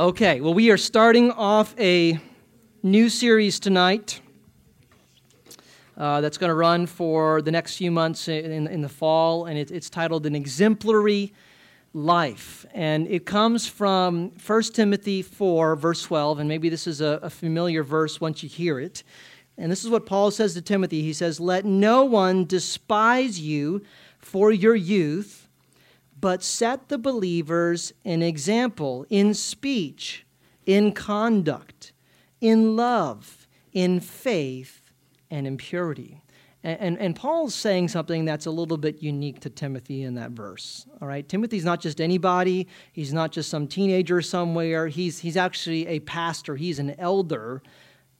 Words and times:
Okay, 0.00 0.40
well, 0.40 0.54
we 0.54 0.70
are 0.70 0.78
starting 0.78 1.30
off 1.30 1.78
a 1.78 2.18
new 2.82 3.10
series 3.10 3.60
tonight 3.60 4.22
uh, 5.98 6.22
that's 6.22 6.38
going 6.38 6.48
to 6.48 6.54
run 6.54 6.86
for 6.86 7.42
the 7.42 7.50
next 7.50 7.76
few 7.76 7.90
months 7.90 8.26
in, 8.26 8.66
in 8.66 8.80
the 8.80 8.88
fall, 8.88 9.44
and 9.44 9.58
it, 9.58 9.70
it's 9.70 9.90
titled 9.90 10.24
An 10.24 10.34
Exemplary 10.34 11.34
Life. 11.92 12.64
And 12.72 13.08
it 13.08 13.26
comes 13.26 13.66
from 13.66 14.32
1 14.46 14.62
Timothy 14.72 15.20
4, 15.20 15.76
verse 15.76 16.02
12, 16.04 16.38
and 16.38 16.48
maybe 16.48 16.70
this 16.70 16.86
is 16.86 17.02
a, 17.02 17.20
a 17.22 17.28
familiar 17.28 17.82
verse 17.82 18.22
once 18.22 18.42
you 18.42 18.48
hear 18.48 18.80
it. 18.80 19.02
And 19.58 19.70
this 19.70 19.84
is 19.84 19.90
what 19.90 20.06
Paul 20.06 20.30
says 20.30 20.54
to 20.54 20.62
Timothy 20.62 21.02
He 21.02 21.12
says, 21.12 21.40
Let 21.40 21.66
no 21.66 22.04
one 22.04 22.46
despise 22.46 23.38
you 23.38 23.82
for 24.18 24.50
your 24.50 24.74
youth 24.74 25.46
but 26.20 26.42
set 26.42 26.88
the 26.88 26.98
believers 26.98 27.92
an 28.04 28.22
example 28.22 29.06
in 29.08 29.34
speech, 29.34 30.26
in 30.66 30.92
conduct, 30.92 31.92
in 32.40 32.76
love, 32.76 33.46
in 33.72 34.00
faith, 34.00 34.92
and 35.30 35.46
in 35.46 35.56
purity. 35.56 36.22
And, 36.62 36.80
and, 36.80 36.98
and, 36.98 37.16
Paul's 37.16 37.54
saying 37.54 37.88
something 37.88 38.26
that's 38.26 38.44
a 38.44 38.50
little 38.50 38.76
bit 38.76 39.02
unique 39.02 39.40
to 39.40 39.50
Timothy 39.50 40.02
in 40.02 40.14
that 40.16 40.32
verse. 40.32 40.86
All 41.00 41.08
right, 41.08 41.26
Timothy's 41.26 41.64
not 41.64 41.80
just 41.80 42.00
anybody, 42.00 42.68
he's 42.92 43.14
not 43.14 43.32
just 43.32 43.48
some 43.48 43.66
teenager 43.66 44.20
somewhere, 44.20 44.88
he's, 44.88 45.20
he's 45.20 45.38
actually 45.38 45.86
a 45.86 46.00
pastor, 46.00 46.56
he's 46.56 46.78
an 46.78 46.94
elder 46.98 47.62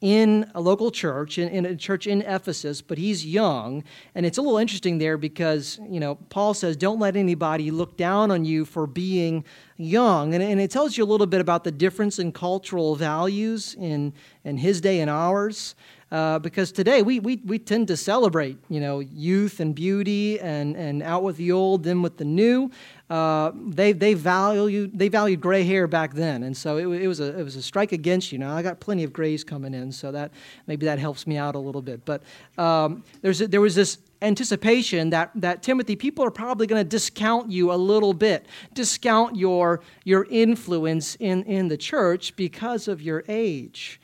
in 0.00 0.50
a 0.54 0.60
local 0.60 0.90
church, 0.90 1.36
in, 1.36 1.48
in, 1.48 1.66
a 1.66 1.76
church 1.76 2.06
in 2.06 2.22
Ephesus, 2.22 2.80
but 2.80 2.96
he's 2.96 3.26
young. 3.26 3.84
And 4.14 4.24
it's 4.24 4.38
a 4.38 4.42
little 4.42 4.56
interesting 4.56 4.96
there 4.96 5.18
because, 5.18 5.78
you 5.88 6.00
know, 6.00 6.14
Paul 6.14 6.54
says, 6.54 6.76
don't 6.76 6.98
let 6.98 7.16
anybody 7.16 7.70
look 7.70 7.98
down 7.98 8.30
on 8.30 8.44
you 8.44 8.64
for 8.64 8.86
being 8.86 9.44
young. 9.76 10.34
And, 10.34 10.42
and 10.42 10.58
it 10.60 10.70
tells 10.70 10.96
you 10.96 11.04
a 11.04 11.06
little 11.06 11.26
bit 11.26 11.42
about 11.42 11.64
the 11.64 11.72
difference 11.72 12.18
in 12.18 12.32
cultural 12.32 12.94
values 12.94 13.74
in, 13.78 14.14
in 14.44 14.56
his 14.56 14.80
day 14.80 15.00
and 15.00 15.10
ours. 15.10 15.74
Uh, 16.10 16.40
because 16.40 16.72
today 16.72 17.02
we, 17.02 17.20
we, 17.20 17.36
we 17.44 17.56
tend 17.56 17.86
to 17.86 17.96
celebrate, 17.96 18.58
you 18.68 18.80
know, 18.80 18.98
youth 18.98 19.60
and 19.60 19.76
beauty 19.76 20.40
and, 20.40 20.74
and 20.74 21.04
out 21.04 21.22
with 21.22 21.36
the 21.36 21.52
old, 21.52 21.84
then 21.84 22.02
with 22.02 22.16
the 22.16 22.24
new. 22.24 22.68
Uh, 23.08 23.52
they, 23.68 23.92
they, 23.92 24.14
value, 24.14 24.90
they 24.92 25.08
valued 25.08 25.40
gray 25.40 25.62
hair 25.62 25.86
back 25.86 26.12
then. 26.14 26.42
And 26.42 26.56
so 26.56 26.78
it, 26.78 27.02
it, 27.02 27.06
was 27.06 27.20
a, 27.20 27.38
it 27.38 27.44
was 27.44 27.54
a 27.54 27.62
strike 27.62 27.92
against 27.92 28.32
you. 28.32 28.38
Now, 28.38 28.56
I 28.56 28.62
got 28.62 28.80
plenty 28.80 29.04
of 29.04 29.12
grays 29.12 29.44
coming 29.44 29.72
in, 29.72 29.92
so 29.92 30.10
that 30.10 30.32
maybe 30.66 30.84
that 30.86 30.98
helps 30.98 31.28
me 31.28 31.36
out 31.36 31.54
a 31.54 31.60
little 31.60 31.82
bit. 31.82 32.04
But 32.04 32.22
um, 32.58 33.04
there's 33.22 33.40
a, 33.40 33.46
there 33.46 33.60
was 33.60 33.76
this 33.76 33.98
anticipation 34.22 35.10
that, 35.10 35.30
that 35.36 35.62
Timothy, 35.62 35.94
people 35.94 36.24
are 36.24 36.30
probably 36.30 36.66
going 36.66 36.82
to 36.82 36.88
discount 36.88 37.52
you 37.52 37.72
a 37.72 37.74
little 37.74 38.14
bit, 38.14 38.46
discount 38.74 39.36
your, 39.36 39.80
your 40.04 40.26
influence 40.28 41.16
in, 41.20 41.44
in 41.44 41.68
the 41.68 41.76
church 41.76 42.34
because 42.34 42.88
of 42.88 43.00
your 43.00 43.22
age. 43.28 44.00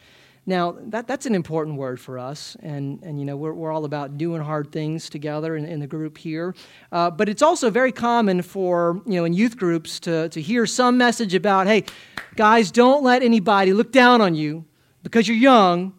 Now, 0.49 0.77
that, 0.81 1.09
that's 1.09 1.27
an 1.27 1.35
important 1.35 1.77
word 1.77 1.99
for 1.99 2.21
us, 2.21 2.57
and, 2.61 3.03
and 3.03 3.19
you 3.19 3.25
know, 3.25 3.37
we're, 3.37 3.53
we're 3.53 3.73
all 3.73 3.85
about 3.85 4.17
doing 4.17 4.41
hard 4.41 4.71
things 4.71 5.11
together 5.11 5.57
in, 5.57 5.65
in 5.65 5.81
the 5.81 5.89
group 5.89 6.17
here. 6.17 6.55
Uh, 6.93 7.11
but 7.11 7.29
it's 7.29 7.43
also 7.43 7.69
very 7.69 7.91
common 7.91 8.43
for, 8.43 9.03
you 9.07 9.15
know, 9.15 9.25
in 9.25 9.33
youth 9.33 9.57
groups 9.57 9.99
to, 10.01 10.29
to 10.29 10.41
hear 10.41 10.65
some 10.65 10.97
message 10.97 11.35
about, 11.35 11.67
hey, 11.67 11.85
guys, 12.37 12.71
don't 12.71 13.03
let 13.03 13.25
anybody 13.25 13.73
look 13.73 13.91
down 13.91 14.21
on 14.21 14.37
you 14.37 14.65
because 15.03 15.27
you're 15.27 15.37
young 15.37 15.93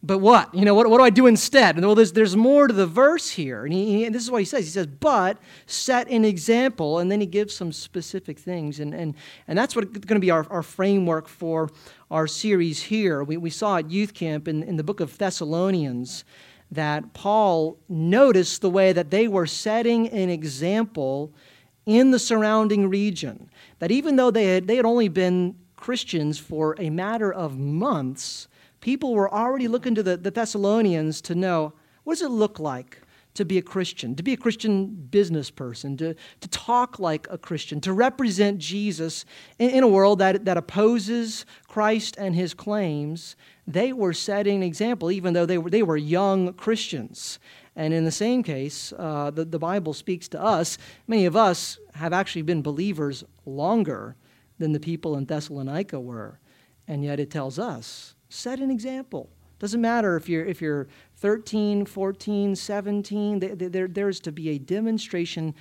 but 0.00 0.18
what? 0.18 0.54
You 0.54 0.64
know, 0.64 0.74
what, 0.74 0.88
what 0.88 0.98
do 0.98 1.04
I 1.04 1.10
do 1.10 1.26
instead? 1.26 1.76
And 1.76 1.84
well, 1.84 1.96
there's, 1.96 2.12
there's 2.12 2.36
more 2.36 2.68
to 2.68 2.72
the 2.72 2.86
verse 2.86 3.30
here. 3.30 3.64
And, 3.64 3.72
he, 3.72 4.04
and 4.04 4.14
this 4.14 4.22
is 4.22 4.30
what 4.30 4.38
he 4.38 4.44
says. 4.44 4.64
He 4.64 4.70
says, 4.70 4.86
but 4.86 5.38
set 5.66 6.08
an 6.08 6.24
example. 6.24 7.00
And 7.00 7.10
then 7.10 7.20
he 7.20 7.26
gives 7.26 7.54
some 7.54 7.72
specific 7.72 8.38
things. 8.38 8.78
And, 8.78 8.94
and, 8.94 9.16
and 9.48 9.58
that's 9.58 9.74
what's 9.74 9.88
going 9.88 10.14
to 10.14 10.20
be 10.20 10.30
our, 10.30 10.46
our 10.50 10.62
framework 10.62 11.26
for 11.26 11.68
our 12.10 12.26
series 12.26 12.82
here. 12.82 13.22
We, 13.22 13.36
we 13.36 13.50
saw 13.50 13.76
at 13.76 13.90
youth 13.90 14.14
camp 14.14 14.48
in, 14.48 14.62
in 14.62 14.76
the 14.76 14.84
book 14.84 15.00
of 15.00 15.18
Thessalonians 15.18 16.24
that 16.70 17.12
Paul 17.14 17.78
noticed 17.88 18.60
the 18.60 18.70
way 18.70 18.92
that 18.92 19.10
they 19.10 19.28
were 19.28 19.46
setting 19.46 20.08
an 20.08 20.30
example 20.30 21.32
in 21.86 22.10
the 22.10 22.18
surrounding 22.18 22.88
region. 22.88 23.50
That 23.78 23.90
even 23.90 24.16
though 24.16 24.30
they 24.30 24.44
had, 24.44 24.66
they 24.66 24.76
had 24.76 24.84
only 24.84 25.08
been 25.08 25.56
Christians 25.76 26.38
for 26.38 26.76
a 26.78 26.90
matter 26.90 27.32
of 27.32 27.58
months, 27.58 28.48
people 28.80 29.14
were 29.14 29.32
already 29.32 29.68
looking 29.68 29.94
to 29.94 30.02
the, 30.02 30.16
the 30.16 30.30
Thessalonians 30.30 31.20
to 31.22 31.34
know 31.34 31.72
what 32.04 32.14
does 32.14 32.22
it 32.22 32.30
look 32.30 32.58
like 32.58 33.00
to 33.38 33.44
be 33.44 33.56
a 33.56 33.62
Christian, 33.62 34.16
to 34.16 34.22
be 34.24 34.32
a 34.32 34.36
Christian 34.36 34.86
business 34.86 35.48
person, 35.48 35.96
to, 35.98 36.14
to 36.40 36.48
talk 36.48 36.98
like 36.98 37.28
a 37.30 37.38
Christian, 37.38 37.80
to 37.82 37.92
represent 37.92 38.58
Jesus 38.58 39.24
in, 39.60 39.70
in, 39.70 39.82
a 39.84 39.88
world 39.88 40.18
that, 40.18 40.44
that 40.44 40.56
opposes 40.56 41.46
Christ 41.78 42.16
and 42.18 42.34
his 42.34 42.54
claims. 42.54 43.36
They 43.64 43.92
were 43.92 44.12
setting 44.12 44.56
an 44.56 44.62
example, 44.64 45.12
even 45.12 45.32
though 45.32 45.46
they 45.46 45.58
were, 45.58 45.70
they 45.70 45.84
were 45.84 45.96
young 45.96 46.52
Christians. 46.54 47.38
And 47.76 47.94
in 47.94 48.04
the 48.04 48.10
same 48.10 48.42
case, 48.42 48.92
uh, 48.98 49.30
the, 49.30 49.44
the 49.44 49.60
Bible 49.60 49.94
speaks 49.94 50.26
to 50.30 50.42
us. 50.42 50.76
Many 51.06 51.24
of 51.24 51.36
us 51.36 51.78
have 51.94 52.12
actually 52.12 52.42
been 52.42 52.62
believers 52.62 53.22
longer 53.46 54.16
than 54.58 54.72
the 54.72 54.80
people 54.80 55.16
in 55.16 55.26
Thessalonica 55.26 56.00
were. 56.00 56.40
And 56.88 57.04
yet 57.04 57.20
it 57.20 57.30
tells 57.30 57.60
us 57.60 58.16
Set 58.28 58.58
an 58.58 58.72
example. 58.72 59.30
Doesn't 59.60 59.80
matter 59.80 60.16
if 60.16 60.28
you're, 60.28 60.46
if 60.46 60.60
you're 60.60 60.88
13, 61.18 61.86
14, 61.86 62.56
17, 62.56 63.38
there, 63.38 63.86
there's 63.86 64.18
to 64.18 64.32
be 64.32 64.48
a 64.48 64.58
demonstration 64.58 65.54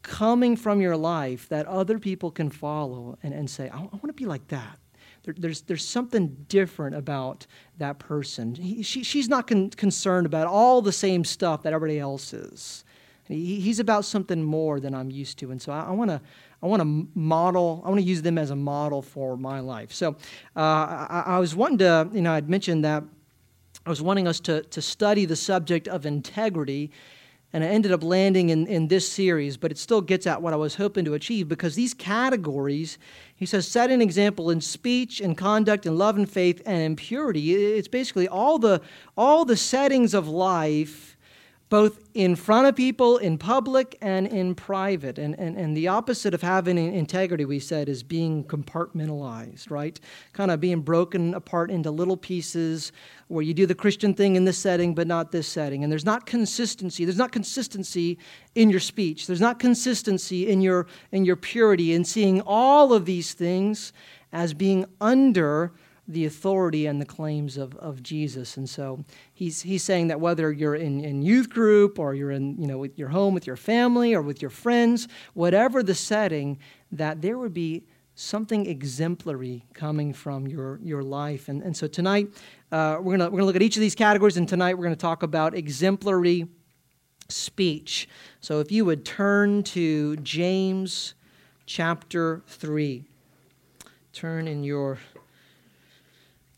coming 0.00 0.56
from 0.56 0.80
your 0.80 0.96
life 0.96 1.50
that 1.50 1.66
other 1.66 1.98
people 1.98 2.30
can 2.30 2.48
follow 2.48 3.18
and, 3.22 3.34
and 3.34 3.50
say, 3.50 3.68
I, 3.68 3.76
I 3.76 3.82
want 3.82 4.06
to 4.06 4.14
be 4.14 4.24
like 4.24 4.48
that. 4.48 4.78
There, 5.22 5.34
there's, 5.36 5.62
there's 5.62 5.86
something 5.86 6.46
different 6.48 6.96
about 6.96 7.46
that 7.78 7.98
person. 7.98 8.54
He, 8.54 8.82
she, 8.82 9.02
she's 9.02 9.28
not 9.28 9.46
con- 9.46 9.70
concerned 9.70 10.26
about 10.26 10.46
all 10.46 10.82
the 10.82 10.92
same 10.92 11.24
stuff 11.24 11.62
that 11.62 11.72
everybody 11.72 11.98
else 11.98 12.32
is. 12.32 12.84
He, 13.28 13.60
he's 13.60 13.78
about 13.78 14.04
something 14.04 14.42
more 14.42 14.80
than 14.80 14.94
I'm 14.94 15.10
used 15.10 15.38
to. 15.38 15.50
And 15.50 15.60
so 15.60 15.72
I, 15.72 15.84
I 15.84 15.90
want 15.90 16.10
to 16.10 16.20
I 16.62 16.66
want 16.66 16.82
to 16.82 17.08
model, 17.14 17.82
I 17.84 17.88
want 17.88 18.00
to 18.00 18.06
use 18.06 18.20
them 18.22 18.36
as 18.36 18.50
a 18.50 18.56
model 18.56 19.00
for 19.00 19.36
my 19.36 19.60
life. 19.60 19.92
So 19.92 20.10
uh, 20.56 20.60
I, 20.60 21.24
I, 21.26 21.38
was 21.38 21.56
wanting 21.56 21.78
to, 21.78 22.10
you 22.12 22.20
know, 22.20 22.32
I'd 22.32 22.50
mentioned 22.50 22.84
that 22.84 23.02
I 23.86 23.88
was 23.88 24.02
wanting 24.02 24.28
us 24.28 24.40
to, 24.40 24.62
to 24.62 24.82
study 24.82 25.24
the 25.24 25.36
subject 25.36 25.88
of 25.88 26.04
integrity, 26.04 26.90
and 27.52 27.64
I 27.64 27.68
ended 27.68 27.90
up 27.90 28.04
landing 28.04 28.50
in, 28.50 28.66
in 28.66 28.88
this 28.88 29.10
series, 29.10 29.56
but 29.56 29.72
it 29.72 29.78
still 29.78 30.00
gets 30.00 30.26
at 30.26 30.40
what 30.40 30.52
I 30.52 30.56
was 30.56 30.76
hoping 30.76 31.04
to 31.06 31.14
achieve 31.14 31.48
because 31.48 31.74
these 31.74 31.94
categories, 31.94 32.96
he 33.34 33.44
says, 33.44 33.66
set 33.66 33.90
an 33.90 34.00
example 34.00 34.50
in 34.50 34.60
speech 34.60 35.20
and 35.20 35.36
conduct 35.36 35.84
and 35.84 35.98
love 35.98 36.16
and 36.16 36.30
faith 36.30 36.62
and 36.64 36.80
in 36.80 36.96
purity. 36.96 37.54
It's 37.54 37.88
basically 37.88 38.28
all 38.28 38.58
the, 38.58 38.80
all 39.16 39.44
the 39.44 39.56
settings 39.56 40.14
of 40.14 40.28
life 40.28 41.16
both 41.70 42.00
in 42.14 42.34
front 42.34 42.66
of 42.66 42.74
people, 42.74 43.16
in 43.18 43.38
public, 43.38 43.96
and 44.02 44.26
in 44.26 44.56
private. 44.56 45.18
And, 45.18 45.38
and, 45.38 45.56
and 45.56 45.76
the 45.76 45.86
opposite 45.86 46.34
of 46.34 46.42
having 46.42 46.76
integrity, 46.76 47.44
we 47.44 47.60
said, 47.60 47.88
is 47.88 48.02
being 48.02 48.42
compartmentalized, 48.44 49.70
right? 49.70 49.98
Kind 50.32 50.50
of 50.50 50.60
being 50.60 50.80
broken 50.80 51.32
apart 51.32 51.70
into 51.70 51.92
little 51.92 52.16
pieces 52.16 52.90
where 53.28 53.44
you 53.44 53.54
do 53.54 53.66
the 53.66 53.74
Christian 53.76 54.14
thing 54.14 54.34
in 54.34 54.44
this 54.44 54.58
setting, 54.58 54.96
but 54.96 55.06
not 55.06 55.30
this 55.30 55.46
setting. 55.46 55.84
And 55.84 55.92
there's 55.92 56.04
not 56.04 56.26
consistency. 56.26 57.04
There's 57.04 57.16
not 57.16 57.30
consistency 57.30 58.18
in 58.56 58.68
your 58.68 58.80
speech. 58.80 59.28
There's 59.28 59.40
not 59.40 59.60
consistency 59.60 60.48
in 60.48 60.60
your, 60.60 60.88
in 61.12 61.24
your 61.24 61.36
purity, 61.36 61.94
in 61.94 62.04
seeing 62.04 62.40
all 62.40 62.92
of 62.92 63.04
these 63.04 63.32
things 63.32 63.92
as 64.32 64.54
being 64.54 64.86
under 65.00 65.72
the 66.12 66.26
authority 66.26 66.86
and 66.86 67.00
the 67.00 67.06
claims 67.06 67.56
of, 67.56 67.76
of 67.76 68.02
Jesus. 68.02 68.56
And 68.56 68.68
so 68.68 69.04
he's, 69.32 69.62
he's 69.62 69.82
saying 69.82 70.08
that 70.08 70.20
whether 70.20 70.52
you're 70.52 70.74
in, 70.74 71.04
in 71.04 71.22
youth 71.22 71.50
group 71.50 71.98
or 71.98 72.14
you're 72.14 72.30
in 72.30 72.60
you 72.60 72.66
know, 72.66 72.78
with 72.78 72.98
your 72.98 73.08
home 73.08 73.34
with 73.34 73.46
your 73.46 73.56
family 73.56 74.14
or 74.14 74.22
with 74.22 74.42
your 74.42 74.50
friends, 74.50 75.08
whatever 75.34 75.82
the 75.82 75.94
setting, 75.94 76.58
that 76.92 77.22
there 77.22 77.38
would 77.38 77.54
be 77.54 77.84
something 78.14 78.66
exemplary 78.66 79.64
coming 79.72 80.12
from 80.12 80.46
your, 80.46 80.78
your 80.82 81.02
life. 81.02 81.48
And, 81.48 81.62
and 81.62 81.76
so 81.76 81.86
tonight, 81.86 82.28
uh, 82.72 82.98
we're 83.00 83.16
going 83.16 83.32
we're 83.32 83.38
gonna 83.38 83.46
look 83.46 83.56
at 83.56 83.62
each 83.62 83.76
of 83.76 83.80
these 83.80 83.94
categories, 83.94 84.36
and 84.36 84.48
tonight 84.48 84.74
we're 84.74 84.84
going 84.84 84.94
to 84.94 85.00
talk 85.00 85.22
about 85.22 85.54
exemplary 85.54 86.46
speech. 87.28 88.08
So 88.40 88.60
if 88.60 88.70
you 88.70 88.84
would 88.84 89.04
turn 89.04 89.62
to 89.64 90.16
James 90.18 91.14
chapter 91.70 92.42
3. 92.48 93.04
Turn 94.12 94.48
in 94.48 94.64
your 94.64 94.98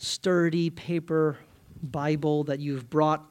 sturdy 0.03 0.69
paper 0.69 1.39
Bible 1.81 2.45
that 2.45 2.59
you've 2.59 2.91
brought 2.91 3.25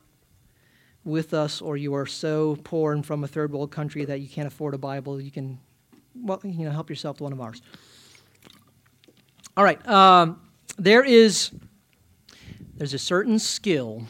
with 1.03 1.33
us, 1.33 1.61
or 1.61 1.75
you 1.75 1.93
are 1.93 2.05
so 2.05 2.57
poor 2.63 2.93
and 2.93 3.05
from 3.05 3.23
a 3.23 3.27
third 3.27 3.51
world 3.51 3.71
country 3.71 4.05
that 4.05 4.21
you 4.21 4.29
can't 4.29 4.47
afford 4.47 4.73
a 4.73 4.77
Bible, 4.77 5.19
you 5.19 5.31
can, 5.31 5.59
well, 6.15 6.39
you 6.43 6.63
know, 6.63 6.71
help 6.71 6.89
yourself 6.89 7.17
to 7.17 7.23
one 7.23 7.33
of 7.33 7.41
ours. 7.41 7.61
All 9.57 9.63
right, 9.63 9.85
um, 9.87 10.41
there 10.77 11.03
is 11.03 11.51
there's 12.77 12.93
a 12.93 12.99
certain 12.99 13.37
skill 13.37 14.03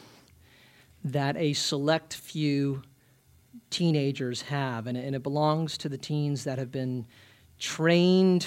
that 1.04 1.36
a 1.38 1.54
select 1.54 2.14
few 2.14 2.84
teenagers 3.70 4.44
have, 4.44 4.86
and, 4.86 4.98
and 4.98 5.16
it 5.16 5.24
belongs 5.24 5.78
to 5.80 5.90
the 5.90 5.98
teens 5.98 6.44
that 6.44 6.60
have 6.60 6.72
been 6.72 7.08
trained 7.58 8.46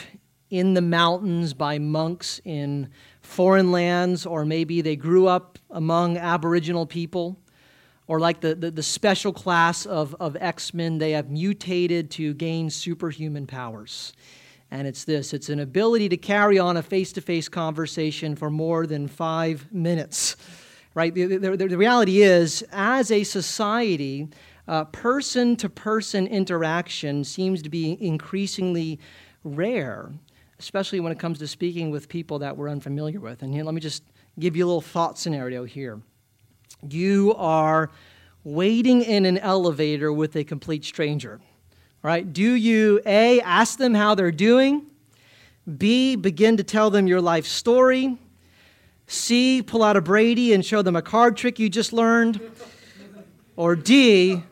in 0.51 0.75
the 0.75 0.83
mountains 0.83 1.53
by 1.53 1.79
monks 1.79 2.41
in 2.45 2.89
foreign 3.25 3.73
lands, 3.73 4.27
or 4.27 4.45
maybe 4.45 4.81
they 4.81 4.97
grew 4.97 5.27
up 5.27 5.59
among 5.71 6.17
Aboriginal 6.17 6.87
people, 6.87 7.39
or 8.07 8.21
like 8.21 8.41
the, 8.41 8.55
the, 8.55 8.71
the 8.71 8.83
special 8.83 9.33
class 9.33 9.87
of, 9.87 10.15
of 10.21 10.37
X 10.39 10.75
Men, 10.75 10.99
they 10.99 11.13
have 11.13 11.31
mutated 11.31 12.11
to 12.13 12.35
gain 12.35 12.71
superhuman 12.71 13.47
powers. 13.47 14.13
And 14.71 14.87
it's 14.87 15.05
this 15.05 15.33
it's 15.33 15.49
an 15.49 15.61
ability 15.61 16.09
to 16.11 16.17
carry 16.17 16.59
on 16.59 16.77
a 16.77 16.83
face 16.83 17.13
to 17.13 17.21
face 17.21 17.49
conversation 17.49 18.37
for 18.37 18.51
more 18.51 18.87
than 18.87 19.09
five 19.09 19.73
minutes. 19.73 20.37
Right? 20.95 21.15
The, 21.15 21.39
the, 21.39 21.57
the 21.57 21.79
reality 21.79 22.23
is, 22.23 22.63
as 22.71 23.11
a 23.11 23.25
society, 23.25 24.29
person 24.93 25.57
to 25.57 25.69
person 25.69 26.27
interaction 26.27 27.25
seems 27.25 27.63
to 27.63 27.69
be 27.69 27.99
increasingly 28.01 29.01
rare, 29.43 30.13
especially 30.65 30.99
when 30.99 31.13
it 31.13 31.19
comes 31.19 31.39
to 31.39 31.47
speaking 31.47 31.91
with 31.91 32.09
people 32.09 32.39
that 32.39 32.57
we're 32.57 32.71
unfamiliar 32.71 33.21
with. 33.21 33.43
And 33.43 33.53
here, 33.53 33.65
let 33.65 33.75
me 33.75 33.83
just 33.83 34.03
give 34.39 34.57
you 34.57 34.65
a 34.65 34.67
little 34.67 34.81
thought 34.81 35.19
scenario 35.19 35.65
here. 35.65 36.01
You 36.89 37.35
are 37.37 37.91
waiting 38.45 39.03
in 39.03 39.27
an 39.27 39.37
elevator 39.37 40.11
with 40.11 40.37
a 40.37 40.45
complete 40.45 40.85
stranger. 40.87 41.41
Right? 42.03 42.31
Do 42.31 42.55
you 42.55 43.01
A, 43.05 43.43
ask 43.43 43.79
them 43.79 43.93
how 43.93 44.15
they're 44.15 44.31
doing? 44.31 44.91
B, 45.77 46.17
begin 46.17 46.57
to 46.57 46.65
tell 46.65 46.89
them 46.89 47.07
your 47.07 47.21
life 47.21 47.47
story? 47.47 48.17
C, 49.07 49.63
pull 49.63 49.83
out 49.83 49.99
a 49.99 50.01
Brady 50.01 50.55
and 50.55 50.65
show 50.65 50.81
them 50.81 50.97
a 50.97 51.03
card 51.03 51.37
trick 51.37 51.59
you 51.59 51.69
just 51.69 51.93
learned? 51.93 52.41
Or 53.57 53.77
D, 53.77 54.43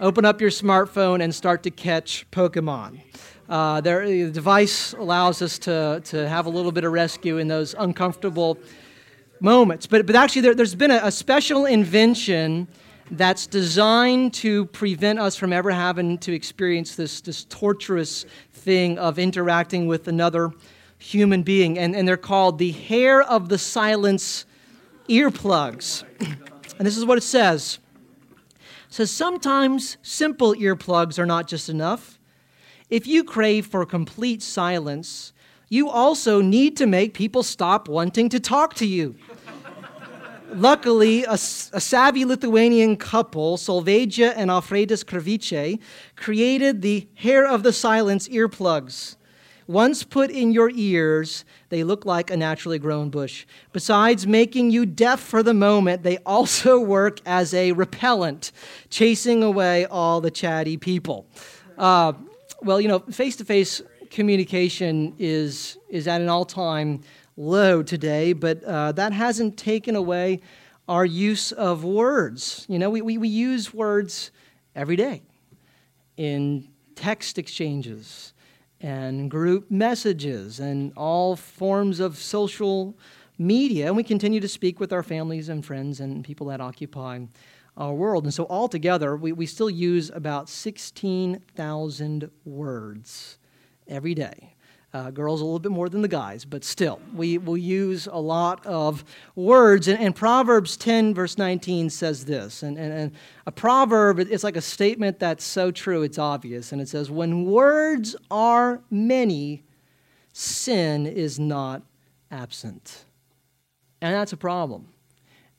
open 0.00 0.26
up 0.26 0.42
your 0.42 0.50
smartphone 0.50 1.22
and 1.22 1.34
start 1.34 1.62
to 1.62 1.70
catch 1.70 2.30
Pokemon? 2.30 3.00
Uh, 3.48 3.80
there, 3.80 4.06
the 4.06 4.30
device 4.30 4.92
allows 4.94 5.40
us 5.40 5.58
to, 5.60 6.00
to 6.04 6.28
have 6.28 6.46
a 6.46 6.50
little 6.50 6.72
bit 6.72 6.84
of 6.84 6.92
rescue 6.92 7.38
in 7.38 7.46
those 7.46 7.74
uncomfortable 7.78 8.58
moments. 9.40 9.86
But, 9.86 10.06
but 10.06 10.16
actually, 10.16 10.42
there, 10.42 10.54
has 10.56 10.74
been 10.74 10.90
a, 10.90 11.00
a 11.04 11.12
special 11.12 11.66
invention 11.66 12.66
that's 13.10 13.46
designed 13.46 14.34
to 14.34 14.66
prevent 14.66 15.20
us 15.20 15.36
from 15.36 15.52
ever 15.52 15.70
having 15.70 16.18
to 16.18 16.32
experience 16.32 16.96
this, 16.96 17.20
this 17.20 17.44
torturous 17.44 18.26
thing 18.52 18.98
of 18.98 19.18
interacting 19.18 19.86
with 19.86 20.08
another 20.08 20.50
human 20.98 21.44
being. 21.44 21.78
And, 21.78 21.94
and 21.94 22.08
they're 22.08 22.16
called 22.16 22.58
the 22.58 22.72
hair 22.72 23.22
of 23.22 23.48
the 23.48 23.58
silence 23.58 24.44
earplugs. 25.08 26.02
And 26.78 26.86
this 26.86 26.96
is 26.96 27.04
what 27.04 27.16
it 27.16 27.22
says. 27.22 27.78
It 28.88 28.94
says 28.94 29.10
sometimes 29.10 29.98
simple 30.02 30.54
earplugs 30.54 31.18
are 31.18 31.26
not 31.26 31.46
just 31.46 31.68
enough. 31.68 32.18
If 32.88 33.06
you 33.06 33.24
crave 33.24 33.66
for 33.66 33.84
complete 33.84 34.42
silence, 34.42 35.32
you 35.68 35.88
also 35.88 36.40
need 36.40 36.76
to 36.76 36.86
make 36.86 37.14
people 37.14 37.42
stop 37.42 37.88
wanting 37.88 38.28
to 38.28 38.38
talk 38.38 38.74
to 38.74 38.86
you. 38.86 39.16
Luckily, 40.54 41.24
a, 41.24 41.32
a, 41.32 41.36
savvy 41.80 42.24
Lithuanian 42.24 42.96
couple, 42.96 43.56
Solveig 43.56 44.32
and 44.36 44.48
Alfredas 44.48 45.04
Kravice, 45.04 45.80
created 46.14 46.82
the 46.82 47.08
Hair 47.16 47.48
of 47.48 47.64
the 47.64 47.72
Silence 47.72 48.28
earplugs. 48.28 49.16
Once 49.66 50.04
put 50.04 50.30
in 50.30 50.52
your 50.52 50.70
ears, 50.70 51.44
they 51.70 51.82
look 51.82 52.06
like 52.06 52.30
a 52.30 52.36
naturally 52.36 52.78
grown 52.78 53.10
bush. 53.10 53.44
Besides 53.72 54.24
making 54.24 54.70
you 54.70 54.86
deaf 54.86 55.18
for 55.18 55.42
the 55.42 55.52
moment, 55.52 56.04
they 56.04 56.18
also 56.18 56.78
work 56.96 57.20
as 57.26 57.52
a 57.52 57.72
repellent, 57.72 58.52
chasing 58.88 59.42
away 59.42 59.84
all 59.86 60.20
the 60.20 60.30
chatty 60.30 60.76
people. 60.76 61.26
Uh, 61.76 62.12
well, 62.66 62.80
you 62.80 62.88
know, 62.88 62.98
face 62.98 63.36
to 63.36 63.44
face 63.44 63.80
communication 64.10 65.14
is, 65.18 65.78
is 65.88 66.08
at 66.08 66.20
an 66.20 66.28
all 66.28 66.44
time 66.44 67.00
low 67.36 67.82
today, 67.82 68.32
but 68.32 68.62
uh, 68.64 68.92
that 68.92 69.12
hasn't 69.12 69.56
taken 69.56 69.94
away 69.94 70.40
our 70.88 71.06
use 71.06 71.52
of 71.52 71.84
words. 71.84 72.66
You 72.68 72.78
know, 72.78 72.90
we, 72.90 73.02
we, 73.02 73.18
we 73.18 73.28
use 73.28 73.72
words 73.72 74.32
every 74.74 74.96
day 74.96 75.22
in 76.16 76.68
text 76.96 77.38
exchanges 77.38 78.32
and 78.80 79.30
group 79.30 79.70
messages 79.70 80.60
and 80.60 80.92
all 80.96 81.36
forms 81.36 82.00
of 82.00 82.16
social 82.18 82.96
media. 83.38 83.86
And 83.86 83.96
we 83.96 84.02
continue 84.02 84.40
to 84.40 84.48
speak 84.48 84.80
with 84.80 84.92
our 84.92 85.02
families 85.02 85.48
and 85.48 85.64
friends 85.64 86.00
and 86.00 86.24
people 86.24 86.48
that 86.48 86.60
occupy 86.60 87.20
our 87.76 87.92
world. 87.92 88.24
And 88.24 88.32
so, 88.32 88.46
altogether, 88.48 89.16
we, 89.16 89.32
we 89.32 89.46
still 89.46 89.70
use 89.70 90.10
about 90.14 90.48
16,000 90.48 92.30
words 92.44 93.38
every 93.86 94.14
day. 94.14 94.52
Uh, 94.94 95.10
girls 95.10 95.42
a 95.42 95.44
little 95.44 95.58
bit 95.58 95.72
more 95.72 95.90
than 95.90 96.00
the 96.00 96.08
guys, 96.08 96.46
but 96.46 96.64
still, 96.64 96.98
we 97.14 97.36
will 97.36 97.56
use 97.56 98.06
a 98.06 98.18
lot 98.18 98.64
of 98.64 99.04
words. 99.34 99.88
And, 99.88 100.00
and, 100.00 100.16
Proverbs 100.16 100.76
10, 100.78 101.12
verse 101.12 101.36
19 101.36 101.90
says 101.90 102.24
this. 102.24 102.62
And, 102.62 102.78
and, 102.78 102.92
and 102.92 103.12
a 103.46 103.52
proverb, 103.52 104.20
it's 104.20 104.42
like 104.42 104.56
a 104.56 104.62
statement 104.62 105.18
that's 105.18 105.44
so 105.44 105.70
true, 105.70 106.02
it's 106.02 106.18
obvious. 106.18 106.72
And 106.72 106.80
it 106.80 106.88
says, 106.88 107.10
When 107.10 107.44
words 107.44 108.16
are 108.30 108.80
many, 108.90 109.64
sin 110.32 111.06
is 111.06 111.38
not 111.38 111.82
absent. 112.30 113.04
And 114.00 114.14
that's 114.14 114.32
a 114.32 114.36
problem. 114.38 114.88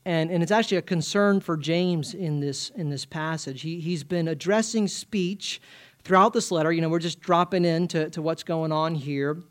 And, 0.07 0.31
and 0.31 0.41
it's 0.41 0.53
actually 0.53 0.77
a 0.77 0.83
concern 0.83 1.41
for 1.41 1.57
James 1.57 2.13
in 2.13 2.39
this, 2.39 2.69
in 2.69 2.89
this 2.89 3.03
passage. 3.03 3.61
He, 3.61 3.81
he's 3.81 4.05
been 4.05 4.29
addressing 4.29 4.87
speech 4.87 5.59
throughout 6.05 6.31
this 6.31 6.49
letter. 6.49 6.71
You 6.71 6.79
know, 6.79 6.87
we're 6.87 6.99
just 6.99 7.19
dropping 7.19 7.65
into 7.65 8.09
to 8.11 8.21
what's 8.21 8.43
going 8.43 8.71
on 8.71 8.95
here. 8.95 9.43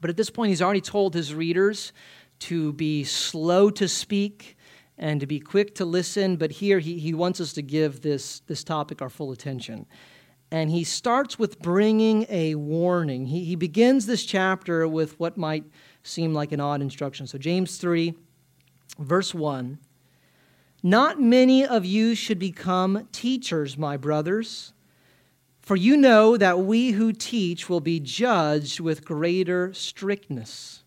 But 0.00 0.08
at 0.08 0.16
this 0.16 0.30
point, 0.30 0.48
he's 0.48 0.62
already 0.62 0.80
told 0.80 1.12
his 1.12 1.34
readers 1.34 1.92
to 2.38 2.72
be 2.72 3.04
slow 3.04 3.68
to 3.68 3.86
speak 3.86 4.56
and 4.96 5.20
to 5.20 5.26
be 5.26 5.38
quick 5.38 5.74
to 5.74 5.84
listen. 5.84 6.36
But 6.36 6.52
here 6.52 6.78
he, 6.78 6.98
he 6.98 7.12
wants 7.12 7.38
us 7.38 7.52
to 7.52 7.60
give 7.60 8.00
this, 8.00 8.40
this 8.46 8.64
topic 8.64 9.02
our 9.02 9.10
full 9.10 9.30
attention. 9.30 9.84
And 10.50 10.70
he 10.70 10.84
starts 10.84 11.38
with 11.38 11.60
bringing 11.60 12.24
a 12.30 12.54
warning. 12.54 13.26
He, 13.26 13.44
he 13.44 13.56
begins 13.56 14.06
this 14.06 14.24
chapter 14.24 14.88
with 14.88 15.20
what 15.20 15.36
might 15.36 15.64
seem 16.02 16.32
like 16.32 16.50
an 16.52 16.60
odd 16.60 16.80
instruction. 16.80 17.26
So, 17.26 17.36
James 17.36 17.76
3, 17.76 18.14
verse 18.98 19.34
1 19.34 19.78
Not 20.82 21.20
many 21.20 21.66
of 21.66 21.84
you 21.84 22.14
should 22.14 22.38
become 22.38 23.08
teachers, 23.12 23.76
my 23.76 23.96
brothers 23.96 24.72
for 25.62 25.76
you 25.76 25.96
know 25.96 26.36
that 26.36 26.58
we 26.60 26.90
who 26.90 27.12
teach 27.12 27.70
will 27.70 27.80
be 27.80 28.00
judged 28.00 28.80
with 28.80 29.04
greater 29.04 29.72
strictness. 29.72 30.82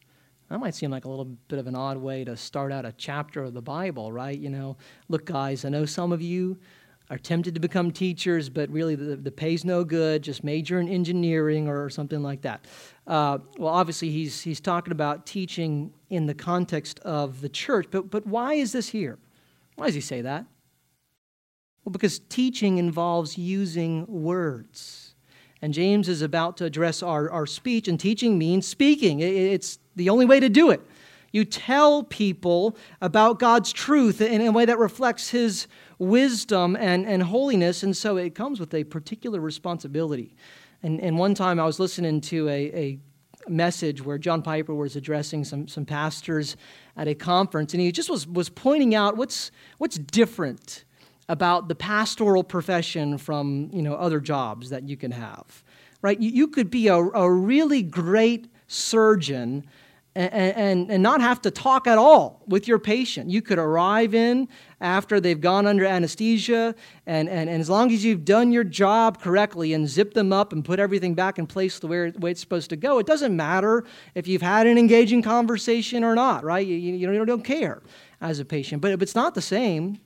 That 0.49 0.59
might 0.59 0.75
seem 0.75 0.91
like 0.91 1.05
a 1.05 1.09
little 1.09 1.25
bit 1.25 1.59
of 1.59 1.67
an 1.67 1.75
odd 1.75 1.97
way 1.97 2.23
to 2.25 2.37
start 2.37 2.71
out 2.71 2.85
a 2.85 2.91
chapter 2.91 3.41
of 3.41 3.53
the 3.53 3.61
Bible, 3.61 4.11
right? 4.11 4.37
You 4.37 4.49
know, 4.49 4.77
look, 5.07 5.25
guys, 5.25 5.65
I 5.65 5.69
know 5.69 5.85
some 5.85 6.11
of 6.11 6.21
you 6.21 6.57
are 7.09 7.17
tempted 7.17 7.53
to 7.53 7.59
become 7.59 7.91
teachers, 7.91 8.49
but 8.49 8.69
really 8.69 8.95
the, 8.95 9.15
the 9.15 9.31
pay's 9.31 9.63
no 9.63 9.83
good. 9.83 10.23
Just 10.23 10.43
major 10.43 10.79
in 10.79 10.89
engineering 10.89 11.67
or, 11.67 11.89
something 11.89 12.23
like 12.23 12.41
that. 12.41 12.65
Uh, 13.05 13.37
well, 13.57 13.73
obviously, 13.73 14.09
he's, 14.09 14.41
he's 14.41 14.59
talking 14.59 14.91
about 14.91 15.25
teaching 15.25 15.93
in 16.09 16.25
the 16.25 16.33
context 16.33 16.99
of 16.99 17.41
the 17.41 17.49
church, 17.49 17.87
but, 17.91 18.09
but 18.09 18.25
why 18.25 18.53
is 18.53 18.71
this 18.71 18.89
here? 18.89 19.19
Why 19.75 19.85
does 19.85 19.95
he 19.95 20.01
say 20.01 20.21
that? 20.21 20.45
Well, 21.83 21.91
because 21.91 22.19
teaching 22.29 22.79
involves 22.79 23.37
using 23.37 24.05
words. 24.07 25.13
And 25.61 25.73
James 25.73 26.09
is 26.09 26.21
about 26.21 26.57
to 26.57 26.65
address 26.65 27.03
our, 27.03 27.29
our 27.29 27.45
speech, 27.45 27.87
and 27.87 27.99
teaching 27.99 28.37
means 28.37 28.67
speaking. 28.67 29.19
It's 29.19 29.79
the 29.95 30.09
only 30.09 30.25
way 30.25 30.39
to 30.39 30.49
do 30.49 30.71
it. 30.71 30.81
You 31.35 31.43
tell 31.43 32.01
people 32.01 32.77
about 33.01 33.39
God's 33.39 33.73
truth 33.73 34.21
in 34.21 34.39
a 34.39 34.53
way 34.53 34.63
that 34.63 34.79
reflects 34.79 35.31
His 35.31 35.67
wisdom 35.99 36.77
and, 36.77 37.05
and 37.05 37.21
holiness, 37.23 37.83
and 37.83 37.95
so 37.95 38.15
it 38.15 38.35
comes 38.35 38.57
with 38.57 38.73
a 38.73 38.85
particular 38.85 39.41
responsibility. 39.41 40.33
And, 40.81 41.01
and 41.01 41.17
one 41.17 41.35
time 41.35 41.59
I 41.59 41.65
was 41.65 41.77
listening 41.77 42.21
to 42.21 42.47
a, 42.47 42.73
a 42.73 42.99
message 43.49 44.01
where 44.01 44.17
John 44.17 44.43
Piper 44.43 44.73
was 44.73 44.95
addressing 44.95 45.43
some, 45.43 45.67
some 45.67 45.83
pastors 45.83 46.55
at 46.95 47.09
a 47.09 47.13
conference, 47.13 47.73
and 47.73 47.81
he 47.81 47.91
just 47.91 48.09
was, 48.09 48.25
was 48.25 48.47
pointing 48.47 48.95
out 48.95 49.17
what's, 49.17 49.51
what's 49.77 49.97
different 49.97 50.85
about 51.27 51.67
the 51.67 51.75
pastoral 51.75 52.45
profession 52.45 53.17
from 53.17 53.69
you 53.73 53.81
know, 53.81 53.95
other 53.95 54.21
jobs 54.21 54.69
that 54.69 54.87
you 54.87 54.95
can 54.95 55.11
have. 55.11 55.65
Right? 56.01 56.17
You, 56.17 56.29
you 56.29 56.47
could 56.47 56.69
be 56.69 56.87
a, 56.87 56.95
a 56.95 57.29
really 57.29 57.81
great 57.81 58.47
surgeon 58.67 59.65
and, 60.15 60.33
and, 60.33 60.91
and 60.91 61.03
not 61.03 61.19
have 61.19 61.41
to 61.41 61.51
talk 61.51 61.87
at 61.87 61.97
all 61.97 62.41
with 62.47 62.67
your 62.67 62.79
patient. 62.79 63.29
You 63.29 63.41
could 63.41 63.59
arrive 63.59 64.15
in 64.15 64.47
after 64.79 65.19
they've 65.19 65.39
gone 65.39 65.67
under 65.67 65.83
anesthesia, 65.85 66.73
and, 67.05 67.27
and, 67.27 67.49
and 67.49 67.59
as 67.59 67.69
long 67.69 67.91
as 67.91 68.05
you've 68.05 68.23
done 68.23 68.51
your 68.51 68.63
job 68.63 69.21
correctly 69.21 69.73
and 69.73 69.87
zipped 69.87 70.13
them 70.13 70.31
up 70.31 70.53
and 70.53 70.63
put 70.63 70.79
everything 70.79 71.15
back 71.15 71.37
in 71.37 71.45
place 71.45 71.79
the 71.79 71.87
way, 71.87 72.09
the 72.11 72.19
way 72.19 72.31
it's 72.31 72.39
supposed 72.39 72.69
to 72.69 72.77
go, 72.77 72.97
it 72.99 73.05
doesn't 73.05 73.35
matter 73.35 73.83
if 74.13 74.27
you've 74.27 74.41
had 74.41 74.67
an 74.67 74.77
engaging 74.77 75.21
conversation 75.21 76.03
or 76.03 76.15
not, 76.15 76.43
right? 76.43 76.65
You, 76.65 76.75
you, 76.75 77.11
you 77.11 77.25
don't 77.25 77.43
care 77.43 77.81
as 78.21 78.39
a 78.39 78.45
patient. 78.45 78.81
But 78.81 79.01
it's 79.01 79.15
not 79.15 79.35
the 79.35 79.41
same 79.41 79.99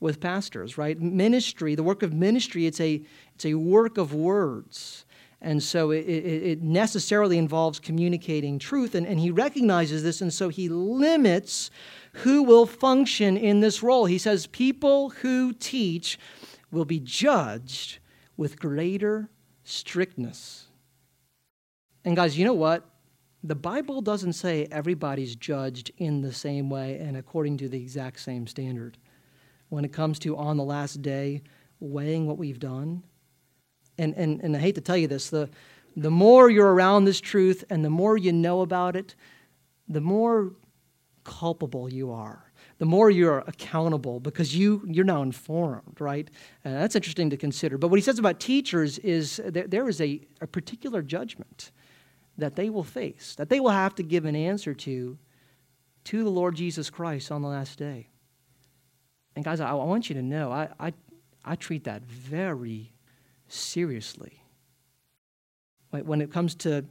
with 0.00 0.20
pastors, 0.20 0.78
right? 0.78 0.98
Ministry, 0.98 1.74
the 1.74 1.82
work 1.82 2.02
of 2.02 2.14
ministry, 2.14 2.64
it's 2.64 2.80
a, 2.80 3.02
it's 3.34 3.44
a 3.44 3.54
work 3.54 3.98
of 3.98 4.14
words. 4.14 5.04
And 5.42 5.62
so 5.62 5.90
it, 5.90 6.04
it, 6.06 6.42
it 6.42 6.62
necessarily 6.62 7.38
involves 7.38 7.80
communicating 7.80 8.58
truth. 8.58 8.94
And, 8.94 9.06
and 9.06 9.18
he 9.18 9.30
recognizes 9.30 10.02
this, 10.02 10.20
and 10.20 10.32
so 10.32 10.48
he 10.50 10.68
limits 10.68 11.70
who 12.12 12.42
will 12.42 12.66
function 12.66 13.36
in 13.36 13.60
this 13.60 13.82
role. 13.82 14.04
He 14.04 14.18
says 14.18 14.46
people 14.46 15.10
who 15.10 15.52
teach 15.52 16.18
will 16.70 16.84
be 16.84 17.00
judged 17.00 17.98
with 18.36 18.58
greater 18.58 19.30
strictness. 19.64 20.66
And 22.04 22.16
guys, 22.16 22.38
you 22.38 22.44
know 22.44 22.54
what? 22.54 22.86
The 23.42 23.54
Bible 23.54 24.02
doesn't 24.02 24.34
say 24.34 24.66
everybody's 24.70 25.34
judged 25.36 25.90
in 25.96 26.20
the 26.20 26.32
same 26.32 26.68
way 26.68 26.98
and 26.98 27.16
according 27.16 27.56
to 27.58 27.68
the 27.68 27.80
exact 27.80 28.20
same 28.20 28.46
standard. 28.46 28.98
When 29.70 29.84
it 29.84 29.92
comes 29.92 30.18
to 30.20 30.36
on 30.36 30.56
the 30.56 30.64
last 30.64 31.00
day, 31.00 31.42
weighing 31.78 32.26
what 32.26 32.36
we've 32.36 32.58
done. 32.58 33.02
And, 34.00 34.14
and, 34.14 34.40
and 34.40 34.56
I 34.56 34.60
hate 34.60 34.74
to 34.76 34.80
tell 34.80 34.96
you 34.96 35.06
this, 35.06 35.30
the, 35.30 35.48
the 35.96 36.10
more 36.10 36.50
you're 36.50 36.72
around 36.72 37.04
this 37.04 37.20
truth 37.20 37.64
and 37.70 37.84
the 37.84 37.90
more 37.90 38.16
you 38.16 38.32
know 38.32 38.62
about 38.62 38.96
it, 38.96 39.14
the 39.88 40.00
more 40.00 40.52
culpable 41.24 41.92
you 41.92 42.10
are 42.10 42.50
the 42.80 42.86
more 42.86 43.10
you're 43.10 43.40
accountable 43.40 44.20
because 44.20 44.56
you, 44.56 44.82
you're 44.86 45.04
now 45.04 45.20
informed, 45.20 46.00
right? 46.00 46.28
And 46.64 46.74
that's 46.74 46.96
interesting 46.96 47.28
to 47.28 47.36
consider. 47.36 47.76
But 47.76 47.88
what 47.88 47.98
he 47.98 48.02
says 48.02 48.18
about 48.18 48.40
teachers 48.40 48.96
is 48.98 49.38
that 49.44 49.70
there 49.70 49.86
is 49.86 50.00
a, 50.00 50.22
a 50.40 50.46
particular 50.46 51.02
judgment 51.02 51.72
that 52.38 52.56
they 52.56 52.70
will 52.70 52.82
face, 52.82 53.34
that 53.36 53.50
they 53.50 53.60
will 53.60 53.68
have 53.68 53.94
to 53.96 54.02
give 54.02 54.24
an 54.24 54.34
answer 54.34 54.72
to, 54.72 55.18
to 56.04 56.24
the 56.24 56.30
Lord 56.30 56.56
Jesus 56.56 56.88
Christ 56.88 57.30
on 57.30 57.42
the 57.42 57.48
last 57.48 57.78
day. 57.78 58.08
And 59.36 59.44
guys, 59.44 59.60
I, 59.60 59.68
I 59.68 59.74
want 59.74 60.08
you 60.08 60.14
to 60.14 60.22
know, 60.22 60.50
I, 60.50 60.70
I, 60.80 60.94
I 61.44 61.56
treat 61.56 61.84
that 61.84 62.02
very 62.04 62.92
seriously. 63.50 64.42
When 65.90 66.20
it 66.20 66.32
comes 66.32 66.54
to 66.56 66.84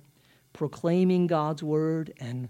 proclaiming 0.54 1.28
God's 1.28 1.64
word 1.64 2.14
and 2.20 2.50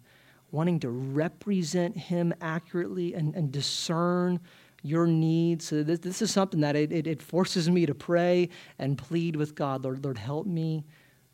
wanting 0.52 0.80
to 0.80 0.90
represent 0.90 1.96
Him 1.96 2.34
accurately 2.42 3.14
and, 3.14 3.36
and 3.36 3.52
discern 3.52 4.40
your 4.82 5.06
needs. 5.06 5.66
So 5.66 5.84
this, 5.84 6.00
this 6.00 6.22
is 6.22 6.32
something 6.32 6.62
that 6.62 6.76
it, 6.76 6.92
it, 6.92 7.06
it, 7.06 7.22
forces 7.22 7.70
me 7.70 7.86
to 7.86 7.94
pray 7.94 8.50
and 8.80 8.98
plead 8.98 9.36
with 9.36 9.54
God. 9.54 9.84
Lord, 9.84 10.04
Lord, 10.04 10.18
help 10.18 10.48
me. 10.48 10.86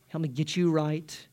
Help 0.07 0.23
me 0.23 0.27
get 0.27 0.55
you 0.55 0.71
right. 0.71 1.27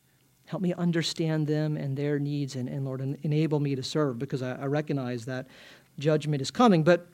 Help 0.44 0.62
me 0.62 0.74
understand 0.74 1.46
them 1.46 1.76
and 1.76 1.96
their 1.96 2.18
needs, 2.18 2.56
and, 2.56 2.68
and 2.68 2.84
Lord, 2.84 3.00
enable 3.22 3.60
me 3.60 3.74
to 3.74 3.82
serve 3.82 4.18
because 4.18 4.42
I, 4.42 4.52
I 4.52 4.66
recognize 4.66 5.24
that 5.24 5.46
judgment 5.98 6.42
is 6.42 6.50
coming. 6.50 6.82
But 6.82 7.08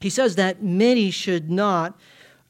he 0.00 0.10
says 0.10 0.36
that 0.36 0.62
many 0.62 1.10
should 1.10 1.50
not 1.50 1.98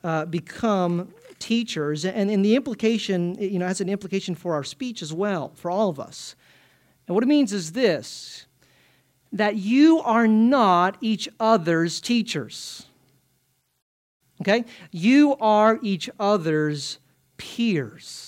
uh, 0.05 0.25
become 0.27 1.13
teachers. 1.39 2.05
And, 2.05 2.31
and 2.31 2.45
the 2.45 2.57
implication, 2.57 3.37
you 3.41 3.59
know, 3.59 3.67
has 3.67 3.81
an 3.81 3.89
implication 3.89 4.35
for 4.35 4.55
our 4.55 4.65
speech 4.65 5.03
as 5.03 5.13
well, 5.13 5.53
for 5.55 5.71
all 5.71 5.89
of 5.89 5.99
us. 6.01 6.35
And 7.07 7.15
what 7.15 7.25
it 7.25 7.29
means 7.29 7.53
is 7.53 7.73
this 7.73 8.47
that 9.33 9.57
you 9.57 10.01
are 10.01 10.27
not 10.27 10.97
each 11.03 11.29
other's 11.39 12.01
teachers. 12.01 12.87
Okay? 14.41 14.65
You 14.91 15.37
are 15.37 15.79
each 15.83 16.09
other's 16.19 16.99
peers. 17.37 18.28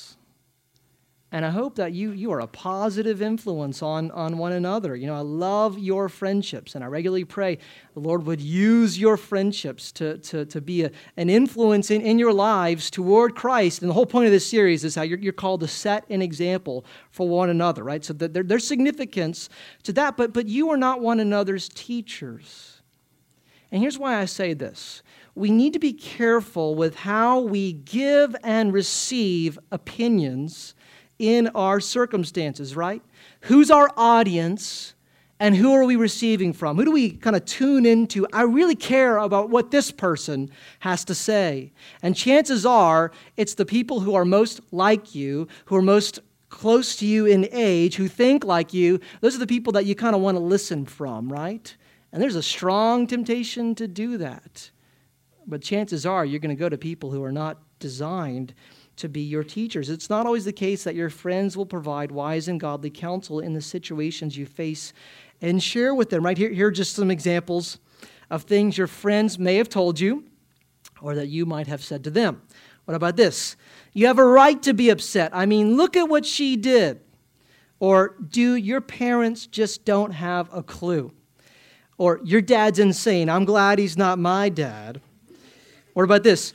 And 1.32 1.46
I 1.46 1.50
hope 1.50 1.76
that 1.76 1.92
you, 1.92 2.10
you 2.10 2.32
are 2.32 2.40
a 2.40 2.48
positive 2.48 3.22
influence 3.22 3.82
on, 3.82 4.10
on 4.10 4.36
one 4.36 4.52
another. 4.52 4.96
You 4.96 5.06
know, 5.06 5.14
I 5.14 5.20
love 5.20 5.78
your 5.78 6.08
friendships, 6.08 6.74
and 6.74 6.82
I 6.82 6.88
regularly 6.88 7.24
pray 7.24 7.58
the 7.94 8.00
Lord 8.00 8.26
would 8.26 8.40
use 8.40 8.98
your 8.98 9.16
friendships 9.16 9.92
to, 9.92 10.18
to, 10.18 10.44
to 10.46 10.60
be 10.60 10.82
a, 10.82 10.90
an 11.16 11.30
influence 11.30 11.92
in, 11.92 12.00
in 12.00 12.18
your 12.18 12.32
lives 12.32 12.90
toward 12.90 13.36
Christ. 13.36 13.80
And 13.80 13.88
the 13.88 13.94
whole 13.94 14.06
point 14.06 14.26
of 14.26 14.32
this 14.32 14.48
series 14.48 14.82
is 14.82 14.96
how 14.96 15.02
you're, 15.02 15.20
you're 15.20 15.32
called 15.32 15.60
to 15.60 15.68
set 15.68 16.04
an 16.10 16.20
example 16.20 16.84
for 17.12 17.28
one 17.28 17.48
another, 17.48 17.84
right? 17.84 18.04
So 18.04 18.12
there, 18.12 18.42
there's 18.42 18.66
significance 18.66 19.48
to 19.84 19.92
that, 19.92 20.16
but, 20.16 20.32
but 20.32 20.48
you 20.48 20.70
are 20.70 20.76
not 20.76 21.00
one 21.00 21.20
another's 21.20 21.68
teachers. 21.68 22.82
And 23.70 23.80
here's 23.80 23.98
why 23.98 24.16
I 24.16 24.24
say 24.24 24.52
this 24.52 25.02
we 25.36 25.52
need 25.52 25.74
to 25.74 25.78
be 25.78 25.92
careful 25.92 26.74
with 26.74 26.96
how 26.96 27.38
we 27.38 27.72
give 27.72 28.34
and 28.42 28.72
receive 28.72 29.60
opinions 29.70 30.74
in 31.20 31.48
our 31.48 31.80
circumstances, 31.80 32.74
right? 32.74 33.02
Who's 33.42 33.70
our 33.70 33.90
audience 33.96 34.94
and 35.38 35.54
who 35.54 35.72
are 35.72 35.84
we 35.84 35.96
receiving 35.96 36.52
from? 36.54 36.76
Who 36.76 36.84
do 36.86 36.90
we 36.90 37.10
kind 37.10 37.36
of 37.36 37.44
tune 37.44 37.84
into? 37.84 38.26
I 38.32 38.42
really 38.42 38.74
care 38.74 39.18
about 39.18 39.50
what 39.50 39.70
this 39.70 39.90
person 39.90 40.50
has 40.80 41.04
to 41.04 41.14
say. 41.14 41.72
And 42.02 42.16
chances 42.16 42.64
are 42.64 43.12
it's 43.36 43.54
the 43.54 43.66
people 43.66 44.00
who 44.00 44.14
are 44.14 44.24
most 44.24 44.60
like 44.72 45.14
you, 45.14 45.46
who 45.66 45.76
are 45.76 45.82
most 45.82 46.20
close 46.48 46.96
to 46.96 47.06
you 47.06 47.26
in 47.26 47.48
age, 47.52 47.96
who 47.96 48.08
think 48.08 48.44
like 48.44 48.72
you. 48.72 48.98
Those 49.20 49.36
are 49.36 49.40
the 49.40 49.46
people 49.46 49.74
that 49.74 49.84
you 49.84 49.94
kind 49.94 50.16
of 50.16 50.22
want 50.22 50.36
to 50.36 50.42
listen 50.42 50.86
from, 50.86 51.30
right? 51.30 51.76
And 52.12 52.22
there's 52.22 52.34
a 52.34 52.42
strong 52.42 53.06
temptation 53.06 53.74
to 53.76 53.86
do 53.86 54.16
that. 54.18 54.70
But 55.46 55.62
chances 55.62 56.06
are 56.06 56.24
you're 56.24 56.40
going 56.40 56.54
to 56.54 56.60
go 56.60 56.68
to 56.68 56.78
people 56.78 57.10
who 57.10 57.22
are 57.22 57.32
not 57.32 57.58
designed 57.78 58.54
to 59.00 59.08
be 59.08 59.20
your 59.20 59.44
teachers. 59.44 59.90
It's 59.90 60.08
not 60.08 60.26
always 60.26 60.44
the 60.44 60.52
case 60.52 60.84
that 60.84 60.94
your 60.94 61.10
friends 61.10 61.56
will 61.56 61.66
provide 61.66 62.10
wise 62.10 62.48
and 62.48 62.60
godly 62.60 62.90
counsel 62.90 63.40
in 63.40 63.54
the 63.54 63.60
situations 63.60 64.36
you 64.36 64.46
face 64.46 64.92
and 65.40 65.62
share 65.62 65.94
with 65.94 66.10
them. 66.10 66.24
Right 66.24 66.38
here, 66.38 66.50
here 66.50 66.68
are 66.68 66.72
just 66.72 66.94
some 66.94 67.10
examples 67.10 67.78
of 68.30 68.42
things 68.44 68.78
your 68.78 68.86
friends 68.86 69.38
may 69.38 69.56
have 69.56 69.68
told 69.68 69.98
you 69.98 70.24
or 71.00 71.14
that 71.14 71.28
you 71.28 71.46
might 71.46 71.66
have 71.66 71.82
said 71.82 72.04
to 72.04 72.10
them. 72.10 72.42
What 72.84 72.94
about 72.94 73.16
this? 73.16 73.56
You 73.92 74.06
have 74.06 74.18
a 74.18 74.24
right 74.24 74.62
to 74.62 74.74
be 74.74 74.90
upset. 74.90 75.30
I 75.34 75.46
mean, 75.46 75.76
look 75.76 75.96
at 75.96 76.08
what 76.08 76.26
she 76.26 76.56
did. 76.56 77.00
Or 77.78 78.16
do 78.28 78.54
your 78.54 78.80
parents 78.80 79.46
just 79.46 79.84
don't 79.84 80.12
have 80.12 80.52
a 80.52 80.62
clue? 80.62 81.12
Or 81.96 82.20
your 82.24 82.42
dad's 82.42 82.78
insane. 82.78 83.28
I'm 83.30 83.44
glad 83.44 83.78
he's 83.78 83.96
not 83.96 84.18
my 84.18 84.48
dad. 84.48 85.00
What 85.94 86.04
about 86.04 86.22
this? 86.22 86.52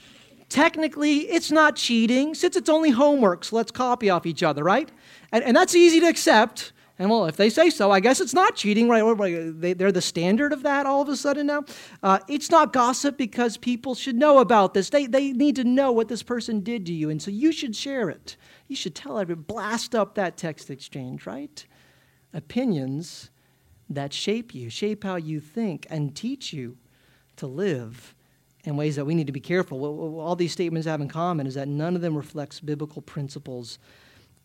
Technically 0.55 1.17
it's 1.17 1.51
not 1.51 1.75
cheating 1.75 2.33
since 2.33 2.55
it's 2.55 2.69
only 2.69 2.89
homework, 2.89 3.43
so 3.43 3.57
let's 3.57 3.71
copy 3.71 4.09
off 4.09 4.25
each 4.25 4.41
other, 4.41 4.63
right? 4.63 4.89
And, 5.33 5.43
and 5.43 5.55
that's 5.55 5.75
easy 5.75 5.99
to 5.99 6.07
accept. 6.07 6.71
And 6.97 7.09
well, 7.09 7.25
if 7.25 7.35
they 7.35 7.49
say 7.49 7.69
so, 7.69 7.91
I 7.91 7.99
guess 7.99 8.21
it's 8.21 8.33
not 8.33 8.55
cheating, 8.55 8.87
right? 8.87 9.03
They're 9.77 9.91
the 9.91 10.01
standard 10.01 10.53
of 10.53 10.63
that 10.63 10.85
all 10.85 11.01
of 11.01 11.09
a 11.09 11.17
sudden 11.17 11.47
now. 11.47 11.65
Uh, 12.01 12.19
it's 12.29 12.49
not 12.49 12.71
gossip 12.71 13.17
because 13.17 13.57
people 13.57 13.95
should 13.95 14.15
know 14.15 14.39
about 14.39 14.73
this. 14.73 14.89
They, 14.89 15.07
they 15.07 15.33
need 15.33 15.57
to 15.57 15.65
know 15.65 15.91
what 15.91 16.07
this 16.07 16.23
person 16.23 16.61
did 16.61 16.85
to 16.85 16.93
you, 16.93 17.09
and 17.09 17.21
so 17.21 17.31
you 17.31 17.51
should 17.51 17.75
share 17.75 18.09
it. 18.09 18.37
You 18.69 18.77
should 18.77 18.95
tell 18.95 19.19
everyone, 19.19 19.43
blast 19.43 19.93
up 19.93 20.15
that 20.15 20.37
text 20.37 20.69
exchange, 20.69 21.27
right? 21.27 21.65
Opinions 22.33 23.29
that 23.89 24.13
shape 24.13 24.55
you, 24.55 24.69
shape 24.69 25.03
how 25.03 25.17
you 25.17 25.41
think, 25.41 25.85
and 25.89 26.15
teach 26.15 26.53
you 26.53 26.77
to 27.35 27.45
live 27.45 28.15
in 28.65 28.75
ways 28.75 28.95
that 28.95 29.05
we 29.05 29.15
need 29.15 29.27
to 29.27 29.33
be 29.33 29.39
careful. 29.39 29.79
What 29.79 30.21
all 30.21 30.35
these 30.35 30.51
statements 30.51 30.87
have 30.87 31.01
in 31.01 31.07
common 31.07 31.47
is 31.47 31.53
that 31.53 31.67
none 31.67 31.95
of 31.95 32.01
them 32.01 32.15
reflects 32.15 32.59
biblical 32.59 33.01
principles 33.01 33.79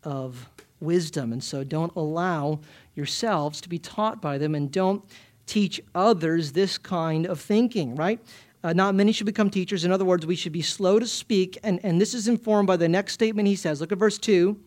of 0.04 0.48
wisdom. 0.80 1.32
And 1.32 1.42
so 1.42 1.64
don't 1.64 1.94
allow 1.96 2.60
yourselves 2.94 3.60
to 3.62 3.68
be 3.68 3.78
taught 3.78 4.20
by 4.20 4.38
them 4.38 4.54
and 4.54 4.70
don't 4.70 5.02
teach 5.46 5.80
others 5.94 6.52
this 6.52 6.78
kind 6.78 7.26
of 7.26 7.40
thinking, 7.40 7.96
right? 7.96 8.20
Uh, 8.62 8.72
not 8.72 8.94
many 8.94 9.10
should 9.10 9.26
become 9.26 9.48
teachers. 9.48 9.84
In 9.84 9.92
other 9.92 10.04
words, 10.04 10.26
we 10.26 10.36
should 10.36 10.52
be 10.52 10.62
slow 10.62 10.98
to 10.98 11.06
speak. 11.06 11.58
And, 11.62 11.80
and 11.82 12.00
this 12.00 12.12
is 12.12 12.28
informed 12.28 12.66
by 12.66 12.76
the 12.76 12.88
next 12.88 13.14
statement 13.14 13.48
he 13.48 13.56
says. 13.56 13.80
Look 13.80 13.92
at 13.92 13.98
verse 13.98 14.18
2. 14.18 14.58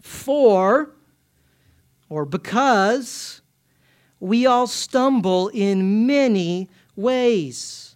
For, 0.00 0.90
or 2.08 2.24
because, 2.24 3.42
we 4.18 4.46
all 4.46 4.66
stumble 4.66 5.48
in 5.48 6.06
many 6.06 6.70
ways. 6.96 7.91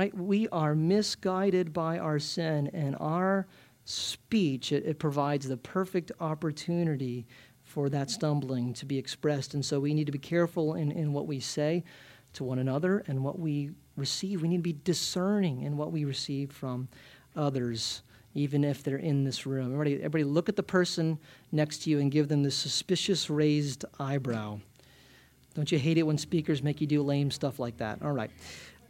Right? 0.00 0.16
We 0.16 0.48
are 0.48 0.74
misguided 0.74 1.74
by 1.74 1.98
our 1.98 2.18
sin, 2.18 2.70
and 2.72 2.96
our 3.00 3.46
speech, 3.84 4.72
it, 4.72 4.86
it 4.86 4.98
provides 4.98 5.46
the 5.46 5.58
perfect 5.58 6.10
opportunity 6.20 7.26
for 7.64 7.90
that 7.90 8.10
stumbling 8.10 8.72
to 8.72 8.86
be 8.86 8.96
expressed. 8.96 9.52
And 9.52 9.62
so 9.62 9.78
we 9.78 9.92
need 9.92 10.06
to 10.06 10.12
be 10.12 10.16
careful 10.18 10.72
in, 10.72 10.90
in 10.90 11.12
what 11.12 11.26
we 11.26 11.38
say 11.38 11.84
to 12.32 12.44
one 12.44 12.58
another 12.58 13.04
and 13.08 13.22
what 13.22 13.38
we 13.38 13.72
receive. 13.94 14.40
We 14.40 14.48
need 14.48 14.56
to 14.56 14.62
be 14.62 14.78
discerning 14.84 15.64
in 15.64 15.76
what 15.76 15.92
we 15.92 16.06
receive 16.06 16.50
from 16.50 16.88
others, 17.36 18.00
even 18.34 18.64
if 18.64 18.82
they're 18.82 18.96
in 18.96 19.24
this 19.24 19.44
room. 19.44 19.66
Everybody, 19.66 19.96
everybody 19.96 20.24
look 20.24 20.48
at 20.48 20.56
the 20.56 20.62
person 20.62 21.18
next 21.52 21.82
to 21.82 21.90
you 21.90 21.98
and 21.98 22.10
give 22.10 22.28
them 22.28 22.42
the 22.42 22.50
suspicious 22.50 23.28
raised 23.28 23.84
eyebrow. 23.98 24.60
Don't 25.54 25.70
you 25.70 25.78
hate 25.78 25.98
it 25.98 26.04
when 26.04 26.16
speakers 26.16 26.62
make 26.62 26.80
you 26.80 26.86
do 26.86 27.02
lame 27.02 27.30
stuff 27.30 27.58
like 27.58 27.76
that? 27.78 28.00
All 28.02 28.12
right. 28.12 28.30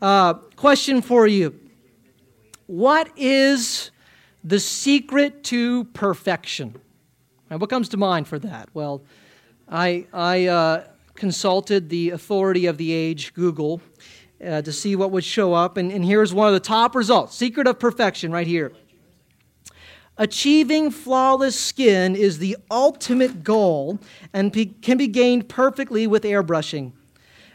Uh, 0.01 0.33
question 0.57 1.03
for 1.03 1.27
you 1.27 1.55
What 2.67 3.11
is 3.17 3.91
the 4.43 4.59
secret 4.59 5.45
to 5.45 5.85
perfection? 5.85 6.81
And 7.51 7.61
what 7.61 7.69
comes 7.69 7.89
to 7.91 7.97
mind 7.97 8.29
for 8.29 8.39
that? 8.39 8.69
Well, 8.73 9.03
I, 9.69 10.07
I 10.13 10.47
uh, 10.47 10.85
consulted 11.15 11.91
the 11.91 12.11
authority 12.11 12.67
of 12.67 12.79
the 12.79 12.93
age, 12.93 13.35
Google, 13.35 13.83
uh, 14.45 14.63
to 14.63 14.73
see 14.73 14.97
what 14.97 15.11
would 15.11 15.25
show 15.25 15.53
up, 15.53 15.77
and, 15.77 15.93
and 15.93 16.05
here's 16.05 16.33
one 16.33 16.47
of 16.47 16.55
the 16.55 16.61
top 16.61 16.95
results 16.95 17.37
Secret 17.37 17.67
of 17.67 17.79
perfection, 17.79 18.33
right 18.33 18.47
here. 18.47 18.73
Achieving 20.17 20.91
flawless 20.91 21.59
skin 21.59 22.15
is 22.15 22.39
the 22.39 22.57
ultimate 22.71 23.43
goal 23.43 23.99
and 24.33 24.53
can 24.81 24.97
be 24.97 25.09
gained 25.09 25.49
perfectly 25.49 26.07
with 26.07 26.23
airbrushing. 26.23 26.93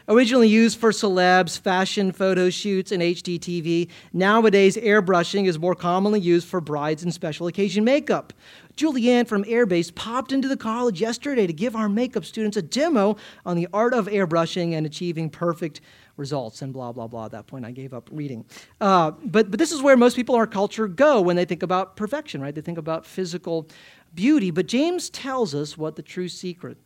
Originally 0.08 0.48
used 0.48 0.78
for 0.78 0.92
celebs, 0.92 1.58
fashion 1.58 2.12
photo 2.12 2.48
shoots, 2.48 2.92
and 2.92 3.02
HDTV, 3.02 3.88
nowadays 4.12 4.76
airbrushing 4.76 5.46
is 5.46 5.58
more 5.58 5.74
commonly 5.74 6.20
used 6.20 6.46
for 6.46 6.60
brides 6.60 7.02
and 7.02 7.12
special 7.12 7.48
occasion 7.48 7.82
makeup. 7.82 8.32
Julianne 8.76 9.26
from 9.26 9.42
Airbase 9.44 9.92
popped 9.92 10.30
into 10.30 10.46
the 10.46 10.56
college 10.56 11.00
yesterday 11.00 11.44
to 11.46 11.52
give 11.52 11.74
our 11.74 11.88
makeup 11.88 12.24
students 12.24 12.56
a 12.56 12.62
demo 12.62 13.16
on 13.44 13.56
the 13.56 13.66
art 13.72 13.94
of 13.94 14.06
airbrushing 14.06 14.74
and 14.74 14.86
achieving 14.86 15.28
perfect 15.28 15.80
results 16.16 16.62
and 16.62 16.72
blah 16.72 16.92
blah 16.92 17.08
blah. 17.08 17.24
At 17.24 17.32
that 17.32 17.46
point 17.48 17.64
i 17.64 17.72
gave 17.72 17.92
up 17.92 18.08
reading. 18.12 18.44
Uh, 18.80 19.10
but, 19.24 19.50
but 19.50 19.58
this 19.58 19.72
is 19.72 19.82
where 19.82 19.96
most 19.96 20.14
people 20.14 20.34
in 20.36 20.40
our 20.40 20.46
culture 20.46 20.86
go 20.86 21.20
when 21.20 21.36
they 21.36 21.44
think 21.44 21.62
about 21.62 21.96
perfection 21.96 22.40
right? 22.40 22.54
They 22.54 22.60
think 22.60 22.78
about 22.78 23.04
physical 23.04 23.68
beauty. 24.14 24.50
But 24.50 24.66
james 24.66 25.10
tells 25.10 25.54
us 25.54 25.76
what 25.76 25.96
the 25.96 26.02
true 26.02 26.28
secret 26.28 26.78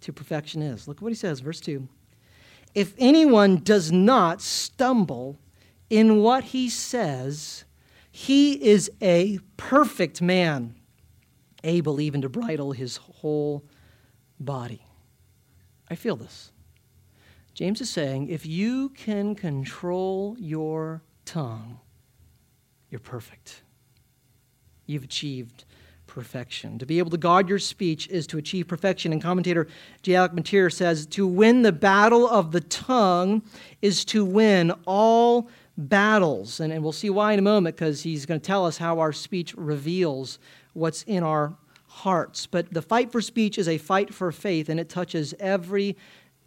to 0.00 0.12
perfection 0.12 0.60
is. 0.60 0.86
Look 0.86 1.00
what 1.00 1.08
he 1.08 1.16
says 1.16 1.40
verse 1.40 1.60
2 1.60 1.88
if 2.74 2.94
anyone 2.98 3.56
does 3.56 3.92
not 3.92 4.40
stumble 4.40 5.38
in 5.90 6.18
what 6.22 6.44
he 6.44 6.68
says, 6.68 7.64
he 8.10 8.52
is 8.62 8.90
a 9.00 9.38
perfect 9.56 10.22
man, 10.22 10.74
able 11.64 12.00
even 12.00 12.22
to 12.22 12.28
bridle 12.28 12.72
his 12.72 12.96
whole 12.96 13.64
body. 14.40 14.86
I 15.90 15.94
feel 15.94 16.16
this. 16.16 16.52
James 17.54 17.80
is 17.80 17.90
saying 17.90 18.28
if 18.28 18.46
you 18.46 18.88
can 18.90 19.34
control 19.34 20.36
your 20.38 21.02
tongue, 21.24 21.80
you're 22.90 22.98
perfect. 22.98 23.62
You've 24.86 25.04
achieved 25.04 25.64
perfection. 26.12 26.78
To 26.78 26.84
be 26.84 26.98
able 26.98 27.10
to 27.10 27.16
guard 27.16 27.48
your 27.48 27.58
speech 27.58 28.06
is 28.08 28.26
to 28.26 28.36
achieve 28.36 28.68
perfection. 28.68 29.12
And 29.12 29.22
commentator 29.22 29.66
J. 30.02 30.16
Alec 30.16 30.46
says 30.70 31.06
to 31.06 31.26
win 31.26 31.62
the 31.62 31.72
battle 31.72 32.28
of 32.28 32.52
the 32.52 32.60
tongue 32.60 33.40
is 33.80 34.04
to 34.06 34.22
win 34.22 34.72
all 34.84 35.48
battles. 35.78 36.60
And, 36.60 36.70
and 36.70 36.82
we'll 36.82 36.92
see 36.92 37.08
why 37.08 37.32
in 37.32 37.38
a 37.38 37.42
moment 37.42 37.76
because 37.76 38.02
he's 38.02 38.26
going 38.26 38.38
to 38.38 38.46
tell 38.46 38.66
us 38.66 38.76
how 38.76 38.98
our 38.98 39.14
speech 39.14 39.54
reveals 39.54 40.38
what's 40.74 41.02
in 41.04 41.22
our 41.22 41.56
hearts. 41.86 42.46
But 42.46 42.74
the 42.74 42.82
fight 42.82 43.10
for 43.10 43.22
speech 43.22 43.56
is 43.56 43.66
a 43.66 43.78
fight 43.78 44.12
for 44.12 44.30
faith, 44.32 44.68
and 44.68 44.78
it 44.78 44.90
touches 44.90 45.32
every 45.40 45.96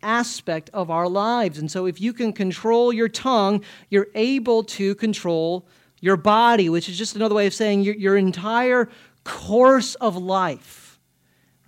aspect 0.03 0.69
of 0.75 0.91
our 0.91 1.09
lives. 1.09 1.57
And 1.57 1.71
so 1.71 1.87
if 1.87 1.99
you 1.99 2.13
can 2.13 2.33
control 2.33 2.93
your 2.93 3.09
tongue, 3.09 3.63
you're 3.89 4.09
able 4.13 4.63
to 4.63 4.93
control 4.93 5.65
your 6.01 6.17
body, 6.17 6.69
which 6.69 6.87
is 6.87 6.95
just 6.95 7.15
another 7.15 7.33
way 7.33 7.47
of 7.47 7.53
saying 7.53 7.81
your, 7.81 7.95
your 7.95 8.15
entire 8.15 8.89
course 9.25 9.95
of 9.95 10.15
life. 10.15 10.99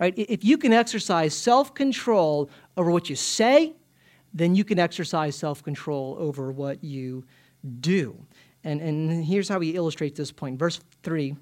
Right? 0.00 0.14
If 0.16 0.44
you 0.44 0.56
can 0.56 0.72
exercise 0.72 1.34
self 1.34 1.74
control 1.74 2.48
over 2.76 2.90
what 2.90 3.10
you 3.10 3.16
say, 3.16 3.74
then 4.32 4.54
you 4.54 4.64
can 4.64 4.78
exercise 4.78 5.36
self 5.36 5.62
control 5.62 6.16
over 6.18 6.50
what 6.50 6.82
you 6.82 7.24
do. 7.80 8.16
And, 8.64 8.80
and 8.80 9.24
here's 9.24 9.48
how 9.48 9.60
he 9.60 9.74
illustrates 9.74 10.16
this 10.16 10.32
point. 10.32 10.58
Verse 10.58 10.80
3 11.02 11.36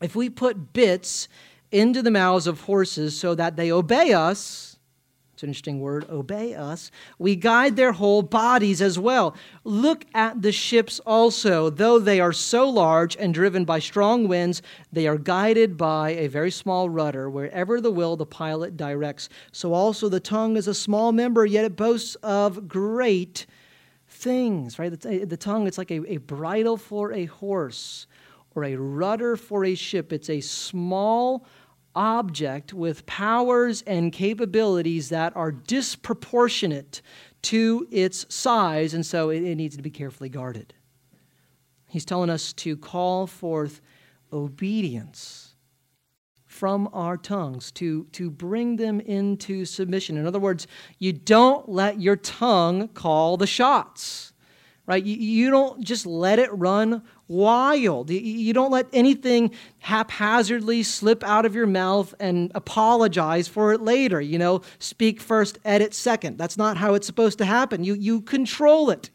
If 0.00 0.16
we 0.16 0.30
put 0.30 0.72
bits 0.72 1.28
into 1.70 2.02
the 2.02 2.10
mouths 2.10 2.46
of 2.46 2.62
horses 2.62 3.18
so 3.18 3.34
that 3.34 3.56
they 3.56 3.70
obey 3.70 4.12
us, 4.12 4.77
it's 5.38 5.44
an 5.44 5.50
interesting 5.50 5.78
word, 5.78 6.04
obey 6.10 6.52
us. 6.52 6.90
We 7.16 7.36
guide 7.36 7.76
their 7.76 7.92
whole 7.92 8.22
bodies 8.22 8.82
as 8.82 8.98
well. 8.98 9.36
Look 9.62 10.04
at 10.12 10.42
the 10.42 10.50
ships 10.50 10.98
also. 11.06 11.70
Though 11.70 12.00
they 12.00 12.18
are 12.18 12.32
so 12.32 12.68
large 12.68 13.16
and 13.16 13.32
driven 13.32 13.64
by 13.64 13.78
strong 13.78 14.26
winds, 14.26 14.62
they 14.92 15.06
are 15.06 15.16
guided 15.16 15.76
by 15.76 16.10
a 16.10 16.26
very 16.26 16.50
small 16.50 16.90
rudder. 16.90 17.30
Wherever 17.30 17.80
the 17.80 17.92
will, 17.92 18.16
the 18.16 18.26
pilot 18.26 18.76
directs. 18.76 19.28
So 19.52 19.74
also 19.74 20.08
the 20.08 20.18
tongue 20.18 20.56
is 20.56 20.66
a 20.66 20.74
small 20.74 21.12
member, 21.12 21.46
yet 21.46 21.64
it 21.64 21.76
boasts 21.76 22.16
of 22.16 22.66
great 22.66 23.46
things, 24.08 24.76
right? 24.80 24.90
The, 24.90 25.36
tongue, 25.36 25.68
it's 25.68 25.78
like 25.78 25.92
a, 25.92 26.14
a 26.14 26.16
bridle 26.16 26.76
for 26.76 27.12
a 27.12 27.26
horse 27.26 28.08
or 28.56 28.64
a 28.64 28.74
rudder 28.74 29.36
for 29.36 29.64
a 29.64 29.76
ship. 29.76 30.12
It's 30.12 30.30
a 30.30 30.40
small 30.40 31.46
object 31.98 32.72
with 32.72 33.04
powers 33.06 33.82
and 33.82 34.12
capabilities 34.12 35.08
that 35.08 35.34
are 35.36 35.50
disproportionate 35.50 37.02
to 37.42 37.88
its 37.90 38.24
size, 38.32 38.94
and 38.94 39.04
so 39.04 39.30
it, 39.30 39.42
it 39.42 39.56
needs 39.56 39.76
to 39.76 39.82
be 39.82 39.90
carefully 39.90 40.28
guarded. 40.28 40.74
He's 41.86 42.04
telling 42.04 42.30
us 42.30 42.52
to 42.54 42.76
call 42.76 43.26
forth 43.26 43.80
obedience 44.32 45.56
from 46.46 46.88
our 46.92 47.16
tongues, 47.16 47.72
to, 47.72 48.04
to 48.12 48.30
bring 48.30 48.76
them 48.76 49.00
into 49.00 49.64
submission. 49.64 50.16
In 50.16 50.26
other 50.26 50.38
words, 50.38 50.66
you 50.98 51.12
don't 51.12 51.68
let 51.68 52.00
your 52.00 52.16
tongue 52.16 52.88
call 52.88 53.36
the 53.36 53.46
shots, 53.46 54.32
right? 54.86 55.02
You, 55.02 55.16
you 55.16 55.50
don't 55.50 55.82
just 55.82 56.06
let 56.06 56.38
it 56.38 56.50
run 56.52 57.02
wild. 57.28 58.10
You 58.10 58.52
don't 58.52 58.70
let 58.70 58.86
anything 58.92 59.52
haphazardly 59.78 60.82
slip 60.82 61.22
out 61.22 61.44
of 61.44 61.54
your 61.54 61.66
mouth 61.66 62.14
and 62.18 62.50
apologize 62.54 63.46
for 63.46 63.72
it 63.72 63.82
later. 63.82 64.20
You 64.20 64.38
know, 64.38 64.62
speak 64.78 65.20
first, 65.20 65.58
edit 65.64 65.94
second. 65.94 66.38
That's 66.38 66.56
not 66.56 66.78
how 66.78 66.94
it's 66.94 67.06
supposed 67.06 67.38
to 67.38 67.44
happen. 67.44 67.84
You, 67.84 67.94
you 67.94 68.22
control 68.22 68.90
it. 68.90 69.10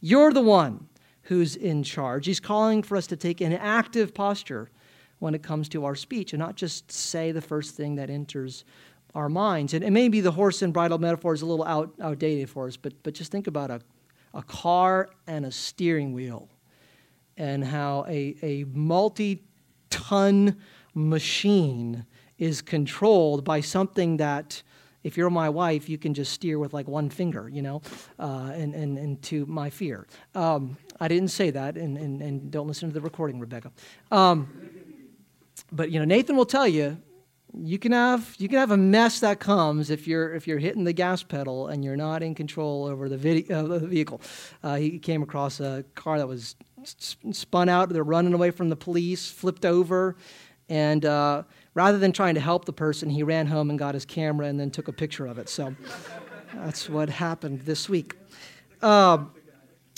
You're 0.00 0.32
the 0.32 0.42
one 0.42 0.88
who's 1.22 1.56
in 1.56 1.82
charge. 1.82 2.26
He's 2.26 2.40
calling 2.40 2.82
for 2.82 2.96
us 2.96 3.06
to 3.08 3.16
take 3.16 3.40
an 3.40 3.52
active 3.52 4.14
posture 4.14 4.70
when 5.18 5.34
it 5.34 5.42
comes 5.42 5.68
to 5.70 5.84
our 5.84 5.94
speech 5.94 6.32
and 6.32 6.40
not 6.40 6.56
just 6.56 6.90
say 6.90 7.32
the 7.32 7.40
first 7.40 7.74
thing 7.74 7.96
that 7.96 8.10
enters 8.10 8.64
our 9.14 9.28
minds. 9.28 9.74
And, 9.74 9.82
and 9.82 9.94
maybe 9.94 10.20
the 10.20 10.30
horse 10.30 10.62
and 10.62 10.72
bridle 10.72 10.98
metaphor 10.98 11.34
is 11.34 11.42
a 11.42 11.46
little 11.46 11.64
out, 11.64 11.92
outdated 12.00 12.50
for 12.50 12.66
us, 12.66 12.76
but, 12.76 12.92
but 13.02 13.14
just 13.14 13.32
think 13.32 13.46
about 13.46 13.70
a, 13.70 13.80
a 14.34 14.42
car 14.42 15.08
and 15.26 15.46
a 15.46 15.50
steering 15.50 16.12
wheel 16.12 16.48
and 17.36 17.64
how 17.64 18.04
a, 18.08 18.36
a 18.42 18.64
multi 18.72 19.42
ton 19.90 20.56
machine 20.94 22.04
is 22.38 22.62
controlled 22.62 23.44
by 23.44 23.60
something 23.60 24.18
that 24.18 24.62
if 25.02 25.16
you're 25.16 25.30
my 25.30 25.48
wife, 25.48 25.88
you 25.88 25.98
can 25.98 26.14
just 26.14 26.32
steer 26.32 26.58
with 26.58 26.74
like 26.74 26.88
one 26.88 27.08
finger, 27.08 27.48
you 27.48 27.62
know, 27.62 27.80
uh, 28.18 28.50
and, 28.52 28.74
and, 28.74 28.98
and 28.98 29.22
to 29.22 29.46
my 29.46 29.70
fear. 29.70 30.06
Um, 30.34 30.76
I 30.98 31.06
didn't 31.06 31.28
say 31.28 31.50
that, 31.50 31.76
and, 31.76 31.96
and, 31.96 32.20
and 32.20 32.50
don't 32.50 32.66
listen 32.66 32.88
to 32.88 32.92
the 32.92 33.00
recording, 33.00 33.38
Rebecca. 33.38 33.70
Um, 34.10 34.48
but, 35.70 35.92
you 35.92 36.00
know, 36.00 36.04
Nathan 36.04 36.36
will 36.36 36.46
tell 36.46 36.66
you, 36.66 36.98
you 37.58 37.78
can 37.78 37.92
have 37.92 38.34
you 38.38 38.48
can 38.48 38.58
have 38.58 38.70
a 38.70 38.76
mess 38.76 39.20
that 39.20 39.40
comes 39.40 39.88
if 39.88 40.06
you're 40.06 40.34
if 40.34 40.46
you're 40.46 40.58
hitting 40.58 40.84
the 40.84 40.92
gas 40.92 41.22
pedal 41.22 41.68
and 41.68 41.82
you're 41.82 41.96
not 41.96 42.22
in 42.22 42.34
control 42.34 42.84
over 42.84 43.08
the, 43.08 43.16
video, 43.16 43.64
uh, 43.64 43.78
the 43.78 43.86
vehicle. 43.86 44.20
Uh, 44.62 44.74
he 44.74 44.98
came 44.98 45.22
across 45.22 45.60
a 45.60 45.82
car 45.94 46.18
that 46.18 46.28
was 46.28 46.56
spun 47.32 47.68
out. 47.68 47.88
They're 47.88 48.02
running 48.04 48.34
away 48.34 48.50
from 48.50 48.68
the 48.68 48.76
police, 48.76 49.30
flipped 49.30 49.64
over. 49.64 50.16
And 50.68 51.04
uh, 51.04 51.44
rather 51.74 51.98
than 51.98 52.12
trying 52.12 52.34
to 52.34 52.40
help 52.40 52.64
the 52.64 52.72
person, 52.72 53.08
he 53.10 53.22
ran 53.22 53.46
home 53.46 53.70
and 53.70 53.78
got 53.78 53.94
his 53.94 54.04
camera 54.04 54.46
and 54.46 54.58
then 54.58 54.70
took 54.70 54.88
a 54.88 54.92
picture 54.92 55.26
of 55.26 55.38
it. 55.38 55.48
So 55.48 55.74
that's 56.54 56.88
what 56.88 57.08
happened 57.08 57.60
this 57.60 57.88
week. 57.88 58.14
Uh, 58.82 59.24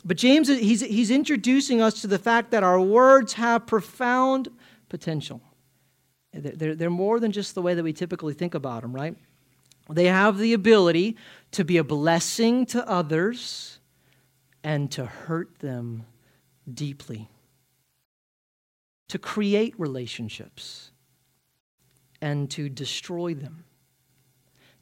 but 0.04 0.16
James, 0.16 0.48
he's, 0.48 0.80
he's 0.80 1.10
introducing 1.10 1.80
us 1.80 2.00
to 2.02 2.06
the 2.06 2.18
fact 2.18 2.50
that 2.50 2.62
our 2.62 2.80
words 2.80 3.32
have 3.34 3.66
profound 3.66 4.48
potential. 4.88 5.40
They're, 6.32 6.74
they're 6.74 6.90
more 6.90 7.18
than 7.20 7.32
just 7.32 7.54
the 7.54 7.62
way 7.62 7.74
that 7.74 7.82
we 7.82 7.92
typically 7.92 8.34
think 8.34 8.54
about 8.54 8.82
them, 8.82 8.94
right? 8.94 9.16
They 9.90 10.06
have 10.06 10.38
the 10.38 10.52
ability 10.52 11.16
to 11.52 11.64
be 11.64 11.78
a 11.78 11.84
blessing 11.84 12.66
to 12.66 12.86
others 12.86 13.80
and 14.62 14.90
to 14.92 15.06
hurt 15.06 15.58
them 15.60 16.04
deeply, 16.74 17.28
to 19.08 19.18
create 19.18 19.74
relationships 19.78 20.90
and 22.20 22.50
to 22.50 22.68
destroy 22.68 23.34
them, 23.34 23.64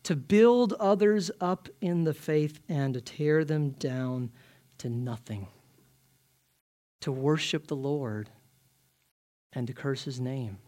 to 0.03 0.17
build 0.17 0.73
others 0.75 1.31
up 1.41 1.69
in 1.81 2.05
the 2.05 2.15
faith 2.15 2.61
and 2.69 2.95
to 2.95 3.01
tear 3.01 3.45
them 3.45 3.71
down 3.71 4.31
to 4.79 4.89
nothing, 4.89 5.49
to 7.01 7.13
worship 7.13 7.67
the 7.67 7.77
Lord 7.77 8.31
and 9.53 9.67
to 9.67 9.73
curse 9.73 10.05
his 10.05 10.21
name. 10.21 10.59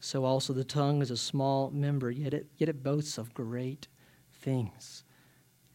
So 0.00 0.24
also 0.24 0.52
the 0.52 0.64
tongue 0.64 1.00
is 1.02 1.10
a 1.10 1.16
small 1.16 1.70
member, 1.70 2.10
yet 2.10 2.34
it, 2.34 2.46
yet 2.56 2.68
it 2.68 2.82
boasts 2.82 3.18
of 3.18 3.34
great 3.34 3.86
things, 4.32 5.04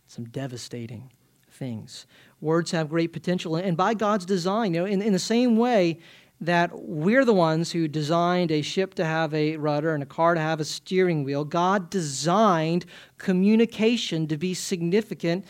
some 0.06 0.26
devastating 0.26 1.12
things. 1.58 2.06
Words 2.40 2.72
have 2.72 2.90
great 2.90 3.14
potential, 3.14 3.56
and 3.56 3.76
by 3.76 3.94
God's 3.94 4.26
design, 4.26 4.74
you 4.74 4.82
know, 4.82 4.86
in, 4.86 5.02
in 5.02 5.14
the 5.14 5.20
same 5.20 5.58
way 5.58 6.00
that 6.40 6.72
we're 6.84 7.26
the 7.26 7.34
ones 7.34 7.72
who 7.72 7.88
designed 7.88 8.52
a 8.52 8.62
ship 8.62 8.94
to 8.94 9.04
have 9.04 9.34
a 9.34 9.58
rudder 9.58 9.96
and 9.96 10.04
a 10.04 10.06
car 10.06 10.36
to 10.36 10.40
have 10.40 10.60
a 10.60 10.66
steering 10.66 11.24
wheel, 11.24 11.44
God 11.44 11.90
designed 11.90 12.86
communication 13.18 14.28
to 14.28 14.38
be 14.38 14.54
significant 14.54 15.46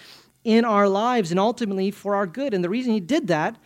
in 0.45 0.63
our 0.63 0.87
lives 0.87 1.29
and 1.29 1.39
ultimately 1.39 1.91
for 1.91 2.15
our 2.15 2.25
good. 2.25 2.53
And 2.53 2.63
the 2.63 2.69
reason 2.69 2.93
He 2.93 3.01
did 3.01 3.27
that 3.27 3.57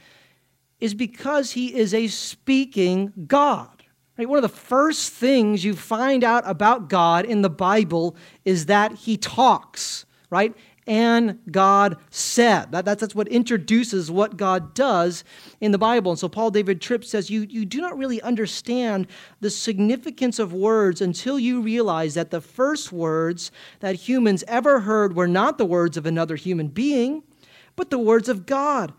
is 0.82 0.96
because 0.96 1.52
he 1.52 1.74
is 1.74 1.94
a 1.94 2.08
speaking 2.08 3.14
God. 3.28 3.84
Right? 4.18 4.28
One 4.28 4.40
of 4.40 4.42
the 4.42 4.50
first 4.50 5.14
things 5.14 5.64
you 5.64 5.76
find 5.76 6.24
out 6.24 6.44
about 6.46 6.90
God 6.90 7.24
in 7.24 7.44
the 7.44 7.50
Bible 7.50 8.18
is 8.44 8.66
that 8.66 8.92
he 8.94 9.16
talks, 9.16 10.06
right? 10.30 10.54
And 10.88 11.40
God 11.50 11.98
said. 12.10 12.72
That, 12.72 12.86
that's, 12.86 13.02
that's 13.02 13.16
what 13.16 13.28
introduces 13.28 14.10
what 14.10 14.38
God 14.38 14.74
does 14.74 15.24
in 15.60 15.72
the 15.72 15.78
Bible. 15.78 16.12
And 16.12 16.20
so 16.20 16.28
Paul 16.28 16.52
David 16.52 16.82
Tripp 16.82 17.06
says 17.06 17.30
you, 17.30 17.42
you 17.42 17.66
do 17.66 17.82
not 17.82 17.98
really 17.98 18.22
understand 18.22 19.08
the 19.40 19.50
significance 19.50 20.40
of 20.40 20.54
words 20.54 21.02
until 21.02 21.40
you 21.40 21.62
realize 21.62 22.16
that 22.16 22.32
the 22.32 22.42
first 22.42 22.92
words 22.92 23.52
that 23.80 23.96
humans 23.96 24.44
ever 24.48 24.82
heard 24.82 25.16
were 25.16 25.28
not 25.28 25.58
the 25.58 25.66
words 25.66 25.98
of 25.98 26.06
another 26.06 26.36
human 26.36 26.68
being, 26.68 27.24
but 27.76 27.90
the 27.90 28.00
words 28.00 28.28
of 28.28 28.46
God. 28.46 28.94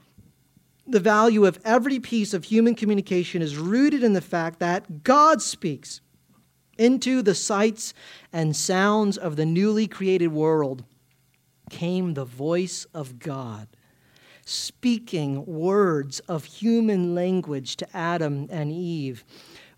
The 0.86 1.00
value 1.00 1.46
of 1.46 1.60
every 1.64 2.00
piece 2.00 2.34
of 2.34 2.44
human 2.44 2.74
communication 2.74 3.42
is 3.42 3.56
rooted 3.56 4.02
in 4.02 4.12
the 4.12 4.20
fact 4.20 4.58
that 4.60 5.04
God 5.04 5.40
speaks 5.40 6.00
into 6.78 7.22
the 7.22 7.34
sights 7.34 7.94
and 8.32 8.56
sounds 8.56 9.16
of 9.16 9.36
the 9.36 9.46
newly 9.46 9.86
created 9.86 10.28
world 10.28 10.84
came 11.72 12.14
the 12.14 12.24
voice 12.24 12.86
of 12.94 13.18
God, 13.18 13.66
speaking 14.44 15.44
words 15.46 16.20
of 16.28 16.44
human 16.44 17.14
language 17.14 17.76
to 17.78 17.96
Adam 17.96 18.46
and 18.50 18.70
Eve. 18.70 19.24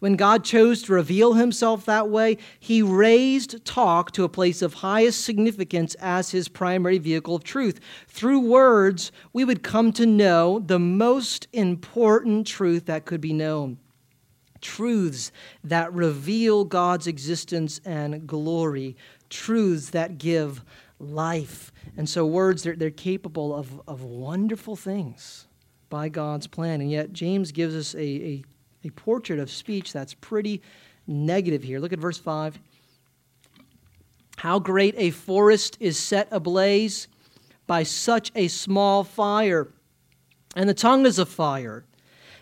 When 0.00 0.16
God 0.16 0.44
chose 0.44 0.82
to 0.82 0.92
reveal 0.92 1.32
himself 1.32 1.86
that 1.86 2.10
way, 2.10 2.36
he 2.60 2.82
raised 2.82 3.64
talk 3.64 4.10
to 4.10 4.24
a 4.24 4.28
place 4.28 4.60
of 4.60 4.74
highest 4.74 5.24
significance 5.24 5.94
as 5.94 6.32
his 6.32 6.48
primary 6.48 6.98
vehicle 6.98 7.36
of 7.36 7.44
truth. 7.44 7.80
Through 8.08 8.40
words, 8.40 9.12
we 9.32 9.44
would 9.44 9.62
come 9.62 9.92
to 9.92 10.04
know 10.04 10.58
the 10.58 10.80
most 10.80 11.46
important 11.54 12.46
truth 12.46 12.84
that 12.84 13.06
could 13.06 13.22
be 13.22 13.32
known 13.32 13.78
truths 14.64 15.30
that 15.62 15.92
reveal 15.92 16.64
God's 16.64 17.06
existence 17.06 17.80
and 17.84 18.26
glory, 18.26 18.96
truths 19.28 19.90
that 19.90 20.18
give 20.18 20.64
life. 20.98 21.72
And 21.96 22.08
so, 22.08 22.26
words, 22.26 22.62
they're, 22.62 22.76
they're 22.76 22.90
capable 22.90 23.54
of, 23.54 23.80
of 23.86 24.02
wonderful 24.02 24.76
things 24.76 25.46
by 25.90 26.08
God's 26.08 26.46
plan. 26.46 26.80
And 26.80 26.90
yet, 26.90 27.12
James 27.12 27.52
gives 27.52 27.74
us 27.74 27.94
a, 27.94 27.98
a, 27.98 28.44
a 28.84 28.90
portrait 28.90 29.38
of 29.38 29.50
speech 29.50 29.92
that's 29.92 30.14
pretty 30.14 30.62
negative 31.06 31.62
here. 31.62 31.78
Look 31.78 31.92
at 31.92 31.98
verse 31.98 32.18
5. 32.18 32.58
How 34.36 34.58
great 34.58 34.94
a 34.98 35.10
forest 35.10 35.76
is 35.80 35.98
set 35.98 36.28
ablaze 36.30 37.08
by 37.66 37.82
such 37.82 38.30
a 38.34 38.48
small 38.48 39.04
fire. 39.04 39.68
And 40.56 40.68
the 40.68 40.74
tongue 40.74 41.06
is 41.06 41.18
a 41.18 41.26
fire 41.26 41.84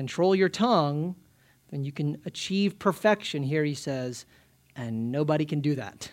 control 0.00 0.34
your 0.34 0.48
tongue, 0.48 1.14
then 1.70 1.84
you 1.84 1.92
can 1.92 2.16
achieve 2.24 2.78
perfection. 2.78 3.42
Here 3.42 3.64
he 3.64 3.74
says, 3.74 4.24
and 4.74 5.12
nobody 5.12 5.44
can 5.44 5.60
do 5.60 5.74
that. 5.74 6.10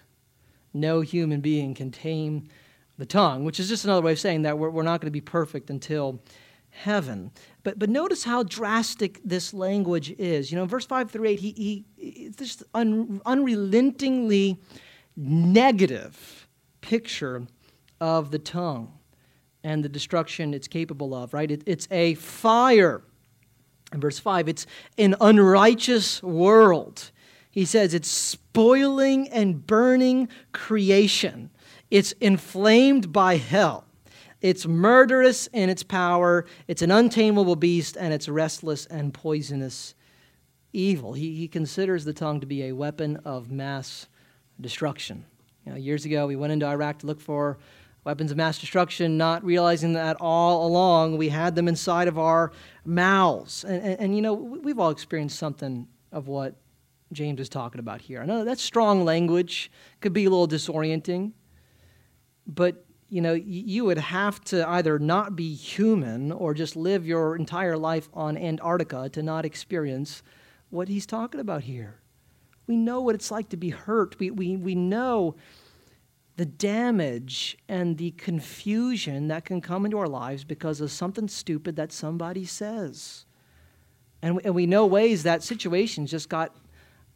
No 0.74 1.00
human 1.00 1.40
being 1.40 1.74
can 1.74 1.90
tame 1.90 2.50
the 2.98 3.06
tongue, 3.06 3.46
which 3.46 3.62
is 3.62 3.70
just 3.70 3.86
another 3.86 4.02
way 4.02 4.12
of 4.12 4.20
saying 4.20 4.42
that 4.42 4.60
we're, 4.60 4.70
we're 4.70 4.84
not 4.84 5.00
going 5.00 5.08
to 5.08 5.12
be 5.12 5.22
perfect 5.22 5.70
until 5.70 6.22
heaven. 6.70 7.32
But, 7.64 7.80
but 7.80 7.90
notice 7.90 8.26
how 8.26 8.44
drastic 8.44 9.22
this 9.24 9.54
language 9.54 10.12
is. 10.18 10.52
You 10.52 10.58
know, 10.58 10.66
verse 10.66 10.86
5 10.86 11.10
through 11.10 11.30
8, 11.30 11.40
he, 11.40 11.86
he, 11.96 12.30
just 12.38 12.64
un, 12.74 13.22
unrelentingly 13.26 14.62
negative 15.16 16.50
picture 16.82 17.48
of 18.02 18.32
the 18.32 18.40
tongue 18.40 18.92
and 19.64 19.82
the 19.82 19.90
destruction 19.90 20.54
it's 20.54 20.68
capable 20.68 21.16
of, 21.16 21.34
right? 21.34 21.50
It, 21.50 21.64
it's 21.66 21.88
a 21.90 22.16
fire 22.16 23.02
in 23.94 24.02
verse 24.02 24.20
5, 24.20 24.50
it's 24.50 24.66
an 24.98 25.16
unrighteous 25.22 26.22
world. 26.22 27.12
He 27.52 27.66
says 27.66 27.94
it's 27.94 28.10
spoiling 28.10 29.30
and 29.30 29.66
burning 29.66 30.30
creation. 30.52 31.50
It's 31.90 32.12
inflamed 32.14 33.12
by 33.12 33.38
hell. 33.38 33.86
It's 34.42 34.68
murderous 34.68 35.48
in 35.48 35.70
its 35.70 35.84
power. 35.84 36.46
It's 36.68 36.82
an 36.82 36.92
untamable 36.92 37.56
beast, 37.56 37.98
and 37.98 38.14
it's 38.14 38.30
restless 38.30 38.86
and 38.86 39.14
poisonous 39.14 39.96
evil. 40.74 41.14
He, 41.14 41.36
he 41.36 41.48
considers 41.48 42.06
the 42.06 42.14
tongue 42.14 42.40
to 42.42 42.46
be 42.46 42.66
a 42.66 42.74
weapon 42.74 43.18
of 43.26 43.50
mass 43.50 44.08
destruction. 44.62 45.26
You 45.66 45.72
know, 45.72 45.78
years 45.78 46.06
ago, 46.06 46.28
we 46.28 46.36
went 46.36 46.54
into 46.54 46.68
Iraq 46.68 47.00
to 47.00 47.08
look 47.08 47.20
for 47.20 47.58
weapons 48.08 48.32
of 48.32 48.38
mass 48.38 48.58
destruction, 48.58 49.18
not 49.18 49.44
realizing 49.44 49.92
that 49.92 50.16
all 50.22 50.66
along 50.66 51.18
we 51.18 51.28
had 51.28 51.56
them 51.56 51.68
inside 51.68 52.08
of 52.08 52.18
our 52.18 52.54
mouths. 52.86 53.66
And, 53.66 53.84
and, 53.84 54.00
and, 54.00 54.16
you 54.16 54.22
know, 54.22 54.34
we've 54.34 54.80
all 54.80 54.92
experienced 54.92 55.38
something 55.38 55.90
of 56.14 56.30
what 56.30 56.56
James 57.12 57.42
is 57.42 57.50
talking 57.50 57.80
about 57.80 58.00
here. 58.00 58.22
I 58.22 58.26
know 58.26 58.46
that's 58.46 58.62
strong 58.62 59.04
language, 59.04 59.70
could 60.00 60.14
be 60.14 60.24
a 60.24 60.30
little 60.30 60.48
disorienting, 60.48 61.34
but 62.48 62.86
you 63.10 63.22
know, 63.22 63.34
you 63.34 63.84
would 63.86 63.98
have 63.98 64.42
to 64.46 64.68
either 64.68 65.00
not 65.00 65.36
be 65.36 65.54
human 65.54 66.32
or 66.32 66.54
just 66.54 66.76
live 66.78 67.06
your 67.06 67.36
entire 67.36 67.78
life 67.78 68.10
on 68.14 68.38
Antarctica 68.38 69.10
to 69.10 69.22
not 69.22 69.46
experience 69.46 70.24
what 70.70 70.88
he's 70.88 71.06
talking 71.06 71.40
about 71.40 71.64
here. 71.64 72.00
We 72.68 72.76
know 72.78 73.02
what 73.02 73.16
it's 73.16 73.32
like 73.32 73.50
to 73.50 73.58
be 73.58 73.70
hurt. 73.70 74.18
We, 74.20 74.32
we, 74.32 74.58
we 74.58 74.76
know 74.76 75.36
the 76.38 76.46
damage 76.46 77.58
and 77.68 77.98
the 77.98 78.12
confusion 78.12 79.28
that 79.28 79.44
can 79.44 79.60
come 79.60 79.86
into 79.86 79.98
our 79.98 80.08
lives 80.08 80.44
because 80.44 80.80
of 80.82 80.92
something 80.92 81.28
stupid 81.28 81.76
that 81.76 81.92
somebody 81.92 82.46
says. 82.46 83.26
And 84.22 84.38
we, 84.38 84.44
and 84.44 84.56
we 84.56 84.68
know 84.68 84.86
ways 84.86 85.24
that 85.24 85.42
situations 85.42 86.12
just 86.12 86.30
got 86.30 86.56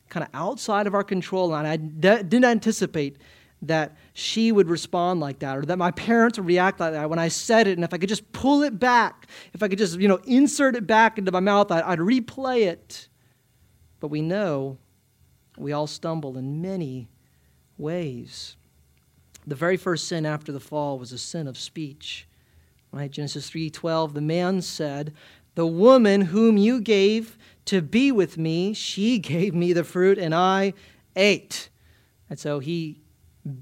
kind 0.10 0.24
of 0.24 0.30
outside 0.34 0.88
of 0.88 0.96
our 0.96 1.04
control. 1.04 1.54
And 1.54 1.68
I 1.68 1.78
d- 1.78 2.24
didn't 2.24 2.46
anticipate 2.46 3.18
that 3.62 3.96
she 4.14 4.52
would 4.52 4.68
respond 4.68 5.20
like 5.20 5.38
that 5.40 5.56
or 5.56 5.62
that 5.66 5.78
my 5.78 5.92
parents 6.10 6.40
would 6.40 6.48
react 6.48 6.80
like 6.80 6.94
that 6.94 7.08
when 7.08 7.20
I 7.20 7.28
said 7.28 7.68
it. 7.68 7.78
And 7.78 7.84
if 7.84 7.94
I 7.94 8.00
could 8.00 8.10
just 8.10 8.32
pull 8.32 8.64
it 8.64 8.80
back, 8.80 9.28
if 9.54 9.62
I 9.62 9.68
could 9.68 9.78
just, 9.78 10.00
you 10.00 10.08
know, 10.08 10.20
insert 10.26 10.76
it 10.76 10.88
back 10.88 11.20
into 11.20 11.32
my 11.32 11.40
mouth, 11.40 11.72
I, 11.72 11.82
I'd 11.82 12.00
replay 12.00 12.66
it. 12.66 13.08
But 14.00 14.08
we 14.08 14.24
know 14.24 14.80
we 15.58 15.74
all 15.74 15.86
stumble 15.86 16.40
in 16.40 16.60
many 16.60 17.08
ways. 17.78 18.56
The 19.46 19.56
very 19.56 19.78
first 19.78 20.08
sin 20.08 20.26
after 20.26 20.52
the 20.52 20.60
fall 20.60 21.00
was 21.00 21.12
a 21.12 21.18
sin 21.18 21.48
of 21.48 21.58
speech. 21.58 22.28
Right? 22.92 23.10
Genesis 23.10 23.50
3:12, 23.50 24.14
the 24.14 24.22
man 24.22 24.62
said, 24.62 25.14
"The 25.56 25.68
woman 25.68 26.22
whom 26.22 26.58
you 26.58 26.82
gave 26.82 27.38
to 27.66 27.82
be 27.82 28.12
with 28.12 28.38
me, 28.38 28.74
she 28.74 29.18
gave 29.34 29.54
me 29.54 29.74
the 29.74 29.84
fruit 29.84 30.18
and 30.18 30.36
I 30.36 30.74
ate." 31.16 31.70
And 32.30 32.40
so 32.40 32.60
he 32.60 33.02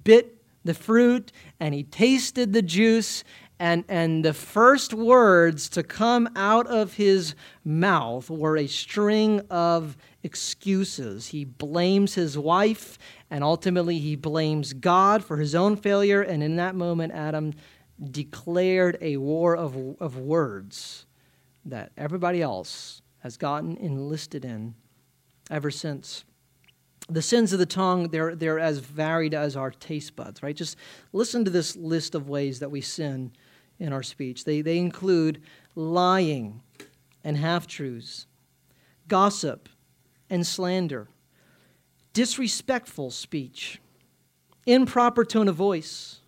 bit 0.04 0.44
the 0.63 0.74
fruit 0.74 1.32
and 1.60 1.74
he 1.74 1.84
tasted 1.84 2.54
the 2.54 2.62
juice 2.62 3.24
and, 3.60 3.84
and 3.89 4.24
the 4.24 4.34
first 4.34 4.93
words 4.93 5.67
to 5.69 5.84
come 5.84 6.30
out 6.36 6.65
of 6.67 6.93
his 6.93 7.36
mouth 7.65 8.30
were 8.30 8.56
a 8.56 8.67
string 8.67 9.41
of 9.50 9.98
excuses. 10.24 11.28
He 11.28 11.43
blames 11.43 12.13
his 12.13 12.38
wife, 12.38 12.98
and 13.30 13.43
ultimately 13.43 14.00
he 14.00 14.15
blames 14.15 14.72
God 14.72 15.26
for 15.26 15.38
his 15.38 15.56
own 15.56 15.76
failure. 15.76 16.22
And 16.22 16.41
in 16.41 16.56
that 16.56 16.74
moment, 16.74 17.12
Adam 17.12 17.54
declared 18.12 18.98
a 19.02 19.17
war 19.17 19.58
of, 19.58 19.76
of 20.00 20.17
words 20.17 21.06
that 21.65 21.91
everybody 21.98 22.41
else 22.41 23.02
has 23.19 23.36
gotten 23.36 23.76
enlisted 23.76 24.45
in 24.45 24.74
ever 25.52 25.69
since. 25.69 26.24
The 27.10 27.22
sins 27.22 27.52
of 27.52 27.60
the 27.60 27.65
tongue, 27.65 28.08
they're, 28.08 28.36
they're 28.36 28.60
as 28.60 28.80
varied 28.80 29.34
as 29.34 29.58
our 29.58 29.72
taste 29.72 30.15
buds, 30.15 30.41
right? 30.41 30.56
Just 30.56 30.78
listen 31.12 31.43
to 31.43 31.52
this 31.52 31.76
list 31.76 32.15
of 32.15 32.30
ways 32.30 32.60
that 32.60 32.72
we 32.72 32.80
sin 32.80 33.34
in 33.80 33.94
our 33.94 34.04
speech. 34.04 34.44
They, 34.44 34.62
they 34.62 34.78
include 34.78 35.42
lying 35.76 36.62
and 37.24 37.38
half 37.38 37.68
truths, 37.68 38.28
gossip 39.08 39.70
and 40.30 40.46
slander, 40.46 41.08
disrespectful 42.13 43.12
speech, 43.12 43.80
improper 44.65 45.26
tone 45.26 45.48
of 45.48 45.56
voice, 45.56 46.22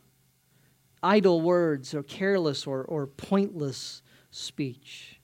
idle 1.04 1.42
words, 1.42 1.94
or 1.94 2.04
careless 2.04 2.66
or, 2.66 2.84
or 2.84 3.08
pointless 3.08 4.02
speech, 4.32 5.20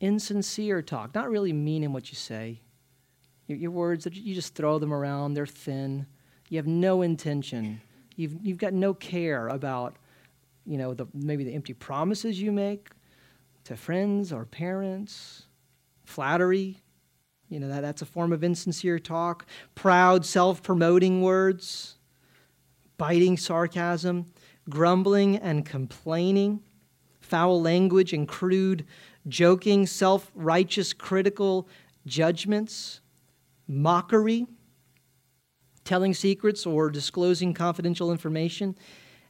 insincere 0.00 0.82
talk, 0.82 1.14
not 1.14 1.30
really 1.30 1.52
meaning 1.52 1.92
what 1.92 2.10
you 2.10 2.16
say. 2.16 2.60
Your, 3.46 3.58
your 3.58 3.70
words, 3.70 4.06
you 4.10 4.34
just 4.34 4.54
throw 4.54 4.78
them 4.78 4.92
around, 4.92 5.34
they're 5.34 5.46
thin. 5.46 6.06
You 6.48 6.58
have 6.58 6.66
no 6.66 7.02
intention. 7.02 7.80
You've, 8.16 8.36
you've 8.42 8.58
got 8.58 8.72
no 8.72 8.94
care 8.94 9.48
about, 9.48 9.96
you 10.66 10.78
know, 10.78 10.94
the, 10.94 11.06
maybe 11.12 11.44
the 11.44 11.54
empty 11.54 11.74
promises 11.74 12.40
you 12.40 12.52
make 12.52 12.90
to 13.64 13.76
friends 13.76 14.32
or 14.32 14.44
parents, 14.44 15.46
flattery. 16.04 16.82
You 17.48 17.60
know, 17.60 17.68
that, 17.68 17.82
that's 17.82 18.02
a 18.02 18.06
form 18.06 18.32
of 18.32 18.42
insincere 18.42 18.98
talk. 18.98 19.46
Proud, 19.74 20.24
self 20.24 20.62
promoting 20.62 21.22
words, 21.22 21.96
biting 22.96 23.36
sarcasm, 23.36 24.26
grumbling 24.68 25.36
and 25.36 25.64
complaining, 25.64 26.60
foul 27.20 27.60
language 27.60 28.12
and 28.12 28.26
crude 28.26 28.86
joking, 29.28 29.86
self 29.86 30.30
righteous, 30.34 30.92
critical 30.92 31.68
judgments, 32.06 33.00
mockery, 33.66 34.46
telling 35.84 36.14
secrets 36.14 36.66
or 36.66 36.90
disclosing 36.90 37.54
confidential 37.54 38.10
information. 38.10 38.76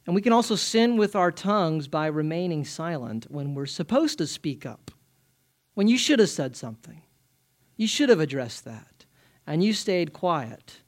And 0.05 0.13
we 0.13 0.21
can 0.21 0.33
also 0.33 0.55
sin 0.55 0.97
with 0.97 1.15
our 1.15 1.31
tongues 1.31 1.87
by 1.87 2.07
remaining 2.07 2.63
silent 2.63 3.25
when 3.29 3.55
we're 3.55 3.65
supposed 3.65 4.17
to 4.19 4.27
speak 4.27 4.65
up, 4.65 4.91
when 5.73 5.87
you 5.87 5.97
should 5.97 6.19
have 6.19 6.29
said 6.29 6.55
something. 6.55 7.01
You 7.75 7.87
should 7.87 8.09
have 8.09 8.19
addressed 8.19 8.65
that, 8.65 9.05
and 9.47 9.63
you 9.63 9.73
stayed 9.73 10.13
quiet. 10.13 10.81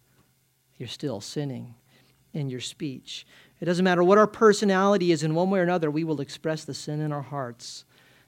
You're 0.77 0.88
still 0.88 1.19
sinning 1.19 1.75
in 2.32 2.49
your 2.49 2.60
speech. 2.60 3.25
It 3.60 3.65
doesn't 3.65 3.84
matter 3.84 4.03
what 4.03 4.19
our 4.19 4.27
personality 4.27 5.12
is, 5.12 5.23
in 5.23 5.34
one 5.34 5.49
way 5.49 5.60
or 5.60 5.63
another, 5.63 5.89
we 5.89 6.03
will 6.03 6.21
express 6.21 6.63
the 6.63 6.75
sin 6.75 7.01
in 7.01 7.12
our 7.12 7.23
hearts 7.23 7.86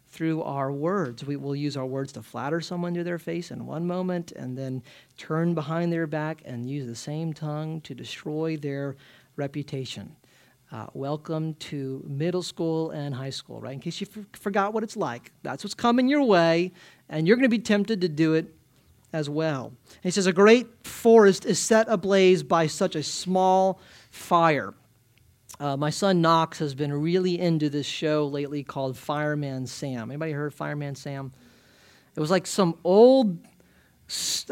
through 0.07 0.41
our 0.41 0.71
words. 0.71 1.23
We 1.23 1.35
will 1.35 1.55
use 1.55 1.77
our 1.77 1.85
words 1.85 2.11
to 2.13 2.23
flatter 2.23 2.61
someone 2.61 2.95
to 2.95 3.03
their 3.03 3.19
face 3.19 3.51
in 3.51 3.67
one 3.67 3.85
moment 3.85 4.31
and 4.31 4.57
then 4.57 4.81
turn 5.17 5.53
behind 5.53 5.93
their 5.93 6.07
back 6.07 6.41
and 6.45 6.67
use 6.67 6.87
the 6.87 6.95
same 6.95 7.31
tongue 7.31 7.81
to 7.81 7.93
destroy 7.93 8.57
their 8.57 8.95
reputation. 9.35 10.15
Uh, 10.71 10.85
welcome 10.93 11.55
to 11.55 12.03
middle 12.07 12.43
school 12.43 12.91
and 12.91 13.15
high 13.15 13.31
school, 13.31 13.59
right? 13.59 13.73
In 13.73 13.79
case 13.79 13.99
you 13.99 14.07
forgot 14.33 14.71
what 14.71 14.83
it's 14.83 14.95
like, 14.95 15.31
that's 15.41 15.63
what's 15.63 15.73
coming 15.73 16.07
your 16.07 16.23
way, 16.23 16.71
and 17.09 17.27
you're 17.27 17.37
going 17.37 17.49
to 17.49 17.57
be 17.57 17.57
tempted 17.57 18.01
to 18.01 18.07
do 18.07 18.35
it 18.35 18.53
as 19.11 19.27
well. 19.27 19.73
And 19.87 20.03
he 20.03 20.11
says, 20.11 20.27
A 20.27 20.33
great 20.33 20.67
forest 20.85 21.43
is 21.43 21.57
set 21.57 21.87
ablaze 21.89 22.43
by 22.43 22.67
such 22.67 22.95
a 22.95 23.01
small 23.01 23.81
fire. 24.11 24.75
Uh, 25.59 25.75
my 25.75 25.89
son 25.89 26.21
Knox 26.21 26.59
has 26.59 26.75
been 26.75 26.93
really 26.93 27.39
into 27.39 27.71
this 27.71 27.87
show 27.87 28.27
lately 28.27 28.63
called 28.63 28.95
Fireman 28.95 29.65
Sam. 29.65 30.11
Anybody 30.11 30.33
heard 30.33 30.53
Fireman 30.53 30.93
Sam? 30.93 31.33
It 32.15 32.19
was 32.19 32.29
like 32.29 32.45
some 32.45 32.77
old 32.83 33.39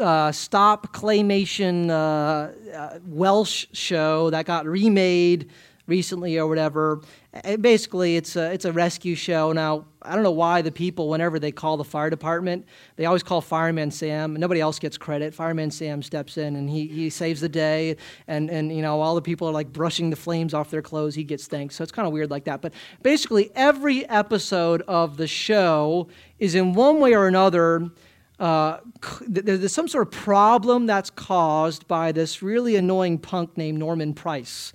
uh, 0.00 0.32
stop 0.32 0.92
claymation 0.92 1.90
uh, 1.90 2.76
uh 2.76 2.98
Welsh 3.06 3.66
show 3.72 4.30
that 4.30 4.46
got 4.46 4.66
remade 4.66 5.50
recently 5.88 6.38
or 6.38 6.46
whatever. 6.46 7.00
It 7.44 7.60
basically, 7.60 8.16
it's 8.16 8.36
a, 8.36 8.52
it's 8.52 8.64
a 8.64 8.72
rescue 8.72 9.14
show. 9.14 9.52
Now, 9.52 9.86
I 10.02 10.14
don't 10.14 10.22
know 10.22 10.30
why 10.30 10.62
the 10.62 10.70
people, 10.70 11.08
whenever 11.08 11.38
they 11.38 11.50
call 11.50 11.76
the 11.76 11.84
fire 11.84 12.10
department, 12.10 12.66
they 12.96 13.06
always 13.06 13.22
call 13.22 13.40
Fireman 13.40 13.90
Sam. 13.90 14.34
Nobody 14.34 14.60
else 14.60 14.78
gets 14.78 14.96
credit. 14.96 15.34
Fireman 15.34 15.70
Sam 15.70 16.02
steps 16.02 16.36
in 16.36 16.54
and 16.56 16.70
he, 16.70 16.86
he 16.86 17.10
saves 17.10 17.40
the 17.40 17.48
day. 17.48 17.96
And, 18.28 18.50
and, 18.50 18.74
you 18.74 18.82
know, 18.82 19.00
all 19.00 19.14
the 19.14 19.22
people 19.22 19.48
are 19.48 19.52
like 19.52 19.72
brushing 19.72 20.10
the 20.10 20.16
flames 20.16 20.54
off 20.54 20.70
their 20.70 20.82
clothes. 20.82 21.14
He 21.14 21.24
gets 21.24 21.46
thanks. 21.46 21.74
So 21.74 21.82
it's 21.82 21.92
kind 21.92 22.06
of 22.06 22.12
weird 22.12 22.30
like 22.30 22.44
that. 22.44 22.60
But 22.62 22.74
basically, 23.02 23.50
every 23.54 24.08
episode 24.08 24.82
of 24.82 25.16
the 25.16 25.26
show 25.26 26.08
is 26.38 26.54
in 26.54 26.74
one 26.74 27.00
way 27.00 27.14
or 27.14 27.26
another. 27.26 27.90
Uh, 28.38 28.78
there's 29.26 29.72
some 29.72 29.88
sort 29.88 30.06
of 30.06 30.12
problem 30.12 30.86
that's 30.86 31.10
caused 31.10 31.88
by 31.88 32.12
this 32.12 32.40
really 32.40 32.76
annoying 32.76 33.18
punk 33.18 33.56
named 33.56 33.78
Norman 33.78 34.14
Price 34.14 34.72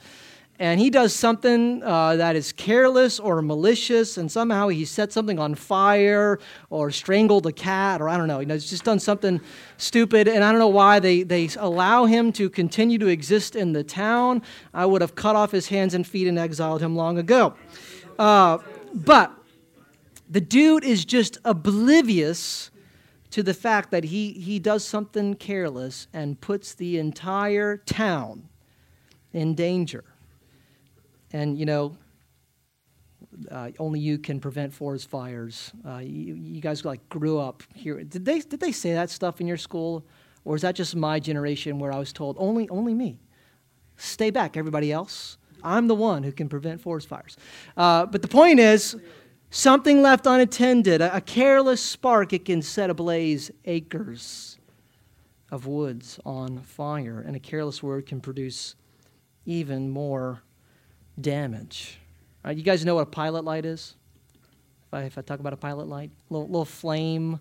and 0.59 0.79
he 0.79 0.89
does 0.89 1.13
something 1.15 1.81
uh, 1.83 2.15
that 2.15 2.35
is 2.35 2.51
careless 2.51 3.19
or 3.19 3.41
malicious, 3.41 4.17
and 4.17 4.31
somehow 4.31 4.67
he 4.67 4.85
set 4.85 5.11
something 5.11 5.39
on 5.39 5.55
fire 5.55 6.39
or 6.69 6.91
strangled 6.91 7.47
a 7.47 7.51
cat, 7.51 8.01
or 8.01 8.07
I 8.07 8.17
don't 8.17 8.27
know. 8.27 8.39
You 8.39 8.45
know, 8.45 8.53
he's 8.53 8.69
just 8.69 8.83
done 8.83 8.99
something 8.99 9.41
stupid, 9.77 10.27
and 10.27 10.43
I 10.43 10.51
don't 10.51 10.59
know 10.59 10.67
why 10.67 10.99
they, 10.99 11.23
they 11.23 11.49
allow 11.57 12.05
him 12.05 12.31
to 12.33 12.49
continue 12.49 12.99
to 12.99 13.07
exist 13.07 13.55
in 13.55 13.73
the 13.73 13.83
town. 13.83 14.43
I 14.73 14.85
would 14.85 15.01
have 15.01 15.15
cut 15.15 15.35
off 15.35 15.51
his 15.51 15.67
hands 15.67 15.95
and 15.95 16.05
feet 16.05 16.27
and 16.27 16.37
exiled 16.37 16.81
him 16.81 16.95
long 16.95 17.17
ago. 17.17 17.55
Uh, 18.19 18.59
but 18.93 19.31
the 20.29 20.41
dude 20.41 20.83
is 20.83 21.03
just 21.03 21.39
oblivious 21.45 22.69
to 23.31 23.41
the 23.41 23.53
fact 23.55 23.89
that 23.89 24.03
he, 24.03 24.33
he 24.33 24.59
does 24.59 24.85
something 24.85 25.33
careless 25.33 26.07
and 26.13 26.39
puts 26.39 26.75
the 26.75 26.99
entire 26.99 27.77
town 27.77 28.47
in 29.33 29.55
danger. 29.55 30.03
And, 31.33 31.57
you 31.57 31.65
know, 31.65 31.97
uh, 33.51 33.71
only 33.79 33.99
you 33.99 34.17
can 34.17 34.39
prevent 34.39 34.73
forest 34.73 35.09
fires. 35.09 35.71
Uh, 35.85 35.97
you, 35.97 36.35
you, 36.35 36.61
guys 36.61 36.85
like 36.85 37.07
grew 37.09 37.39
up 37.39 37.63
here. 37.73 38.03
Did 38.03 38.25
they 38.25 38.39
did 38.39 38.59
they 38.59 38.71
say 38.71 38.93
that 38.93 39.09
stuff 39.09 39.41
in 39.41 39.47
your 39.47 39.57
school, 39.57 40.05
or 40.45 40.55
is 40.55 40.61
that 40.61 40.75
just 40.75 40.95
my 40.95 41.19
generation 41.19 41.79
where 41.79 41.91
I 41.91 41.99
was 41.99 42.13
told 42.13 42.35
only 42.39 42.69
only 42.69 42.93
me? 42.93 43.19
Stay 43.97 44.29
back, 44.29 44.57
everybody 44.57 44.91
else. 44.91 45.37
I'm 45.63 45.87
the 45.87 45.95
one 45.95 46.23
who 46.23 46.31
can 46.31 46.49
prevent 46.49 46.81
forest 46.81 47.07
fires. 47.07 47.37
Uh, 47.77 48.05
but 48.05 48.21
the 48.21 48.27
point 48.27 48.59
is, 48.59 48.97
something 49.49 50.01
left 50.01 50.25
unattended, 50.25 51.01
a, 51.01 51.17
a 51.17 51.21
careless 51.21 51.81
spark, 51.81 52.33
it 52.33 52.45
can 52.45 52.61
set 52.61 52.89
ablaze 52.89 53.49
acres 53.65 54.57
of 55.51 55.67
woods 55.67 56.19
on 56.25 56.59
fire, 56.59 57.23
and 57.25 57.35
a 57.35 57.39
careless 57.39 57.81
word 57.81 58.05
can 58.05 58.19
produce 58.19 58.75
even 59.45 59.89
more 59.89 60.41
damage. 61.19 61.99
Right, 62.43 62.57
you 62.57 62.63
guys 62.63 62.83
know 62.83 62.95
what 62.95 63.01
a 63.01 63.05
pilot 63.11 63.45
light 63.45 63.65
is? 63.65 63.95
If 64.87 64.93
I, 64.93 65.01
if 65.03 65.17
I 65.17 65.21
talk 65.21 65.39
about 65.39 65.53
a 65.53 65.57
pilot 65.57 65.87
light, 65.87 66.11
little, 66.29 66.47
little 66.47 66.65
flame 66.65 67.39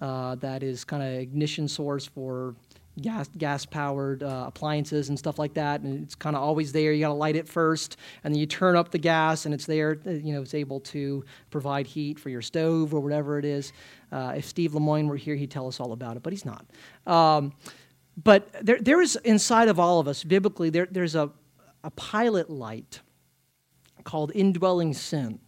uh, 0.00 0.34
that 0.36 0.62
is 0.62 0.84
kind 0.84 1.02
of 1.02 1.20
ignition 1.20 1.68
source 1.68 2.06
for 2.06 2.54
gas 3.00 3.28
gas 3.36 3.66
powered 3.66 4.22
uh, 4.22 4.44
appliances 4.46 5.08
and 5.08 5.18
stuff 5.18 5.36
like 5.36 5.54
that 5.54 5.80
and 5.80 6.04
it's 6.04 6.14
kind 6.14 6.36
of 6.36 6.42
always 6.42 6.70
there 6.70 6.92
you 6.92 7.00
got 7.00 7.08
to 7.08 7.14
light 7.14 7.34
it 7.34 7.48
first 7.48 7.96
and 8.22 8.32
then 8.32 8.38
you 8.38 8.46
turn 8.46 8.76
up 8.76 8.92
the 8.92 8.98
gas 8.98 9.46
and 9.46 9.54
it's 9.54 9.66
there 9.66 9.98
uh, 10.06 10.10
you 10.10 10.32
know 10.32 10.42
it's 10.42 10.54
able 10.54 10.78
to 10.78 11.24
provide 11.50 11.88
heat 11.88 12.20
for 12.20 12.28
your 12.28 12.42
stove 12.42 12.94
or 12.94 13.00
whatever 13.00 13.36
it 13.36 13.44
is 13.44 13.72
uh, 14.12 14.34
if 14.36 14.44
steve 14.44 14.74
lemoyne 14.74 15.08
were 15.08 15.16
here 15.16 15.34
he'd 15.34 15.50
tell 15.50 15.66
us 15.66 15.80
all 15.80 15.92
about 15.92 16.16
it 16.16 16.22
but 16.22 16.32
he's 16.32 16.44
not 16.44 16.64
um, 17.08 17.52
but 18.22 18.48
there, 18.64 18.78
there 18.80 19.00
is 19.00 19.16
inside 19.24 19.66
of 19.66 19.80
all 19.80 19.98
of 19.98 20.06
us 20.06 20.22
biblically 20.22 20.70
there, 20.70 20.86
there's 20.88 21.16
a, 21.16 21.30
a 21.84 21.90
pilot 21.90 22.50
light 22.50 23.00
called 24.02 24.32
indwelling 24.34 24.94
sin. 24.94 25.38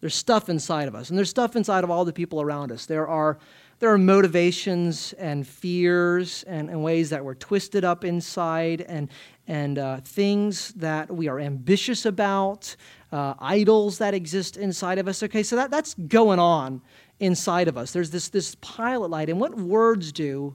There's 0.00 0.14
stuff 0.14 0.50
inside 0.50 0.86
of 0.86 0.94
us, 0.94 1.08
and 1.08 1.16
there's 1.16 1.30
stuff 1.30 1.56
inside 1.56 1.82
of 1.82 1.90
all 1.90 2.04
the 2.04 2.12
people 2.12 2.42
around 2.42 2.70
us. 2.70 2.84
There 2.84 3.08
are, 3.08 3.38
there 3.78 3.90
are 3.90 3.96
motivations 3.96 5.14
and 5.14 5.46
fears 5.46 6.44
and, 6.46 6.68
and 6.68 6.84
ways 6.84 7.08
that 7.08 7.24
we're 7.24 7.34
twisted 7.34 7.84
up 7.84 8.04
inside, 8.04 8.82
and, 8.82 9.08
and 9.48 9.78
uh, 9.78 10.00
things 10.02 10.74
that 10.74 11.10
we 11.10 11.26
are 11.28 11.40
ambitious 11.40 12.04
about, 12.04 12.76
uh, 13.12 13.32
idols 13.38 13.96
that 13.96 14.12
exist 14.12 14.58
inside 14.58 14.98
of 14.98 15.08
us. 15.08 15.22
Okay, 15.22 15.42
so 15.42 15.56
that, 15.56 15.70
that's 15.70 15.94
going 15.94 16.38
on 16.38 16.82
inside 17.20 17.68
of 17.68 17.78
us. 17.78 17.92
There's 17.92 18.10
this, 18.10 18.28
this 18.28 18.54
pilot 18.56 19.08
light, 19.10 19.30
and 19.30 19.40
what 19.40 19.56
words 19.56 20.12
do, 20.12 20.54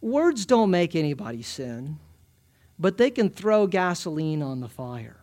words 0.00 0.44
don't 0.44 0.70
make 0.70 0.96
anybody 0.96 1.42
sin 1.42 2.00
but 2.80 2.96
they 2.96 3.10
can 3.10 3.28
throw 3.28 3.66
gasoline 3.66 4.42
on 4.42 4.60
the 4.60 4.68
fire. 4.68 5.18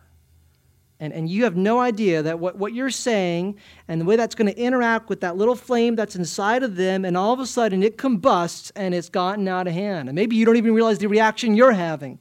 And, 1.00 1.12
and 1.12 1.28
you 1.28 1.44
have 1.44 1.56
no 1.56 1.80
idea 1.80 2.22
that 2.22 2.38
what, 2.38 2.56
what 2.56 2.72
you're 2.72 2.90
saying 2.90 3.58
and 3.86 4.00
the 4.00 4.04
way 4.04 4.16
that's 4.16 4.34
going 4.34 4.52
to 4.52 4.58
interact 4.58 5.08
with 5.08 5.20
that 5.20 5.36
little 5.36 5.54
flame 5.54 5.94
that's 5.96 6.16
inside 6.16 6.62
of 6.62 6.76
them, 6.76 7.04
and 7.04 7.16
all 7.16 7.32
of 7.32 7.40
a 7.40 7.46
sudden 7.46 7.82
it 7.82 7.98
combusts 7.98 8.70
and 8.74 8.94
it's 8.94 9.08
gotten 9.08 9.46
out 9.46 9.66
of 9.66 9.74
hand. 9.74 10.08
And 10.08 10.16
maybe 10.16 10.36
you 10.36 10.44
don't 10.44 10.56
even 10.56 10.74
realize 10.74 10.98
the 10.98 11.08
reaction 11.08 11.54
you're 11.54 11.72
having 11.72 12.18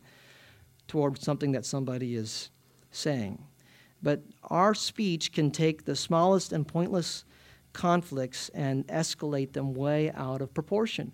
toward 0.88 1.22
something 1.22 1.52
that 1.54 1.66
somebody 1.66 2.16
is 2.16 2.50
saying. 2.92 3.44
But 4.02 4.22
our 4.44 4.74
speech 4.74 5.34
can 5.34 5.52
take 5.52 5.86
the 5.86 5.96
smallest 5.96 6.52
and 6.52 6.68
pointless 6.68 7.26
conflicts 7.74 8.50
and 8.50 8.88
escalate 8.88 9.54
them 9.54 9.74
way 9.74 10.12
out 10.12 10.42
of 10.42 10.54
proportion. 10.54 11.12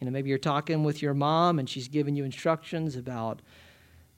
You 0.00 0.06
know, 0.06 0.10
maybe 0.10 0.28
you're 0.28 0.38
talking 0.38 0.84
with 0.84 1.02
your 1.02 1.14
mom 1.14 1.58
and 1.58 1.68
she's 1.68 1.88
giving 1.88 2.14
you 2.14 2.24
instructions 2.24 2.96
about 2.96 3.42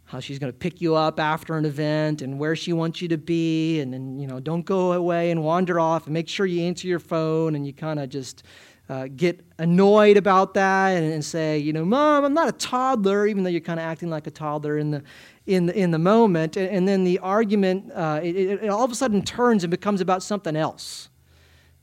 how 0.05 0.19
she's 0.19 0.39
going 0.39 0.53
to 0.53 0.59
pick 0.59 0.81
you 0.81 0.97
up 0.97 1.21
after 1.21 1.57
an 1.57 1.65
event 1.65 2.21
and 2.21 2.39
where 2.39 2.57
she 2.57 2.73
wants 2.73 3.01
you 3.01 3.09
to 3.09 3.17
be 3.17 3.81
and 3.81 3.95
then 3.95 4.19
you 4.19 4.27
know 4.27 4.41
don't 4.41 4.65
go 4.65 4.93
away 4.93 5.31
and 5.31 5.41
wander 5.45 5.79
off 5.79 6.07
and 6.07 6.13
make 6.13 6.29
sure 6.29 6.47
you 6.47 6.63
answer 6.63 6.89
your 6.89 6.99
phone 6.99 7.55
and 7.55 7.65
you 7.65 7.73
kind 7.73 8.01
of 8.01 8.09
just 8.09 8.43
uh, 8.89 9.07
get 9.15 9.41
annoyed 9.59 10.17
about 10.17 10.53
that 10.55 10.97
and, 10.97 11.13
and, 11.13 11.25
say 11.25 11.57
you 11.59 11.73
know 11.73 11.85
mom 11.85 12.25
i'm 12.25 12.35
not 12.35 12.49
a 12.49 12.53
toddler 12.53 13.25
even 13.25 13.45
though 13.45 13.51
you're 13.51 13.61
kind 13.61 13.79
of 13.79 13.87
acting 13.87 14.11
like 14.11 14.27
a 14.27 14.33
toddler 14.33 14.79
in 14.79 14.91
the 14.91 15.01
in 15.51 15.67
the, 15.67 15.77
in 15.77 15.91
the 15.91 15.99
moment. 15.99 16.57
And, 16.57 16.87
then 16.87 17.05
the 17.05 17.19
argument 17.19 17.91
uh, 17.93 18.21
it, 18.23 18.37
it 18.37 18.69
all 18.69 18.85
of 18.85 18.91
a 18.91 18.95
sudden 18.95 19.23
turns 19.23 19.65
and 19.65 19.71
becomes 19.71 20.01
about 20.01 20.23
something 20.23 20.57
else 20.57 21.09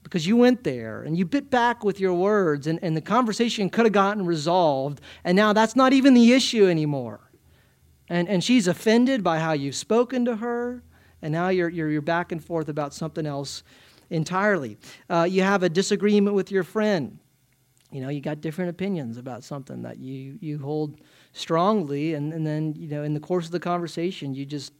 because 0.08 0.26
you 0.26 0.38
went 0.38 0.64
there 0.64 1.04
and 1.04 1.18
you 1.18 1.26
bit 1.26 1.50
back 1.50 1.84
with 1.84 2.00
your 2.00 2.14
words, 2.14 2.66
and, 2.66 2.80
and 2.82 2.96
the 2.96 3.02
conversation 3.02 3.70
could 3.70 3.84
have 3.86 3.92
gotten 3.92 4.26
resolved, 4.26 5.02
and 5.26 5.36
now 5.36 5.52
that's 5.52 5.76
not 5.76 5.92
even 5.92 6.14
the 6.14 6.32
issue 6.32 6.66
anymore. 6.66 7.20
And, 8.08 8.30
and 8.30 8.42
she's 8.42 8.70
offended 8.70 9.22
by 9.22 9.40
how 9.40 9.52
you've 9.52 9.76
spoken 9.76 10.24
to 10.24 10.38
her, 10.38 10.82
and 11.22 11.34
now 11.34 11.50
you're, 11.50 11.68
you're, 11.68 11.90
you're 11.90 12.02
back 12.02 12.32
and 12.32 12.42
forth 12.42 12.70
about 12.70 12.94
something 12.94 13.26
else 13.26 13.64
entirely. 14.10 14.78
Uh, 15.10 15.28
you 15.30 15.44
have 15.44 15.62
a 15.62 15.68
disagreement 15.68 16.38
with 16.38 16.52
your 16.52 16.64
friend. 16.64 17.20
You 17.92 18.00
know, 18.00 18.08
you 18.08 18.22
got 18.22 18.40
different 18.40 18.70
opinions 18.70 19.18
about 19.18 19.44
something 19.44 19.82
that 19.82 19.98
you, 19.98 20.38
you 20.40 20.58
hold 20.58 21.02
strongly, 21.34 22.14
and, 22.14 22.32
and 22.32 22.48
then, 22.48 22.74
you 22.78 22.88
know, 22.88 23.04
in 23.04 23.14
the 23.14 23.20
course 23.20 23.46
of 23.46 23.52
the 23.52 23.60
conversation, 23.60 24.34
you 24.34 24.46
just 24.46 24.72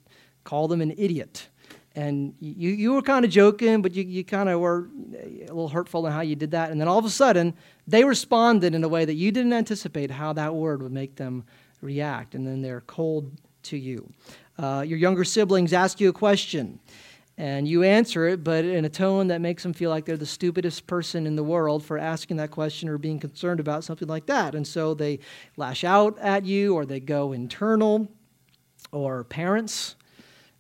call 0.46 0.70
them 0.70 0.80
an 0.80 0.94
idiot. 0.98 1.50
And 1.98 2.36
you, 2.40 2.70
you 2.70 2.94
were 2.94 3.02
kind 3.02 3.26
of 3.26 3.32
joking, 3.32 3.82
but 3.82 3.96
you, 3.96 4.04
you 4.04 4.24
kind 4.24 4.50
of 4.50 4.60
were 4.60 4.88
a 5.16 5.48
little 5.48 5.68
hurtful 5.68 6.06
in 6.06 6.14
how 6.14 6.22
you 6.22 6.36
did 6.36 6.52
that. 6.52 6.70
And 6.70 6.80
then 6.80 6.88
all 6.88 7.00
of 7.00 7.06
a 7.06 7.10
sudden, 7.10 7.56
they 7.88 8.04
responded 8.04 8.76
in 8.76 8.84
a 8.84 8.88
way 8.88 9.04
that 9.04 9.16
you 9.16 9.32
didn't 9.32 9.54
anticipate 9.54 10.12
how 10.12 10.32
that 10.34 10.54
word 10.54 10.84
would 10.84 10.92
make 10.92 11.16
them 11.16 11.44
react. 11.82 12.36
And 12.36 12.46
then 12.46 12.62
they're 12.62 12.82
cold 12.82 13.32
to 13.64 13.78
you. 13.78 14.14
Uh, 14.60 14.84
your 14.86 15.00
younger 15.00 15.24
siblings 15.24 15.74
ask 15.74 16.00
you 16.00 16.10
a 16.10 16.14
question, 16.14 16.80
and 17.36 17.68
you 17.68 17.82
answer 17.82 18.28
it, 18.28 18.44
but 18.44 18.64
in 18.64 18.86
a 18.86 18.90
tone 18.90 19.28
that 19.30 19.42
makes 19.42 19.64
them 19.64 19.74
feel 19.74 19.90
like 19.90 20.06
they're 20.06 20.18
the 20.18 20.26
stupidest 20.26 20.86
person 20.86 21.26
in 21.26 21.36
the 21.36 21.44
world 21.44 21.84
for 21.84 21.98
asking 21.98 22.38
that 22.38 22.52
question 22.52 22.90
or 22.90 23.00
being 23.00 23.20
concerned 23.20 23.60
about 23.60 23.84
something 23.84 24.08
like 24.08 24.28
that. 24.28 24.54
And 24.54 24.68
so 24.68 24.94
they 24.94 25.20
lash 25.56 25.84
out 25.84 26.18
at 26.20 26.46
you, 26.46 26.76
or 26.76 26.86
they 26.86 27.00
go 27.00 27.34
internal, 27.34 28.08
or 28.92 29.24
parents. 29.24 29.96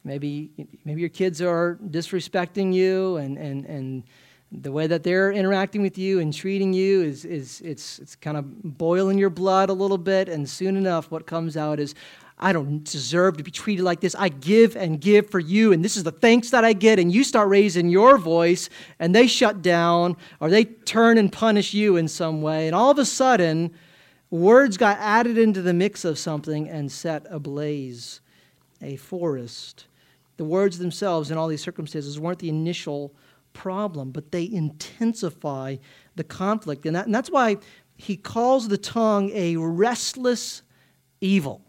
Maybe, 0.04 0.52
maybe 0.86 1.02
your 1.02 1.10
kids 1.10 1.42
are 1.42 1.78
disrespecting 1.90 2.74
you 2.74 3.18
and, 3.18 3.38
and, 3.38 3.66
and 3.66 4.04
the 4.52 4.72
way 4.72 4.88
that 4.88 5.04
they're 5.04 5.32
interacting 5.32 5.82
with 5.82 5.98
you 5.98 6.20
and 6.20 6.34
treating 6.34 6.72
you 6.72 7.02
is, 7.02 7.26
is 7.26 7.62
it's, 7.62 8.00
it's 8.00 8.16
kind 8.16 8.38
of 8.38 8.64
boiling 8.64 9.18
your 9.18 9.30
blood 9.30 9.70
a 9.70 9.74
little 9.74 9.98
bit 9.98 10.30
and 10.30 10.50
soon 10.50 10.78
enough 10.78 11.12
what 11.12 11.26
comes 11.26 11.58
out 11.58 11.80
is 11.80 11.94
I 12.40 12.54
don't 12.54 12.84
deserve 12.84 13.38
to 13.38 13.44
be 13.44 13.50
treated 13.50 13.84
like 13.84 14.00
this. 14.00 14.14
I 14.14 14.30
give 14.30 14.76
and 14.76 15.02
give 15.02 15.30
for 15.30 15.40
you, 15.40 15.74
and 15.74 15.84
this 15.84 15.98
is 15.98 16.04
the 16.04 16.12
thanks 16.12 16.52
that 16.52 16.64
I 16.64 16.74
get. 16.74 17.00
And 17.00 17.12
you 17.12 17.24
start 17.24 17.50
raising 17.50 17.90
your 17.90 18.20
voice, 18.20 18.70
and 19.00 19.16
they 19.16 19.26
shut 19.26 19.64
down, 19.64 20.18
or 20.40 20.50
they 20.50 20.66
turn 20.66 21.18
and 21.18 21.34
punish 21.34 21.74
you 21.74 21.96
in 21.96 22.08
some 22.08 22.44
way. 22.44 22.68
And 22.68 22.76
all 22.76 22.92
of 22.92 23.00
a 23.00 23.06
sudden, 23.06 23.74
words 24.30 24.78
got 24.78 25.00
added 25.00 25.40
into 25.40 25.64
the 25.64 25.74
mix 25.74 26.06
of 26.06 26.20
something 26.20 26.70
and 26.70 26.92
set 26.92 27.26
ablaze 27.30 28.22
a 28.82 28.96
forest. 28.96 29.86
The 30.38 30.44
words 30.44 30.78
themselves 30.78 31.32
in 31.32 31.38
all 31.38 31.48
these 31.48 31.64
circumstances 31.64 32.20
weren't 32.20 32.40
the 32.40 32.50
initial 32.50 33.14
problem, 33.54 34.12
but 34.12 34.32
they 34.32 34.50
intensify 34.50 35.78
the 36.16 36.24
conflict. 36.24 36.86
And, 36.86 36.96
that, 36.96 37.06
and 37.06 37.16
that's 37.16 37.32
why 37.32 37.58
he 37.96 38.16
calls 38.16 38.68
the 38.68 38.78
tongue 38.78 39.32
a 39.34 39.56
restless 39.58 40.62
evil. 41.22 41.62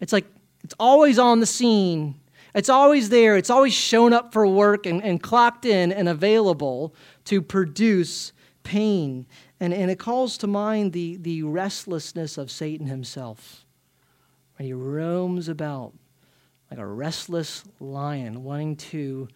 It's 0.00 0.12
like 0.12 0.26
it's 0.64 0.74
always 0.80 1.18
on 1.18 1.40
the 1.40 1.46
scene. 1.46 2.18
It's 2.54 2.70
always 2.70 3.10
there. 3.10 3.36
It's 3.36 3.50
always 3.50 3.74
shown 3.74 4.12
up 4.12 4.32
for 4.32 4.46
work 4.46 4.86
and, 4.86 5.02
and 5.04 5.22
clocked 5.22 5.66
in 5.66 5.92
and 5.92 6.08
available 6.08 6.94
to 7.26 7.42
produce 7.42 8.32
pain. 8.62 9.26
And, 9.60 9.74
and 9.74 9.90
it 9.90 9.98
calls 9.98 10.38
to 10.38 10.46
mind 10.46 10.92
the, 10.92 11.16
the 11.16 11.42
restlessness 11.42 12.38
of 12.38 12.50
Satan 12.50 12.86
himself. 12.86 13.66
When 14.56 14.66
he 14.66 14.72
roams 14.72 15.48
about 15.48 15.92
like 16.70 16.80
a 16.80 16.86
restless 16.86 17.64
lion 17.80 18.44
wanting 18.44 18.76
to 18.76 19.28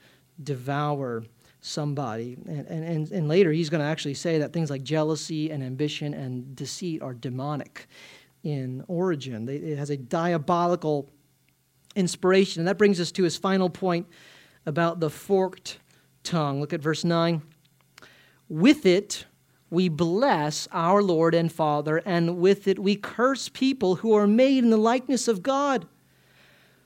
devour 0.43 1.25
somebody. 1.61 2.37
And, 2.47 2.67
and, 2.67 3.11
and 3.11 3.29
later, 3.29 3.53
he's 3.53 3.71
going 3.71 3.81
to 3.81 3.87
actually 3.87 4.15
say 4.15 4.39
that 4.39 4.53
things 4.53 4.71
like 4.71 4.83
jealousy 4.83 5.51
and 5.51 5.63
ambition 5.63 6.13
and 6.13 6.55
deceit 6.55 7.03
are 7.03 7.15
demonic 7.15 7.87
in 8.43 8.85
origin. 8.89 9.49
It 9.49 9.79
has 9.79 9.91
a 9.91 9.97
diabolical 9.97 11.09
inspiration. 11.95 12.61
And 12.61 12.69
that 12.69 12.79
brings 12.79 13.01
us 13.01 13.13
to 13.13 13.23
his 13.23 13.37
final 13.37 13.71
point 13.71 14.07
about 14.67 15.01
the 15.01 15.11
forked 15.11 15.79
tongue. 16.25 16.61
Look 16.61 16.73
at 16.73 16.81
verse 16.81 17.05
9. 17.05 17.43
With 18.49 18.85
it, 18.85 19.25
we 19.71 19.89
bless 19.89 20.69
our 20.71 21.03
Lord 21.03 21.35
and 21.35 21.51
Father, 21.51 22.03
and 22.05 22.37
with 22.37 22.69
it 22.69 22.79
we 22.79 22.95
curse 22.95 23.49
people 23.49 23.97
who 23.97 24.13
are 24.13 24.27
made 24.27 24.63
in 24.63 24.69
the 24.69 24.77
likeness 24.77 25.29
of 25.29 25.43
God. 25.43 25.87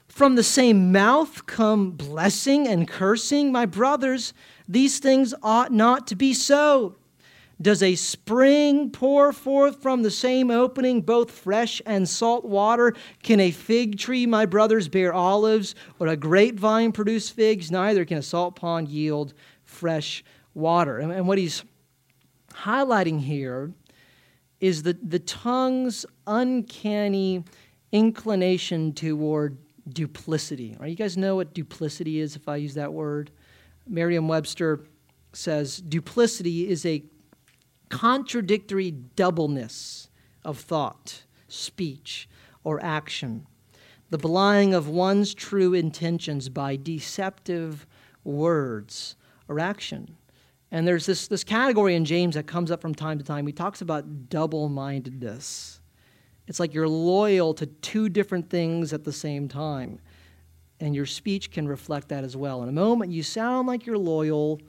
From 0.08 0.34
the 0.34 0.42
same 0.42 0.92
mouth 0.92 1.46
come 1.46 1.90
blessing 1.90 2.66
and 2.66 2.88
cursing. 2.88 3.52
My 3.52 3.66
brothers, 3.66 4.32
these 4.68 4.98
things 4.98 5.34
ought 5.42 5.72
not 5.72 6.06
to 6.08 6.16
be 6.16 6.32
so. 6.32 6.96
Does 7.60 7.82
a 7.82 7.94
spring 7.94 8.90
pour 8.90 9.32
forth 9.32 9.80
from 9.80 10.02
the 10.02 10.10
same 10.10 10.50
opening 10.50 11.00
both 11.00 11.30
fresh 11.30 11.80
and 11.86 12.06
salt 12.06 12.44
water? 12.44 12.94
Can 13.22 13.40
a 13.40 13.50
fig 13.50 13.98
tree, 13.98 14.26
my 14.26 14.44
brothers, 14.44 14.88
bear 14.88 15.14
olives, 15.14 15.74
or 15.98 16.08
a 16.08 16.16
grapevine 16.16 16.92
produce 16.92 17.30
figs? 17.30 17.70
Neither 17.70 18.04
can 18.04 18.18
a 18.18 18.22
salt 18.22 18.56
pond 18.56 18.88
yield 18.88 19.32
fresh 19.64 20.22
water. 20.52 20.98
And, 20.98 21.26
what 21.26 21.38
he's 21.38 21.64
highlighting 22.52 23.20
here 23.20 23.72
is 24.60 24.82
the, 24.82 24.94
the 25.02 25.18
tongue's 25.18 26.04
uncanny 26.26 27.42
inclination 27.90 28.92
toward 28.92 29.56
duplicity. 29.88 30.76
Right? 30.78 30.90
You 30.90 30.96
guys 30.96 31.16
know 31.16 31.36
what 31.36 31.54
duplicity 31.54 32.20
is 32.20 32.36
if 32.36 32.48
I 32.48 32.56
use 32.56 32.74
that 32.74 32.92
word? 32.92 33.30
Merriam 33.86 34.28
Webster 34.28 34.80
says 35.32 35.78
duplicity 35.78 36.68
is 36.68 36.84
a 36.84 37.04
contradictory 37.88 38.90
doubleness 38.90 40.08
of 40.44 40.58
thought, 40.58 41.24
speech, 41.48 42.28
or 42.64 42.82
action, 42.82 43.46
the 44.10 44.18
belying 44.18 44.74
of 44.74 44.88
one's 44.88 45.34
true 45.34 45.74
intentions 45.74 46.48
by 46.48 46.76
deceptive 46.76 47.86
words 48.24 49.16
or 49.48 49.60
action. 49.60 50.16
And 50.70 50.86
there's 50.86 51.06
this, 51.06 51.28
this 51.28 51.44
category 51.44 51.94
in 51.94 52.04
James 52.04 52.34
that 52.34 52.46
comes 52.46 52.70
up 52.70 52.80
from 52.80 52.94
time 52.94 53.18
to 53.18 53.24
time. 53.24 53.46
He 53.46 53.52
talks 53.52 53.80
about 53.80 54.28
double 54.28 54.68
mindedness. 54.68 55.80
It's 56.46 56.60
like 56.60 56.74
you're 56.74 56.88
loyal 56.88 57.54
to 57.54 57.66
two 57.66 58.08
different 58.08 58.48
things 58.50 58.92
at 58.92 59.04
the 59.04 59.12
same 59.12 59.48
time. 59.48 59.98
And 60.78 60.94
your 60.94 61.06
speech 61.06 61.50
can 61.50 61.66
reflect 61.66 62.08
that 62.10 62.22
as 62.22 62.36
well. 62.36 62.62
In 62.62 62.68
a 62.68 62.72
moment, 62.72 63.10
you 63.10 63.22
sound 63.22 63.66
like 63.66 63.86
you're 63.86 63.98
loyal 63.98 64.60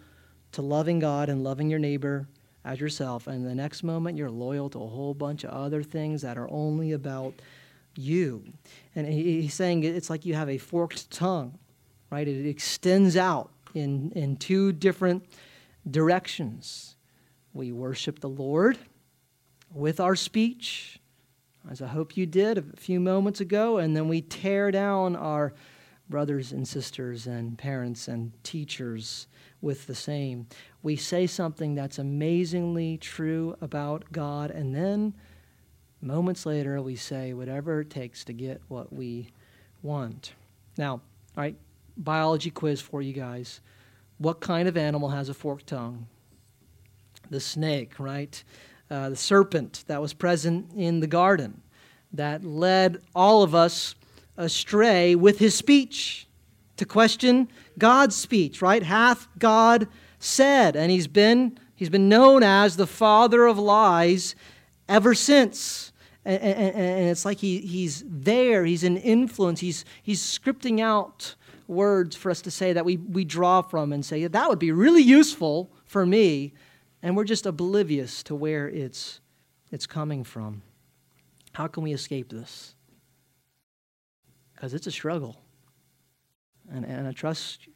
to 0.53 0.61
loving 0.61 0.99
God 0.99 1.29
and 1.29 1.43
loving 1.43 1.69
your 1.69 1.79
neighbor 1.79 2.27
as 2.63 2.79
yourself. 2.79 3.27
And 3.27 3.45
the 3.45 3.55
next 3.55 3.83
moment, 3.83 4.17
you're 4.17 4.29
loyal 4.29 4.69
to 4.69 4.81
a 4.81 4.87
whole 4.87 5.13
bunch 5.13 5.43
of 5.43 5.51
other 5.51 5.83
things 5.83 6.21
that 6.21 6.37
are 6.37 6.49
only 6.49 6.93
about 6.93 7.33
you. 7.95 8.43
And 8.95 9.07
he's 9.07 9.53
saying 9.53 9.83
it's 9.83 10.09
like 10.09 10.25
you 10.25 10.35
have 10.35 10.49
a 10.49 10.57
forked 10.57 11.11
tongue, 11.11 11.57
right? 12.09 12.27
It 12.27 12.47
extends 12.47 13.17
out 13.17 13.51
in, 13.73 14.11
in 14.15 14.37
two 14.37 14.71
different 14.71 15.25
directions. 15.89 16.95
We 17.53 17.71
worship 17.71 18.19
the 18.19 18.29
Lord 18.29 18.77
with 19.73 19.99
our 19.99 20.15
speech, 20.15 20.99
as 21.69 21.81
I 21.81 21.87
hope 21.87 22.15
you 22.15 22.25
did 22.25 22.57
a 22.57 22.63
few 22.75 22.99
moments 22.99 23.41
ago, 23.41 23.77
and 23.77 23.95
then 23.95 24.07
we 24.07 24.21
tear 24.21 24.71
down 24.71 25.15
our 25.15 25.53
brothers 26.09 26.51
and 26.51 26.67
sisters 26.67 27.27
and 27.27 27.57
parents 27.57 28.07
and 28.07 28.31
teachers 28.43 29.27
with 29.61 29.87
the 29.87 29.95
same. 29.95 30.47
We 30.81 30.95
say 30.95 31.27
something 31.27 31.75
that's 31.75 31.99
amazingly 31.99 32.97
true 32.97 33.57
about 33.59 34.05
God, 34.11 34.51
and 34.51 34.73
then 34.73 35.13
moments 36.01 36.45
later 36.45 36.81
we 36.81 36.95
say 36.95 37.33
whatever 37.33 37.81
it 37.81 37.89
takes 37.89 38.23
to 38.25 38.33
get 38.33 38.61
what 38.67 38.93
we 38.93 39.29
want. 39.81 40.33
Now, 40.77 40.93
all 40.93 41.01
right, 41.35 41.57
biology 41.97 42.51
quiz 42.51 42.79
for 42.79 43.01
you 43.01 43.13
guys. 43.13 43.59
What 44.19 44.39
kind 44.39 44.67
of 44.67 44.77
animal 44.77 45.09
has 45.09 45.29
a 45.29 45.33
forked 45.33 45.67
tongue? 45.67 46.07
The 47.29 47.39
snake, 47.39 47.99
right? 47.99 48.41
Uh, 48.89 49.09
the 49.09 49.15
serpent 49.17 49.83
that 49.87 50.01
was 50.01 50.13
present 50.13 50.71
in 50.75 51.01
the 51.01 51.07
garden 51.07 51.61
that 52.13 52.45
led 52.45 53.01
all 53.13 53.43
of 53.43 53.53
us 53.53 53.95
astray 54.37 55.13
with 55.13 55.39
his 55.39 55.53
speech 55.53 56.25
to 56.77 56.85
question 56.85 57.49
God's 57.77 58.15
speech, 58.15 58.61
right? 58.61 58.83
Hath 58.83 59.27
God 59.37 59.87
said? 60.19 60.75
And 60.75 60.89
he's 60.89 61.07
been, 61.07 61.59
he's 61.75 61.89
been 61.89 62.07
known 62.07 62.43
as 62.43 62.77
the 62.77 62.87
father 62.87 63.45
of 63.45 63.59
lies 63.59 64.35
ever 64.87 65.13
since. 65.13 65.91
And, 66.23 66.41
and, 66.41 66.75
and 66.75 67.09
it's 67.09 67.25
like 67.25 67.39
he, 67.39 67.59
he's 67.59 68.03
there, 68.07 68.63
he's 68.65 68.83
an 68.83 68.97
influence, 68.97 69.59
he's, 69.59 69.85
he's 70.01 70.21
scripting 70.21 70.79
out 70.79 71.35
words 71.67 72.15
for 72.15 72.31
us 72.31 72.41
to 72.41 72.51
say 72.51 72.73
that 72.73 72.85
we, 72.85 72.97
we 72.97 73.25
draw 73.25 73.61
from 73.61 73.91
and 73.91 74.05
say, 74.05 74.25
that 74.27 74.49
would 74.49 74.59
be 74.59 74.71
really 74.71 75.03
useful 75.03 75.71
for 75.85 76.05
me. 76.05 76.53
And 77.07 77.15
we're 77.15 77.23
just 77.23 77.45
oblivious 77.45 78.21
to 78.23 78.35
where 78.35 78.67
it's, 78.67 79.21
it's 79.71 79.87
coming 79.87 80.25
from. 80.25 80.61
How 81.53 81.67
can 81.67 81.83
we 81.83 81.93
escape 81.93 82.27
this? 82.27 82.75
Because 84.53 84.73
it's 84.73 84.87
a 84.87 84.91
struggle. 84.91 85.37
And, 86.69 86.83
and 86.83 87.07
I 87.07 87.13
trust 87.13 87.69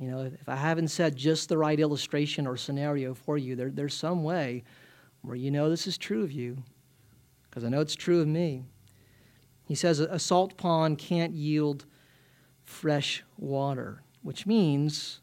You 0.00 0.08
know, 0.08 0.20
if 0.20 0.48
I 0.48 0.54
haven't 0.54 0.88
said 0.88 1.16
just 1.16 1.48
the 1.48 1.58
right 1.58 1.78
illustration 1.78 2.46
or 2.46 2.56
scenario 2.56 3.14
for 3.14 3.36
you, 3.36 3.56
there, 3.56 3.70
there's 3.70 3.94
some 3.94 4.22
way 4.22 4.62
where 5.22 5.34
you 5.34 5.50
know 5.50 5.68
this 5.68 5.88
is 5.88 5.98
true 5.98 6.22
of 6.22 6.30
you, 6.30 6.62
because 7.42 7.64
I 7.64 7.68
know 7.68 7.80
it's 7.80 7.96
true 7.96 8.20
of 8.20 8.28
me. 8.28 8.64
He 9.66 9.74
says 9.74 9.98
a 9.98 10.18
salt 10.18 10.56
pond 10.56 10.98
can't 10.98 11.34
yield 11.34 11.84
fresh 12.62 13.24
water, 13.36 14.02
which 14.22 14.46
means 14.46 15.20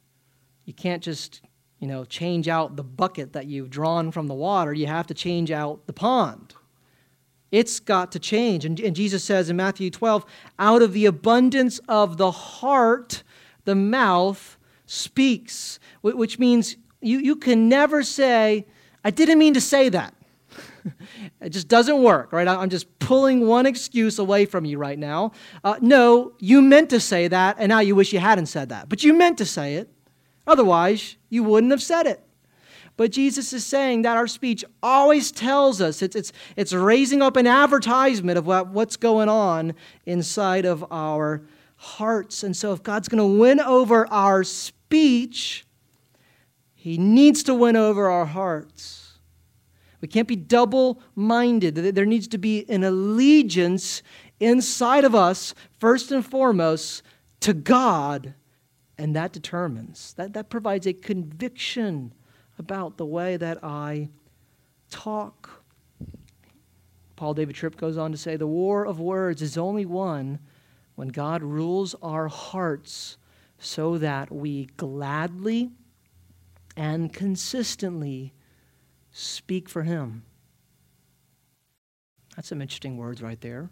you 0.65 0.73
can't 0.73 1.01
just, 1.01 1.41
you 1.85 1.91
know, 1.91 2.03
change 2.03 2.47
out 2.47 2.77
the 2.77 2.83
bucket 2.83 3.33
that 3.33 3.45
you've 3.45 3.69
drawn 3.69 4.11
from 4.11 4.25
the 4.25 4.33
water. 4.33 4.73
You 4.73 4.87
have 4.87 5.05
to 5.05 5.13
change 5.13 5.51
out 5.51 5.85
the 5.85 5.93
pond. 5.93 6.55
It's 7.51 7.79
got 7.79 8.11
to 8.13 8.19
change. 8.19 8.65
And, 8.65 8.79
and 8.79 8.95
Jesus 8.95 9.23
says 9.23 9.51
in 9.51 9.55
Matthew 9.55 9.91
12, 9.91 10.25
out 10.57 10.81
of 10.81 10.93
the 10.93 11.05
abundance 11.05 11.79
of 11.87 12.17
the 12.17 12.31
heart, 12.31 13.21
the 13.65 13.75
mouth 13.75 14.57
speaks, 14.87 15.79
which 16.01 16.39
means 16.39 16.75
you, 17.01 17.19
you 17.19 17.35
can 17.35 17.69
never 17.69 18.01
say, 18.01 18.65
I 19.03 19.11
didn't 19.11 19.37
mean 19.37 19.53
to 19.53 19.61
say 19.61 19.89
that. 19.89 20.15
it 21.39 21.49
just 21.49 21.67
doesn't 21.67 22.01
work, 22.01 22.33
right? 22.33 22.47
I'm 22.47 22.71
just 22.71 22.97
pulling 22.97 23.45
one 23.45 23.67
excuse 23.67 24.17
away 24.17 24.47
from 24.47 24.65
you 24.65 24.79
right 24.79 24.97
now. 24.97 25.33
Uh, 25.63 25.75
no, 25.81 26.33
you 26.39 26.63
meant 26.63 26.89
to 26.89 26.99
say 26.99 27.27
that, 27.27 27.57
and 27.59 27.69
now 27.69 27.81
you 27.81 27.93
wish 27.93 28.11
you 28.11 28.17
hadn't 28.17 28.47
said 28.47 28.69
that. 28.69 28.89
But 28.89 29.03
you 29.03 29.13
meant 29.13 29.37
to 29.37 29.45
say 29.45 29.75
it. 29.75 29.91
Otherwise, 30.47 31.17
you 31.29 31.43
wouldn't 31.43 31.71
have 31.71 31.81
said 31.81 32.05
it. 32.05 32.21
But 32.97 33.11
Jesus 33.11 33.51
is 33.51 33.65
saying 33.65 34.03
that 34.03 34.15
our 34.15 34.27
speech 34.27 34.63
always 34.81 35.31
tells 35.31 35.81
us, 35.81 36.01
it's, 36.01 36.15
it's, 36.15 36.31
it's 36.55 36.71
raising 36.71 37.21
up 37.21 37.35
an 37.35 37.47
advertisement 37.47 38.37
of 38.37 38.47
what, 38.47 38.67
what's 38.69 38.95
going 38.95 39.27
on 39.27 39.73
inside 40.05 40.65
of 40.65 40.85
our 40.91 41.41
hearts. 41.75 42.43
And 42.43 42.55
so, 42.55 42.71
if 42.71 42.83
God's 42.83 43.09
going 43.09 43.19
to 43.19 43.39
win 43.39 43.59
over 43.59 44.07
our 44.11 44.43
speech, 44.43 45.65
He 46.73 46.97
needs 46.97 47.43
to 47.43 47.53
win 47.53 47.75
over 47.75 48.09
our 48.09 48.25
hearts. 48.25 49.01
We 49.99 50.07
can't 50.07 50.27
be 50.27 50.35
double 50.35 51.01
minded. 51.15 51.75
There 51.75 52.05
needs 52.05 52.27
to 52.29 52.37
be 52.37 52.69
an 52.69 52.83
allegiance 52.83 54.03
inside 54.39 55.03
of 55.03 55.15
us, 55.15 55.53
first 55.79 56.11
and 56.11 56.25
foremost, 56.25 57.01
to 57.41 57.53
God. 57.53 58.35
And 58.97 59.15
that 59.15 59.33
determines, 59.33 60.13
that, 60.13 60.33
that 60.33 60.49
provides 60.49 60.87
a 60.87 60.93
conviction 60.93 62.13
about 62.57 62.97
the 62.97 63.05
way 63.05 63.35
that 63.37 63.63
I 63.63 64.09
talk. 64.89 65.63
Paul 67.15 67.33
David 67.33 67.55
Tripp 67.55 67.77
goes 67.77 67.97
on 67.97 68.11
to 68.11 68.17
say 68.17 68.35
the 68.35 68.47
war 68.47 68.85
of 68.85 68.99
words 68.99 69.41
is 69.41 69.57
only 69.57 69.85
won 69.85 70.39
when 70.95 71.09
God 71.09 71.43
rules 71.43 71.95
our 72.01 72.27
hearts 72.27 73.17
so 73.57 73.97
that 73.97 74.31
we 74.31 74.65
gladly 74.77 75.71
and 76.77 77.11
consistently 77.11 78.33
speak 79.11 79.69
for 79.69 79.83
Him. 79.83 80.23
That's 82.35 82.49
some 82.49 82.61
interesting 82.61 82.97
words 82.97 83.21
right 83.21 83.39
there. 83.39 83.69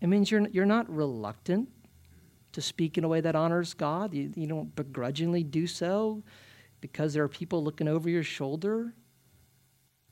It 0.00 0.08
means 0.08 0.30
you're, 0.30 0.48
you're 0.48 0.66
not 0.66 0.92
reluctant 0.92 1.68
to 2.52 2.60
speak 2.60 2.98
in 2.98 3.04
a 3.04 3.08
way 3.08 3.20
that 3.20 3.36
honors 3.36 3.74
God. 3.74 4.14
You, 4.14 4.32
you 4.34 4.46
don't 4.46 4.74
begrudgingly 4.74 5.44
do 5.44 5.66
so 5.66 6.22
because 6.80 7.14
there 7.14 7.22
are 7.22 7.28
people 7.28 7.62
looking 7.62 7.88
over 7.88 8.08
your 8.08 8.22
shoulder. 8.22 8.94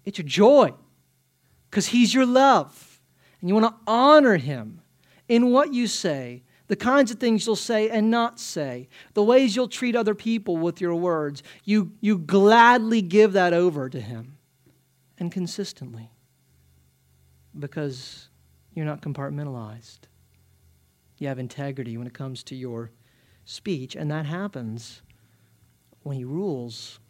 It's 0.05 0.19
your 0.19 0.27
joy 0.27 0.73
because 1.71 1.87
He's 1.87 2.13
your 2.15 2.27
love. 2.27 3.01
And 3.41 3.49
you 3.49 3.55
want 3.55 3.67
to 3.67 3.91
honor 3.91 4.37
Him 4.37 4.81
in 5.29 5.51
what 5.51 5.73
you 5.73 5.87
say, 5.87 6.43
the 6.67 6.77
kinds 6.77 7.11
of 7.11 7.19
things 7.19 7.47
you'll 7.47 7.57
say 7.57 7.89
and 7.89 8.11
not 8.11 8.39
say, 8.41 8.89
the 9.15 9.23
ways 9.23 9.55
you'll 9.57 9.69
treat 9.69 9.97
other 9.97 10.15
people 10.15 10.57
with 10.57 10.81
your 10.81 10.95
words. 10.95 11.43
You, 11.65 11.93
you 12.01 12.19
gladly 12.19 13.03
give 13.03 13.33
that 13.35 13.53
over 13.53 13.89
to 13.89 14.01
Him 14.01 14.37
and 15.19 15.33
consistently 15.33 16.11
because 17.59 18.29
you're 18.75 18.87
not 18.87 19.03
compartmentalized. 19.03 20.01
You 21.19 21.29
have 21.29 21.39
integrity 21.39 21.97
when 21.97 22.07
it 22.07 22.15
comes 22.15 22.43
to 22.45 22.55
your 22.55 22.91
speech, 23.45 23.97
and 23.97 24.11
that 24.11 24.27
happens 24.27 25.03
when 26.03 26.17
He 26.17 26.25
rules 26.25 27.01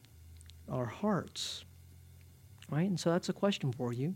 our 0.68 0.86
hearts. 0.86 1.64
Right? 2.70 2.88
And 2.88 2.98
so 2.98 3.11
that's 3.11 3.28
a 3.28 3.32
question 3.32 3.72
for 3.72 3.92
you. 3.92 4.14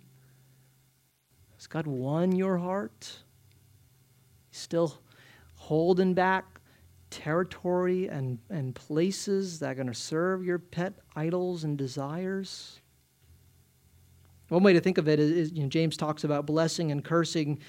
Has 1.56 1.66
God 1.66 1.86
won 1.86 2.34
your 2.34 2.58
heart? 2.58 3.22
Still 4.50 4.98
holding 5.54 6.12
back 6.12 6.60
territory 7.12 8.08
and, 8.08 8.38
and 8.50 8.74
places 8.74 9.60
that 9.60 9.70
are 9.70 9.74
going 9.74 9.86
to 9.86 9.94
serve 9.94 10.44
your 10.44 10.58
pet 10.58 10.94
idols 11.14 11.62
and 11.62 11.78
desires? 11.78 12.80
One 14.48 14.62
way 14.62 14.72
to 14.72 14.80
think 14.80 14.98
of 14.98 15.08
it 15.08 15.20
is, 15.20 15.30
is 15.30 15.52
you 15.52 15.62
know, 15.62 15.68
James 15.68 15.96
talks 15.96 16.24
about 16.24 16.46
blessing 16.46 16.90
and 16.90 17.04
cursing 17.04 17.60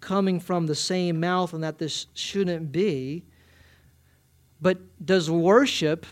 coming 0.00 0.40
from 0.40 0.66
the 0.66 0.74
same 0.74 1.20
mouth 1.20 1.52
and 1.52 1.62
that 1.62 1.78
this 1.78 2.06
shouldn't 2.14 2.72
be. 2.72 3.24
But 4.60 4.78
does 5.04 5.30
worship 5.30 6.06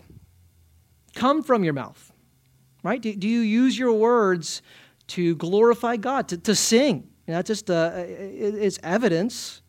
come 1.15 1.43
from 1.43 1.65
your 1.65 1.75
mouth? 1.75 2.13
Right? 2.83 3.01
Do, 3.01 3.15
do 3.15 3.29
you 3.29 3.41
use 3.41 3.79
your 3.79 3.93
words 3.93 4.63
to 5.09 5.35
glorify 5.37 5.97
God, 5.97 6.29
to, 6.29 6.39
to 6.39 6.55
sing? 6.55 7.09
You 7.27 7.35
know, 7.35 7.43
just 7.43 7.71
uh, 7.71 7.93
it's 7.97 8.79
evidence. 8.83 9.61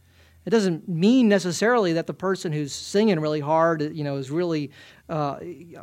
It 0.46 0.52
doesn't 0.52 0.88
mean 0.88 1.28
necessarily 1.28 1.94
that 1.94 2.08
the 2.08 2.14
person 2.14 2.54
who's 2.54 2.74
singing 2.74 3.20
really 3.20 3.42
hard, 3.42 3.82
you 3.96 4.04
know, 4.04 4.16
is 4.16 4.32
really 4.32 4.72
uh, 5.10 5.40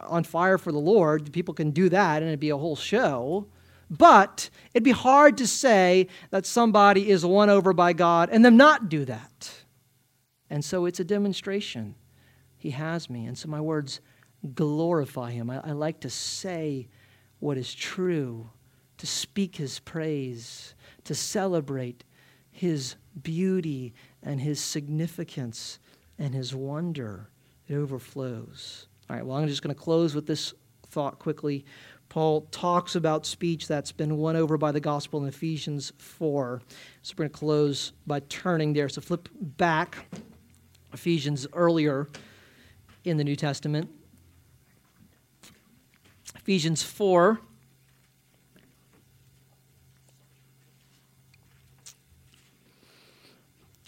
on 0.07 0.25
fire 0.25 0.57
for 0.57 0.73
the 0.73 0.79
Lord. 0.79 1.31
People 1.33 1.53
can 1.53 1.71
do 1.71 1.89
that, 1.91 2.23
and 2.23 2.29
it'd 2.29 2.41
be 2.41 2.51
a 2.51 2.57
whole 2.57 2.77
show. 2.77 3.47
But 3.89 4.51
it'd 4.75 4.85
be 4.85 4.91
hard 4.91 5.39
to 5.39 5.47
say 5.47 6.09
that 6.31 6.47
somebody 6.47 7.11
is 7.11 7.25
won 7.25 7.51
over 7.51 7.73
by 7.73 7.93
God 7.93 8.31
and 8.31 8.45
them 8.45 8.57
not 8.57 8.89
do 8.89 9.05
that. 9.05 9.65
And 10.51 10.65
so 10.65 10.87
it's 10.87 11.01
a 11.01 11.05
demonstration. 11.05 11.95
He 12.57 12.71
has 12.71 13.09
me. 13.09 13.27
And 13.27 13.37
so 13.37 13.49
my 13.49 13.61
words 13.61 14.01
glorify 14.55 15.31
him. 15.31 15.51
I, 15.51 15.61
I 15.65 15.73
like 15.73 16.01
to 16.01 16.11
say 16.11 16.89
what 17.39 17.59
is 17.59 17.75
true, 17.75 18.51
to 18.99 19.07
speak 19.07 19.57
his 19.57 19.79
praise, 19.81 20.75
to 21.05 21.15
celebrate 21.15 22.05
his 22.51 22.97
beauty 23.23 23.95
and 24.23 24.41
his 24.41 24.61
significance 24.61 25.79
and 26.19 26.35
his 26.35 26.55
wonder. 26.55 27.29
It 27.69 27.75
overflows. 27.75 28.89
All 29.09 29.17
right, 29.17 29.25
well, 29.25 29.37
I'm 29.37 29.49
just 29.49 29.63
going 29.63 29.75
to 29.75 29.81
close 29.81 30.15
with 30.15 30.27
this 30.27 30.55
thought 30.89 31.19
quickly. 31.19 31.65
Paul 32.09 32.43
talks 32.51 32.95
about 32.95 33.27
speech 33.27 33.69
that's 33.69 33.93
been 33.93 34.17
won 34.17 34.37
over 34.37 34.57
by 34.57 34.73
the 34.73 34.81
gospel 34.81 35.23
in 35.23 35.29
Ephesians 35.29 35.93
4. 35.99 36.63
So 37.03 37.15
we're 37.17 37.25
going 37.25 37.31
to 37.31 37.39
close 37.39 37.93
by 38.07 38.21
turning 38.21 38.73
there. 38.73 38.89
So 38.89 39.01
flip 39.01 39.29
back, 39.35 40.07
Ephesians 40.93 41.47
earlier 41.53 42.09
in 43.05 43.17
the 43.17 43.25
New 43.25 43.37
Testament. 43.37 43.91
Ephesians 46.37 46.83
4. 46.83 47.41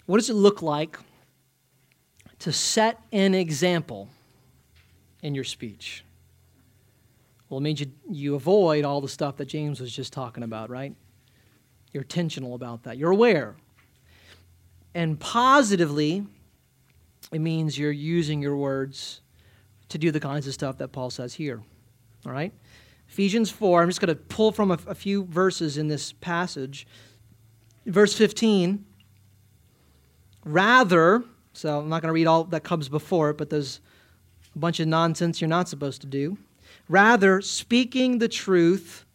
What 0.05 0.17
does 0.17 0.29
it 0.29 0.33
look 0.33 0.61
like 0.61 0.97
to 2.39 2.51
set 2.51 2.99
an 3.11 3.33
example 3.33 4.09
in 5.21 5.35
your 5.35 5.43
speech? 5.43 6.03
Well, 7.49 7.59
it 7.59 7.61
means 7.61 7.79
you, 7.79 7.91
you 8.09 8.35
avoid 8.35 8.85
all 8.85 9.01
the 9.01 9.09
stuff 9.09 9.37
that 9.37 9.45
James 9.45 9.79
was 9.79 9.93
just 9.93 10.13
talking 10.13 10.43
about, 10.43 10.69
right? 10.69 10.93
You're 11.91 12.03
intentional 12.03 12.53
about 12.53 12.83
that. 12.83 12.97
You're 12.97 13.11
aware. 13.11 13.55
And 14.93 15.19
positively, 15.19 16.25
it 17.31 17.39
means 17.39 17.77
you're 17.77 17.91
using 17.91 18.41
your 18.41 18.55
words 18.55 19.21
to 19.89 19.97
do 19.97 20.11
the 20.11 20.19
kinds 20.19 20.47
of 20.47 20.53
stuff 20.53 20.77
that 20.77 20.89
Paul 20.89 21.09
says 21.09 21.33
here. 21.33 21.61
All 22.25 22.31
right? 22.31 22.53
Ephesians 23.07 23.49
4, 23.49 23.81
I'm 23.81 23.89
just 23.89 24.01
going 24.01 24.15
to 24.15 24.21
pull 24.21 24.51
from 24.51 24.69
a, 24.69 24.77
a 24.85 24.93
few 24.93 25.25
verses 25.25 25.77
in 25.77 25.87
this 25.87 26.13
passage. 26.13 26.85
Verse 27.85 28.13
15, 28.13 28.85
rather, 30.45 31.23
so 31.53 31.79
I'm 31.79 31.89
not 31.89 32.03
going 32.03 32.09
to 32.09 32.13
read 32.13 32.27
all 32.27 32.43
that 32.45 32.63
comes 32.63 32.87
before 32.87 33.31
it, 33.31 33.37
but 33.37 33.49
there's 33.49 33.81
a 34.55 34.59
bunch 34.59 34.79
of 34.79 34.87
nonsense 34.87 35.41
you're 35.41 35.47
not 35.47 35.67
supposed 35.67 36.01
to 36.01 36.07
do. 36.07 36.37
Rather, 36.89 37.39
speaking 37.39 38.17
the 38.17 38.27
truth 38.27 39.05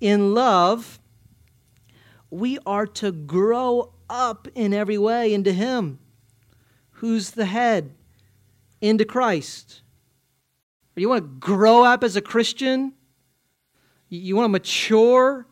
in 0.00 0.34
love, 0.34 0.98
we 2.28 2.58
are 2.66 2.86
to 2.86 3.10
grow 3.10 3.94
up 4.10 4.46
in 4.54 4.74
every 4.74 4.98
way 4.98 5.32
into 5.32 5.52
Him, 5.52 5.98
who's 6.90 7.30
the 7.30 7.46
head, 7.46 7.94
into 8.82 9.06
Christ 9.06 9.80
you 11.00 11.08
want 11.08 11.22
to 11.22 11.28
grow 11.40 11.82
up 11.84 12.04
as 12.04 12.16
a 12.16 12.20
Christian? 12.20 12.92
You 14.08 14.36
want 14.36 14.44
to 14.44 14.50
mature? 14.50 15.46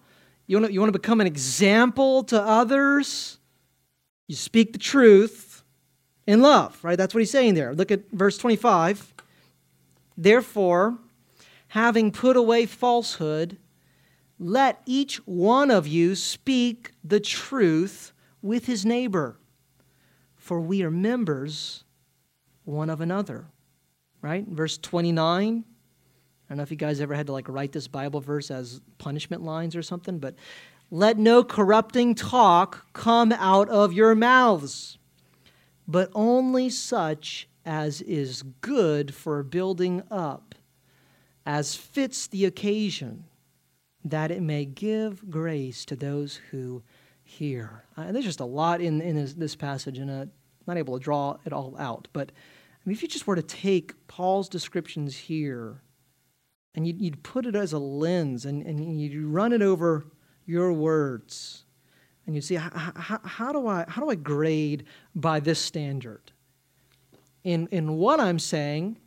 You 0.46 0.56
want 0.56 0.66
to, 0.66 0.72
you 0.72 0.80
want 0.80 0.92
to 0.92 0.98
become 0.98 1.20
an 1.20 1.26
example 1.26 2.24
to 2.24 2.40
others? 2.40 3.38
You 4.26 4.36
speak 4.36 4.72
the 4.72 4.78
truth 4.78 5.62
in 6.26 6.42
love, 6.42 6.78
right? 6.82 6.96
That's 6.96 7.14
what 7.14 7.20
he's 7.20 7.30
saying 7.30 7.54
there. 7.54 7.74
Look 7.74 7.90
at 7.90 8.10
verse 8.10 8.36
25. 8.36 9.14
Therefore, 10.16 10.98
having 11.68 12.10
put 12.10 12.36
away 12.36 12.66
falsehood, 12.66 13.58
let 14.38 14.80
each 14.86 15.16
one 15.26 15.70
of 15.70 15.86
you 15.86 16.14
speak 16.14 16.92
the 17.02 17.20
truth 17.20 18.12
with 18.40 18.66
his 18.66 18.86
neighbor, 18.86 19.38
for 20.36 20.60
we 20.60 20.82
are 20.82 20.90
members 20.90 21.84
one 22.64 22.90
of 22.90 23.00
another. 23.00 23.46
Right? 24.20 24.46
Verse 24.46 24.78
29. 24.78 25.64
I 25.64 26.52
don't 26.52 26.56
know 26.56 26.62
if 26.62 26.70
you 26.70 26.76
guys 26.76 27.00
ever 27.00 27.14
had 27.14 27.26
to 27.26 27.32
like 27.32 27.48
write 27.48 27.72
this 27.72 27.88
Bible 27.88 28.20
verse 28.20 28.50
as 28.50 28.80
punishment 28.96 29.42
lines 29.42 29.76
or 29.76 29.82
something, 29.82 30.18
but 30.18 30.34
let 30.90 31.18
no 31.18 31.44
corrupting 31.44 32.14
talk 32.14 32.86
come 32.94 33.32
out 33.32 33.68
of 33.68 33.92
your 33.92 34.14
mouths, 34.14 34.98
but 35.86 36.10
only 36.14 36.70
such 36.70 37.48
as 37.66 38.00
is 38.02 38.42
good 38.62 39.14
for 39.14 39.42
building 39.42 40.02
up, 40.10 40.54
as 41.48 41.74
fits 41.74 42.26
the 42.26 42.44
occasion 42.44 43.24
that 44.04 44.30
it 44.30 44.42
may 44.42 44.66
give 44.66 45.30
grace 45.30 45.86
to 45.86 45.96
those 45.96 46.38
who 46.50 46.82
hear. 47.24 47.84
Uh, 47.96 48.12
there's 48.12 48.26
just 48.26 48.40
a 48.40 48.44
lot 48.44 48.82
in, 48.82 49.00
in 49.00 49.16
this, 49.16 49.32
this 49.32 49.56
passage, 49.56 49.96
and 49.96 50.10
I'm 50.10 50.30
not 50.66 50.76
able 50.76 50.98
to 50.98 51.02
draw 51.02 51.38
it 51.46 51.54
all 51.54 51.74
out. 51.78 52.06
But 52.12 52.30
I 52.30 52.80
mean, 52.84 52.94
if 52.94 53.00
you 53.00 53.08
just 53.08 53.26
were 53.26 53.34
to 53.34 53.42
take 53.42 53.94
Paul's 54.08 54.50
descriptions 54.50 55.16
here 55.16 55.80
and 56.74 56.86
you'd, 56.86 57.00
you'd 57.00 57.22
put 57.22 57.46
it 57.46 57.56
as 57.56 57.72
a 57.72 57.78
lens 57.78 58.44
and, 58.44 58.62
and 58.66 59.00
you'd 59.00 59.24
run 59.24 59.54
it 59.54 59.62
over 59.62 60.04
your 60.44 60.74
words, 60.74 61.64
and 62.26 62.34
you'd 62.34 62.44
see 62.44 62.56
how, 62.56 62.70
how, 62.94 63.20
how, 63.24 63.52
do 63.52 63.66
I, 63.66 63.86
how 63.88 64.02
do 64.02 64.10
I 64.10 64.16
grade 64.16 64.84
by 65.14 65.40
this 65.40 65.58
standard? 65.58 66.30
In, 67.42 67.68
in 67.70 67.96
what 67.96 68.20
I'm 68.20 68.38
saying 68.38 68.98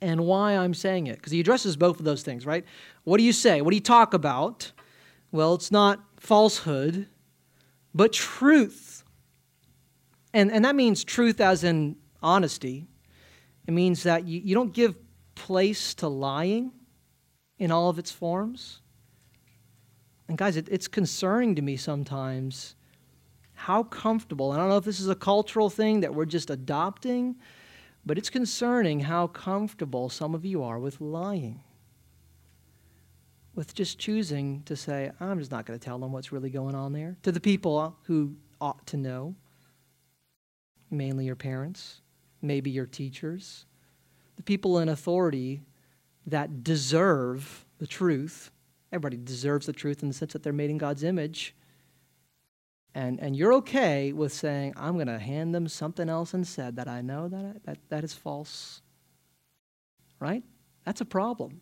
and 0.00 0.26
why 0.26 0.56
I'm 0.56 0.74
saying 0.74 1.06
it. 1.06 1.16
Because 1.16 1.32
he 1.32 1.40
addresses 1.40 1.76
both 1.76 1.98
of 1.98 2.04
those 2.04 2.22
things, 2.22 2.46
right? 2.46 2.64
What 3.04 3.18
do 3.18 3.24
you 3.24 3.32
say? 3.32 3.60
What 3.60 3.70
do 3.70 3.76
you 3.76 3.82
talk 3.82 4.14
about? 4.14 4.72
Well, 5.32 5.54
it's 5.54 5.70
not 5.70 6.00
falsehood, 6.18 7.06
but 7.94 8.12
truth. 8.12 9.04
And, 10.32 10.50
and 10.52 10.64
that 10.64 10.74
means 10.74 11.04
truth 11.04 11.40
as 11.40 11.64
in 11.64 11.96
honesty. 12.22 12.86
It 13.66 13.72
means 13.72 14.02
that 14.04 14.26
you, 14.26 14.40
you 14.40 14.54
don't 14.54 14.72
give 14.72 14.94
place 15.34 15.94
to 15.94 16.08
lying 16.08 16.72
in 17.58 17.70
all 17.70 17.88
of 17.88 17.98
its 17.98 18.10
forms. 18.10 18.80
And 20.28 20.36
guys, 20.36 20.56
it, 20.56 20.68
it's 20.70 20.88
concerning 20.88 21.54
to 21.56 21.62
me 21.62 21.76
sometimes 21.76 22.76
how 23.54 23.82
comfortable, 23.82 24.52
and 24.52 24.60
I 24.60 24.64
don't 24.64 24.70
know 24.70 24.76
if 24.76 24.84
this 24.84 25.00
is 25.00 25.08
a 25.08 25.16
cultural 25.16 25.68
thing 25.68 26.00
that 26.00 26.14
we're 26.14 26.26
just 26.26 26.48
adopting, 26.48 27.36
but 28.08 28.16
it's 28.16 28.30
concerning 28.30 29.00
how 29.00 29.26
comfortable 29.26 30.08
some 30.08 30.34
of 30.34 30.42
you 30.42 30.62
are 30.62 30.78
with 30.78 30.98
lying. 30.98 31.60
With 33.54 33.74
just 33.74 33.98
choosing 33.98 34.62
to 34.62 34.76
say, 34.76 35.12
I'm 35.20 35.38
just 35.38 35.50
not 35.50 35.66
going 35.66 35.78
to 35.78 35.84
tell 35.84 35.98
them 35.98 36.10
what's 36.10 36.32
really 36.32 36.48
going 36.48 36.74
on 36.74 36.94
there. 36.94 37.18
To 37.24 37.32
the 37.32 37.38
people 37.38 37.98
who 38.04 38.34
ought 38.62 38.86
to 38.86 38.96
know, 38.96 39.34
mainly 40.90 41.26
your 41.26 41.36
parents, 41.36 42.00
maybe 42.40 42.70
your 42.70 42.86
teachers, 42.86 43.66
the 44.36 44.42
people 44.42 44.78
in 44.78 44.88
authority 44.88 45.60
that 46.26 46.64
deserve 46.64 47.66
the 47.76 47.86
truth. 47.86 48.50
Everybody 48.90 49.18
deserves 49.18 49.66
the 49.66 49.74
truth 49.74 50.02
in 50.02 50.08
the 50.08 50.14
sense 50.14 50.32
that 50.32 50.42
they're 50.42 50.54
made 50.54 50.70
in 50.70 50.78
God's 50.78 51.04
image. 51.04 51.54
And, 52.94 53.20
and 53.20 53.36
you're 53.36 53.52
okay 53.54 54.12
with 54.12 54.32
saying, 54.32 54.74
I'm 54.76 54.94
going 54.94 55.06
to 55.08 55.18
hand 55.18 55.54
them 55.54 55.68
something 55.68 56.08
else 56.08 56.34
instead 56.34 56.76
that 56.76 56.88
I 56.88 57.00
know 57.00 57.28
that, 57.28 57.44
I, 57.44 57.52
that 57.64 57.78
that 57.90 58.04
is 58.04 58.14
false. 58.14 58.82
Right? 60.20 60.42
That's 60.84 61.00
a 61.00 61.04
problem. 61.04 61.60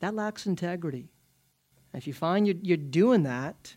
That 0.00 0.14
lacks 0.14 0.46
integrity. 0.46 1.08
If 1.92 2.06
you 2.06 2.12
find 2.12 2.46
you're, 2.46 2.56
you're 2.62 2.76
doing 2.76 3.24
that, 3.24 3.76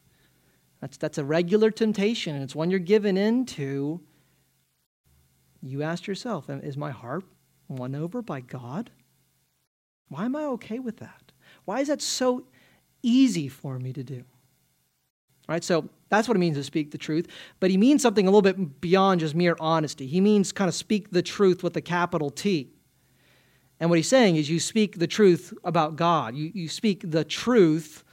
that's, 0.79 0.97
that's 0.97 1.17
a 1.17 1.25
regular 1.25 1.71
temptation, 1.71 2.35
and 2.35 2.43
it's 2.43 2.55
one 2.55 2.69
you're 2.69 2.79
given 2.79 3.17
into. 3.17 4.01
You 5.61 5.83
ask 5.83 6.07
yourself, 6.07 6.49
Is 6.49 6.77
my 6.77 6.91
heart 6.91 7.25
won 7.67 7.95
over 7.95 8.21
by 8.21 8.41
God? 8.41 8.91
Why 10.09 10.25
am 10.25 10.35
I 10.35 10.43
okay 10.43 10.79
with 10.79 10.97
that? 10.97 11.31
Why 11.65 11.79
is 11.79 11.87
that 11.87 12.01
so 12.01 12.45
easy 13.01 13.47
for 13.47 13.79
me 13.79 13.91
to 13.93 14.03
do? 14.03 14.23
Right? 15.47 15.63
So 15.63 15.89
that's 16.09 16.27
what 16.27 16.37
it 16.37 16.39
means 16.39 16.57
to 16.57 16.63
speak 16.63 16.91
the 16.91 16.97
truth. 16.97 17.27
But 17.59 17.69
he 17.69 17.77
means 17.77 18.01
something 18.01 18.27
a 18.27 18.29
little 18.29 18.41
bit 18.41 18.81
beyond 18.81 19.19
just 19.19 19.35
mere 19.35 19.55
honesty. 19.59 20.07
He 20.07 20.21
means 20.21 20.51
kind 20.51 20.67
of 20.67 20.75
speak 20.75 21.11
the 21.11 21.21
truth 21.21 21.63
with 21.63 21.75
a 21.77 21.81
capital 21.81 22.29
T. 22.29 22.69
And 23.79 23.89
what 23.89 23.97
he's 23.97 24.07
saying 24.07 24.37
is 24.37 24.49
you 24.49 24.59
speak 24.59 24.99
the 24.99 25.07
truth 25.07 25.53
about 25.63 25.95
God. 25.95 26.35
You, 26.35 26.51
you 26.53 26.69
speak 26.69 27.03
the 27.11 27.23
truth 27.23 28.03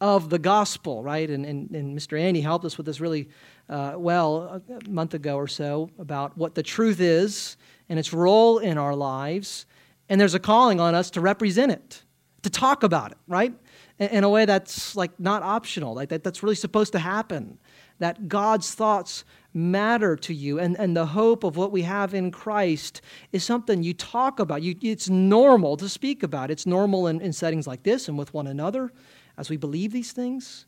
of 0.00 0.30
the 0.30 0.38
gospel, 0.38 1.02
right? 1.02 1.28
And, 1.28 1.44
and, 1.44 1.70
and 1.70 1.98
Mr. 1.98 2.20
Andy 2.20 2.40
helped 2.40 2.64
us 2.64 2.76
with 2.76 2.86
this 2.86 3.00
really 3.00 3.28
uh, 3.68 3.94
well 3.96 4.62
a 4.68 4.90
month 4.90 5.14
ago 5.14 5.36
or 5.36 5.48
so 5.48 5.90
about 5.98 6.36
what 6.36 6.54
the 6.54 6.62
truth 6.62 7.00
is 7.00 7.56
and 7.88 7.98
its 7.98 8.12
role 8.12 8.58
in 8.58 8.78
our 8.78 8.94
lives. 8.94 9.66
And 10.08 10.20
there's 10.20 10.34
a 10.34 10.38
calling 10.38 10.80
on 10.80 10.94
us 10.94 11.10
to 11.12 11.20
represent 11.20 11.72
it, 11.72 12.02
to 12.42 12.50
talk 12.50 12.82
about 12.82 13.12
it, 13.12 13.18
right? 13.26 13.52
In 13.98 14.22
a 14.24 14.28
way 14.28 14.44
that's 14.44 14.94
like 14.94 15.18
not 15.18 15.42
optional, 15.42 15.94
like 15.94 16.08
that, 16.10 16.22
that's 16.22 16.42
really 16.42 16.54
supposed 16.54 16.92
to 16.92 16.98
happen. 16.98 17.58
That 17.98 18.28
God's 18.28 18.74
thoughts 18.74 19.24
matter 19.52 20.14
to 20.14 20.32
you, 20.32 20.60
and, 20.60 20.78
and 20.78 20.96
the 20.96 21.06
hope 21.06 21.42
of 21.42 21.56
what 21.56 21.72
we 21.72 21.82
have 21.82 22.14
in 22.14 22.30
Christ 22.30 23.00
is 23.32 23.42
something 23.42 23.82
you 23.82 23.92
talk 23.92 24.38
about. 24.38 24.62
You, 24.62 24.76
it's 24.82 25.08
normal 25.08 25.76
to 25.78 25.88
speak 25.88 26.22
about. 26.22 26.50
It's 26.50 26.64
normal 26.64 27.08
in, 27.08 27.20
in 27.20 27.32
settings 27.32 27.66
like 27.66 27.82
this 27.82 28.08
and 28.08 28.16
with 28.16 28.32
one 28.32 28.46
another 28.46 28.92
as 29.36 29.50
we 29.50 29.56
believe 29.56 29.92
these 29.92 30.12
things, 30.12 30.66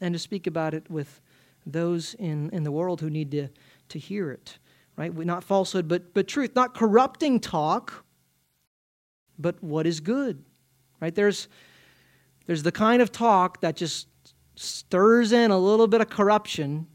and 0.00 0.14
to 0.14 0.18
speak 0.18 0.46
about 0.46 0.72
it 0.72 0.90
with 0.90 1.20
those 1.66 2.14
in, 2.14 2.48
in 2.50 2.62
the 2.62 2.72
world 2.72 3.00
who 3.00 3.10
need 3.10 3.30
to, 3.32 3.48
to 3.88 3.98
hear 3.98 4.30
it. 4.30 4.58
Right? 4.96 5.14
Not 5.14 5.44
falsehood, 5.44 5.88
but, 5.88 6.12
but 6.14 6.26
truth. 6.26 6.54
Not 6.54 6.74
corrupting 6.74 7.40
talk, 7.40 8.04
but 9.38 9.62
what 9.62 9.86
is 9.86 10.00
good. 10.00 10.44
Right? 11.00 11.14
There's 11.14 11.48
there's 12.46 12.62
the 12.62 12.72
kind 12.72 13.02
of 13.02 13.12
talk 13.12 13.60
that 13.60 13.76
just 13.76 14.08
stirs 14.54 15.32
in 15.32 15.50
a 15.50 15.58
little 15.58 15.86
bit 15.86 16.00
of 16.00 16.10
corruption, 16.10 16.86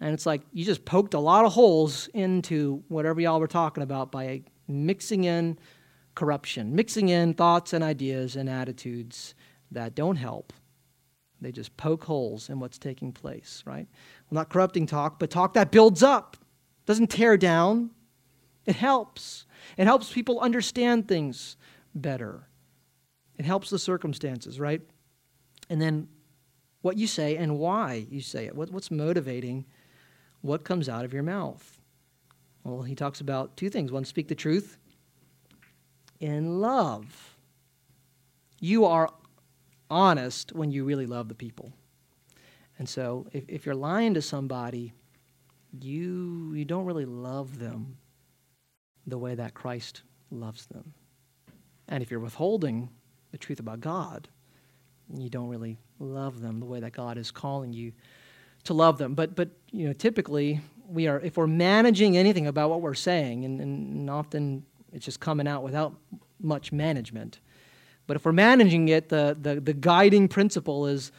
and 0.00 0.12
it's 0.12 0.26
like 0.26 0.42
you 0.52 0.64
just 0.64 0.84
poked 0.84 1.14
a 1.14 1.18
lot 1.18 1.44
of 1.44 1.52
holes 1.52 2.08
into 2.14 2.82
whatever 2.88 3.20
y'all 3.20 3.40
were 3.40 3.46
talking 3.46 3.82
about 3.82 4.12
by 4.12 4.42
mixing 4.68 5.24
in 5.24 5.58
corruption, 6.14 6.74
mixing 6.74 7.08
in 7.08 7.34
thoughts 7.34 7.72
and 7.72 7.82
ideas 7.82 8.36
and 8.36 8.48
attitudes 8.48 9.34
that 9.70 9.94
don't 9.94 10.16
help. 10.16 10.52
They 11.40 11.52
just 11.52 11.76
poke 11.76 12.04
holes 12.04 12.48
in 12.48 12.60
what's 12.60 12.78
taking 12.78 13.12
place, 13.12 13.62
right? 13.66 13.86
Well, 14.30 14.40
not 14.40 14.48
corrupting 14.48 14.86
talk, 14.86 15.18
but 15.18 15.30
talk 15.30 15.54
that 15.54 15.70
builds 15.70 16.02
up, 16.02 16.36
doesn't 16.86 17.10
tear 17.10 17.36
down. 17.36 17.90
It 18.64 18.76
helps. 18.76 19.44
It 19.76 19.84
helps 19.84 20.12
people 20.12 20.40
understand 20.40 21.06
things 21.06 21.56
better. 21.94 22.48
It 23.38 23.44
helps 23.44 23.70
the 23.70 23.78
circumstances, 23.78 24.60
right? 24.60 24.80
And 25.68 25.80
then 25.80 26.08
what 26.82 26.96
you 26.96 27.06
say 27.06 27.36
and 27.36 27.58
why 27.58 28.06
you 28.10 28.20
say 28.20 28.46
it. 28.46 28.54
What, 28.54 28.70
what's 28.70 28.90
motivating 28.90 29.64
what 30.42 30.64
comes 30.64 30.88
out 30.88 31.04
of 31.04 31.14
your 31.14 31.22
mouth? 31.22 31.80
Well, 32.62 32.82
he 32.82 32.94
talks 32.94 33.20
about 33.20 33.56
two 33.56 33.70
things. 33.70 33.90
One, 33.90 34.04
speak 34.04 34.28
the 34.28 34.34
truth 34.34 34.78
in 36.20 36.60
love. 36.60 37.36
You 38.60 38.84
are 38.84 39.10
honest 39.90 40.52
when 40.52 40.70
you 40.70 40.84
really 40.84 41.06
love 41.06 41.28
the 41.28 41.34
people. 41.34 41.72
And 42.78 42.88
so 42.88 43.26
if, 43.32 43.44
if 43.48 43.66
you're 43.66 43.74
lying 43.74 44.14
to 44.14 44.22
somebody, 44.22 44.92
you, 45.80 46.52
you 46.54 46.64
don't 46.64 46.84
really 46.84 47.04
love 47.04 47.58
them 47.58 47.96
the 49.06 49.18
way 49.18 49.34
that 49.34 49.54
Christ 49.54 50.02
loves 50.30 50.66
them. 50.66 50.94
And 51.88 52.02
if 52.02 52.10
you're 52.10 52.20
withholding 52.20 52.88
the 53.34 53.38
truth 53.38 53.58
about 53.58 53.80
God, 53.80 54.28
you 55.12 55.28
don't 55.28 55.48
really 55.48 55.76
love 55.98 56.40
them 56.40 56.60
the 56.60 56.66
way 56.66 56.78
that 56.78 56.92
God 56.92 57.18
is 57.18 57.32
calling 57.32 57.72
you 57.72 57.92
to 58.62 58.74
love 58.74 58.96
them. 58.96 59.14
But, 59.14 59.34
but 59.34 59.48
you 59.72 59.88
know, 59.88 59.92
typically, 59.92 60.60
we 60.88 61.08
are, 61.08 61.18
if 61.18 61.36
we're 61.36 61.48
managing 61.48 62.16
anything 62.16 62.46
about 62.46 62.70
what 62.70 62.80
we're 62.80 62.94
saying, 62.94 63.44
and, 63.44 63.60
and 63.60 64.08
often 64.08 64.64
it's 64.92 65.04
just 65.04 65.18
coming 65.18 65.48
out 65.48 65.64
without 65.64 65.96
much 66.40 66.70
management. 66.70 67.40
But 68.06 68.14
if 68.16 68.24
we're 68.24 68.30
managing 68.30 68.88
it, 68.88 69.08
the, 69.08 69.36
the, 69.40 69.60
the 69.60 69.74
guiding 69.74 70.28
principle 70.28 70.86
is 70.86 71.10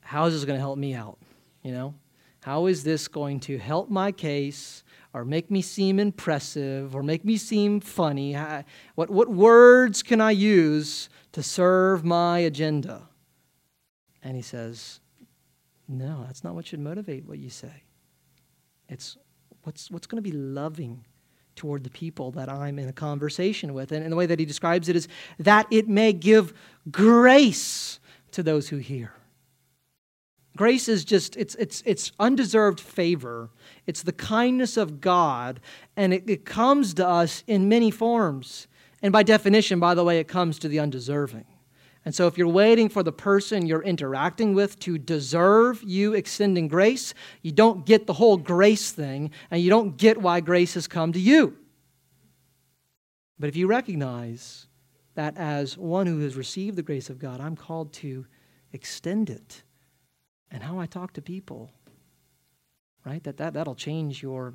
how 0.00 0.24
is 0.24 0.32
this 0.32 0.46
going 0.46 0.56
to 0.56 0.62
help 0.62 0.78
me 0.78 0.94
out? 0.94 1.18
You 1.62 1.72
know? 1.72 1.94
How 2.40 2.64
is 2.64 2.82
this 2.82 3.08
going 3.08 3.40
to 3.40 3.58
help 3.58 3.90
my 3.90 4.10
case 4.10 4.84
or 5.12 5.22
make 5.22 5.50
me 5.50 5.60
seem 5.60 6.00
impressive 6.00 6.96
or 6.96 7.02
make 7.02 7.26
me 7.26 7.36
seem 7.36 7.80
funny? 7.80 8.32
What, 8.94 9.10
what 9.10 9.28
words 9.28 10.02
can 10.02 10.22
I 10.22 10.30
use 10.30 11.10
to 11.38 11.42
serve 11.44 12.04
my 12.04 12.40
agenda? 12.40 13.00
And 14.24 14.34
he 14.34 14.42
says, 14.42 14.98
No, 15.86 16.24
that's 16.26 16.42
not 16.42 16.56
what 16.56 16.66
should 16.66 16.80
motivate 16.80 17.26
what 17.26 17.38
you 17.38 17.48
say. 17.48 17.84
It's 18.88 19.16
what's, 19.62 19.88
what's 19.88 20.08
going 20.08 20.20
to 20.20 20.28
be 20.28 20.36
loving 20.36 21.04
toward 21.54 21.84
the 21.84 21.90
people 21.90 22.32
that 22.32 22.48
I'm 22.48 22.80
in 22.80 22.88
a 22.88 22.92
conversation 22.92 23.72
with. 23.72 23.92
And, 23.92 24.02
and 24.02 24.10
the 24.10 24.16
way 24.16 24.26
that 24.26 24.40
he 24.40 24.46
describes 24.46 24.88
it 24.88 24.96
is 24.96 25.06
that 25.38 25.68
it 25.70 25.88
may 25.88 26.12
give 26.12 26.52
grace 26.90 28.00
to 28.32 28.42
those 28.42 28.70
who 28.70 28.78
hear. 28.78 29.12
Grace 30.56 30.88
is 30.88 31.04
just, 31.04 31.36
it's, 31.36 31.54
it's, 31.54 31.84
it's 31.86 32.10
undeserved 32.18 32.80
favor. 32.80 33.50
It's 33.86 34.02
the 34.02 34.12
kindness 34.12 34.76
of 34.76 35.00
God, 35.00 35.60
and 35.96 36.12
it, 36.12 36.28
it 36.28 36.44
comes 36.44 36.94
to 36.94 37.06
us 37.06 37.44
in 37.46 37.68
many 37.68 37.92
forms. 37.92 38.66
And 39.02 39.12
by 39.12 39.22
definition, 39.22 39.78
by 39.78 39.94
the 39.94 40.04
way, 40.04 40.18
it 40.18 40.28
comes 40.28 40.58
to 40.60 40.68
the 40.68 40.80
undeserving. 40.80 41.46
And 42.04 42.14
so, 42.14 42.26
if 42.26 42.38
you're 42.38 42.48
waiting 42.48 42.88
for 42.88 43.02
the 43.02 43.12
person 43.12 43.66
you're 43.66 43.82
interacting 43.82 44.54
with 44.54 44.78
to 44.80 44.98
deserve 44.98 45.82
you 45.82 46.14
extending 46.14 46.68
grace, 46.68 47.12
you 47.42 47.52
don't 47.52 47.84
get 47.84 48.06
the 48.06 48.14
whole 48.14 48.36
grace 48.36 48.92
thing, 48.92 49.30
and 49.50 49.60
you 49.60 49.68
don't 49.68 49.96
get 49.96 50.16
why 50.18 50.40
grace 50.40 50.74
has 50.74 50.86
come 50.86 51.12
to 51.12 51.20
you. 51.20 51.56
But 53.38 53.48
if 53.48 53.56
you 53.56 53.66
recognize 53.66 54.66
that 55.14 55.36
as 55.36 55.76
one 55.76 56.06
who 56.06 56.20
has 56.20 56.36
received 56.36 56.76
the 56.76 56.82
grace 56.82 57.10
of 57.10 57.18
God, 57.18 57.40
I'm 57.40 57.56
called 57.56 57.92
to 57.94 58.24
extend 58.72 59.28
it, 59.30 59.62
and 60.50 60.62
how 60.62 60.78
I 60.78 60.86
talk 60.86 61.12
to 61.14 61.22
people, 61.22 61.70
right? 63.04 63.22
That, 63.24 63.36
that, 63.36 63.54
that'll 63.54 63.74
change 63.74 64.22
your 64.22 64.54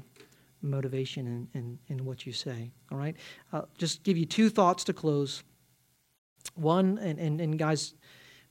motivation 0.63 1.27
in, 1.53 1.59
in, 1.59 1.79
in 1.87 2.05
what 2.05 2.25
you 2.25 2.33
say, 2.33 2.71
all 2.91 2.97
right? 2.97 3.15
Uh, 3.51 3.63
just 3.77 4.03
give 4.03 4.17
you 4.17 4.25
two 4.25 4.49
thoughts 4.49 4.83
to 4.85 4.93
close. 4.93 5.43
One, 6.55 6.97
and, 6.99 7.19
and, 7.19 7.39
and 7.41 7.59
guys, 7.59 7.93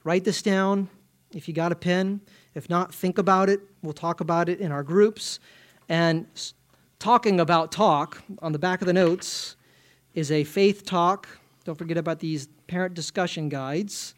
write 0.05 0.25
this 0.25 0.43
down 0.43 0.89
if 1.35 1.49
you 1.49 1.55
got 1.55 1.73
a 1.73 1.75
pen. 1.77 2.21
If 2.55 2.69
not, 2.69 2.95
think 2.95 3.19
about 3.19 3.49
it. 3.49 3.61
We'll 3.83 3.93
talk 3.93 4.21
about 4.21 4.49
it 4.49 4.61
in 4.61 4.71
our 4.71 4.83
groups. 4.83 5.41
And 5.89 6.27
talking 6.99 7.41
about 7.41 7.73
talk, 7.73 8.23
on 8.41 8.53
the 8.53 8.59
back 8.59 8.81
of 8.81 8.87
the 8.87 8.93
notes 8.93 9.57
is 10.15 10.31
a 10.31 10.45
faith 10.45 10.85
talk. 10.85 11.29
Don't 11.65 11.79
forget 11.79 11.97
about 11.97 12.21
these 12.21 12.49
parent 12.67 12.95
discussion 12.95 13.49
guides. 13.49 14.15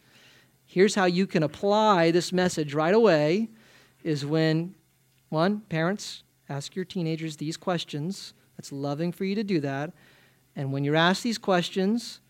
Here's 0.66 0.94
how 0.94 1.04
you 1.04 1.26
can 1.26 1.42
apply 1.42 2.10
this 2.10 2.32
message 2.32 2.74
right 2.74 2.94
away 2.94 3.50
is 4.02 4.26
when 4.26 4.74
one, 5.28 5.60
parents, 5.68 6.24
ask 6.48 6.74
your 6.76 6.84
teenagers 6.84 7.36
these 7.36 7.56
questions. 7.56 8.34
That's 8.56 8.72
loving 8.72 9.12
for 9.12 9.24
you 9.24 9.34
to 9.34 9.44
do 9.44 9.60
that. 9.60 9.92
And 10.56 10.72
when 10.72 10.84
you're 10.84 10.96
asked 10.96 11.22
these 11.22 11.38
questions, 11.38 12.20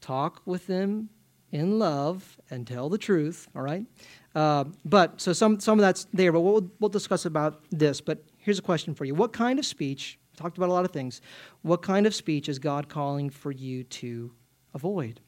talk 0.00 0.42
with 0.44 0.66
them 0.66 1.08
in 1.50 1.78
love 1.78 2.36
and 2.50 2.66
tell 2.66 2.88
the 2.88 2.98
truth, 2.98 3.48
all 3.54 3.62
right? 3.62 3.86
Uh, 4.34 4.64
but 4.84 5.20
so 5.20 5.32
some, 5.32 5.60
some 5.60 5.78
of 5.78 5.82
that's 5.82 6.06
there, 6.12 6.32
but 6.32 6.40
we'll, 6.40 6.68
we'll 6.80 6.88
discuss 6.88 7.24
about 7.24 7.64
this. 7.70 8.00
But 8.00 8.24
here's 8.38 8.58
a 8.58 8.62
question 8.62 8.94
for 8.94 9.04
you 9.04 9.14
What 9.14 9.32
kind 9.32 9.58
of 9.58 9.64
speech, 9.64 10.18
talked 10.36 10.56
about 10.56 10.68
a 10.68 10.72
lot 10.72 10.84
of 10.84 10.90
things, 10.90 11.20
what 11.62 11.80
kind 11.80 12.06
of 12.06 12.14
speech 12.14 12.48
is 12.48 12.58
God 12.58 12.88
calling 12.88 13.30
for 13.30 13.52
you 13.52 13.84
to 13.84 14.32
avoid, 14.74 15.20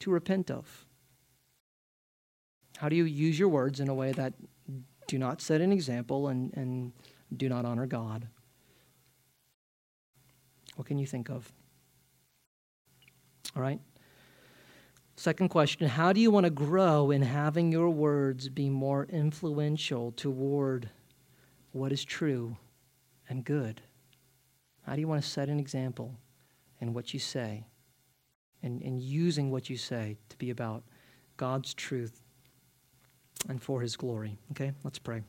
to 0.00 0.10
repent 0.10 0.50
of? 0.50 0.86
How 2.76 2.88
do 2.88 2.96
you 2.96 3.04
use 3.04 3.38
your 3.38 3.48
words 3.48 3.78
in 3.78 3.88
a 3.88 3.94
way 3.94 4.10
that 4.12 4.34
do 5.10 5.18
not 5.18 5.40
set 5.40 5.60
an 5.60 5.72
example 5.72 6.28
and, 6.28 6.56
and 6.56 6.92
do 7.36 7.48
not 7.48 7.64
honor 7.64 7.84
God? 7.84 8.28
What 10.76 10.86
can 10.86 10.98
you 10.98 11.06
think 11.06 11.28
of? 11.28 11.50
All 13.56 13.62
right? 13.62 13.80
Second 15.16 15.48
question 15.48 15.88
How 15.88 16.12
do 16.12 16.20
you 16.20 16.30
want 16.30 16.44
to 16.44 16.50
grow 16.50 17.10
in 17.10 17.22
having 17.22 17.72
your 17.72 17.90
words 17.90 18.48
be 18.48 18.70
more 18.70 19.04
influential 19.06 20.12
toward 20.12 20.88
what 21.72 21.90
is 21.90 22.04
true 22.04 22.56
and 23.28 23.44
good? 23.44 23.82
How 24.86 24.94
do 24.94 25.00
you 25.00 25.08
want 25.08 25.24
to 25.24 25.28
set 25.28 25.48
an 25.48 25.58
example 25.58 26.14
in 26.80 26.94
what 26.94 27.12
you 27.12 27.18
say 27.18 27.66
and, 28.62 28.80
and 28.80 29.02
using 29.02 29.50
what 29.50 29.68
you 29.68 29.76
say 29.76 30.18
to 30.28 30.38
be 30.38 30.50
about 30.50 30.84
God's 31.36 31.74
truth 31.74 32.22
and 33.48 33.62
for 33.62 33.80
His 33.80 33.96
glory? 33.96 34.38
Okay, 34.52 34.72
let's 34.84 34.98
pray. 34.98 35.22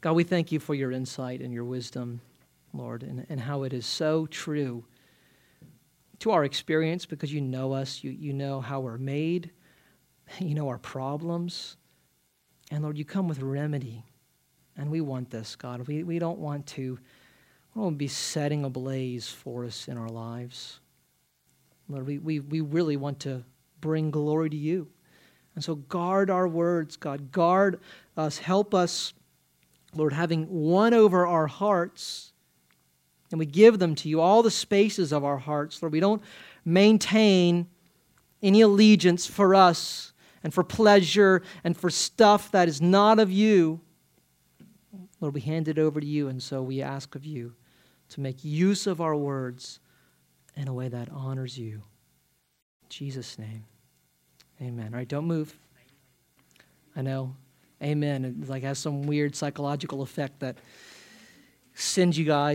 God, 0.00 0.12
we 0.12 0.24
thank 0.24 0.52
you 0.52 0.60
for 0.60 0.74
your 0.74 0.92
insight 0.92 1.40
and 1.40 1.52
your 1.52 1.64
wisdom, 1.64 2.20
Lord, 2.72 3.02
and, 3.02 3.26
and 3.28 3.40
how 3.40 3.62
it 3.64 3.72
is 3.72 3.86
so 3.86 4.26
true 4.26 4.84
to 6.20 6.30
our 6.30 6.44
experience 6.44 7.06
because 7.06 7.32
you 7.32 7.40
know 7.40 7.72
us, 7.72 8.02
you, 8.02 8.10
you 8.10 8.32
know 8.32 8.60
how 8.60 8.80
we're 8.80 8.98
made, 8.98 9.50
you 10.38 10.54
know 10.54 10.68
our 10.68 10.78
problems. 10.78 11.76
And 12.70 12.82
Lord, 12.82 12.98
you 12.98 13.04
come 13.04 13.28
with 13.28 13.40
remedy. 13.40 14.04
And 14.76 14.90
we 14.90 15.00
want 15.00 15.30
this, 15.30 15.56
God. 15.56 15.86
We, 15.86 16.02
we 16.02 16.18
don't 16.18 16.38
want 16.38 16.66
to 16.68 16.98
we 17.76 17.82
don't 17.82 17.96
be 17.96 18.08
setting 18.08 18.64
ablaze 18.64 19.28
for 19.28 19.66
us 19.66 19.86
in 19.86 19.98
our 19.98 20.08
lives. 20.08 20.80
Lord, 21.90 22.06
we, 22.06 22.18
we, 22.18 22.40
we 22.40 22.62
really 22.62 22.96
want 22.96 23.20
to 23.20 23.44
bring 23.82 24.10
glory 24.10 24.48
to 24.48 24.56
you. 24.56 24.88
And 25.56 25.64
so 25.64 25.74
guard 25.74 26.30
our 26.30 26.46
words, 26.46 26.96
God. 26.96 27.32
Guard 27.32 27.80
us. 28.16 28.38
Help 28.38 28.74
us, 28.74 29.12
Lord, 29.94 30.12
having 30.12 30.46
won 30.48 30.94
over 30.94 31.26
our 31.26 31.48
hearts 31.48 32.32
and 33.30 33.38
we 33.38 33.46
give 33.46 33.78
them 33.78 33.94
to 33.96 34.08
you, 34.08 34.20
all 34.20 34.42
the 34.42 34.50
spaces 34.50 35.12
of 35.12 35.24
our 35.24 35.38
hearts, 35.38 35.82
Lord. 35.82 35.92
We 35.92 36.00
don't 36.00 36.22
maintain 36.64 37.66
any 38.42 38.60
allegiance 38.60 39.26
for 39.26 39.54
us 39.54 40.12
and 40.44 40.54
for 40.54 40.62
pleasure 40.62 41.42
and 41.64 41.76
for 41.76 41.90
stuff 41.90 42.52
that 42.52 42.68
is 42.68 42.80
not 42.80 43.18
of 43.18 43.30
you. 43.30 43.80
Lord, 45.20 45.34
we 45.34 45.40
hand 45.40 45.66
it 45.66 45.78
over 45.78 46.00
to 46.00 46.06
you, 46.06 46.28
and 46.28 46.42
so 46.42 46.62
we 46.62 46.82
ask 46.82 47.14
of 47.14 47.24
you 47.24 47.54
to 48.10 48.20
make 48.20 48.44
use 48.44 48.86
of 48.86 49.00
our 49.00 49.16
words 49.16 49.80
in 50.54 50.68
a 50.68 50.74
way 50.74 50.88
that 50.88 51.08
honors 51.10 51.58
you. 51.58 51.82
In 52.82 52.88
Jesus' 52.88 53.38
name. 53.38 53.64
Amen. 54.60 54.88
All 54.92 54.98
right, 54.98 55.08
don't 55.08 55.26
move. 55.26 55.54
I 56.94 57.02
know. 57.02 57.34
Amen. 57.82 58.24
It 58.24 58.48
like 58.48 58.62
has 58.62 58.78
some 58.78 59.02
weird 59.02 59.36
psychological 59.36 60.02
effect 60.02 60.40
that 60.40 60.56
sends 61.74 62.16
you 62.16 62.24
guys 62.24 62.54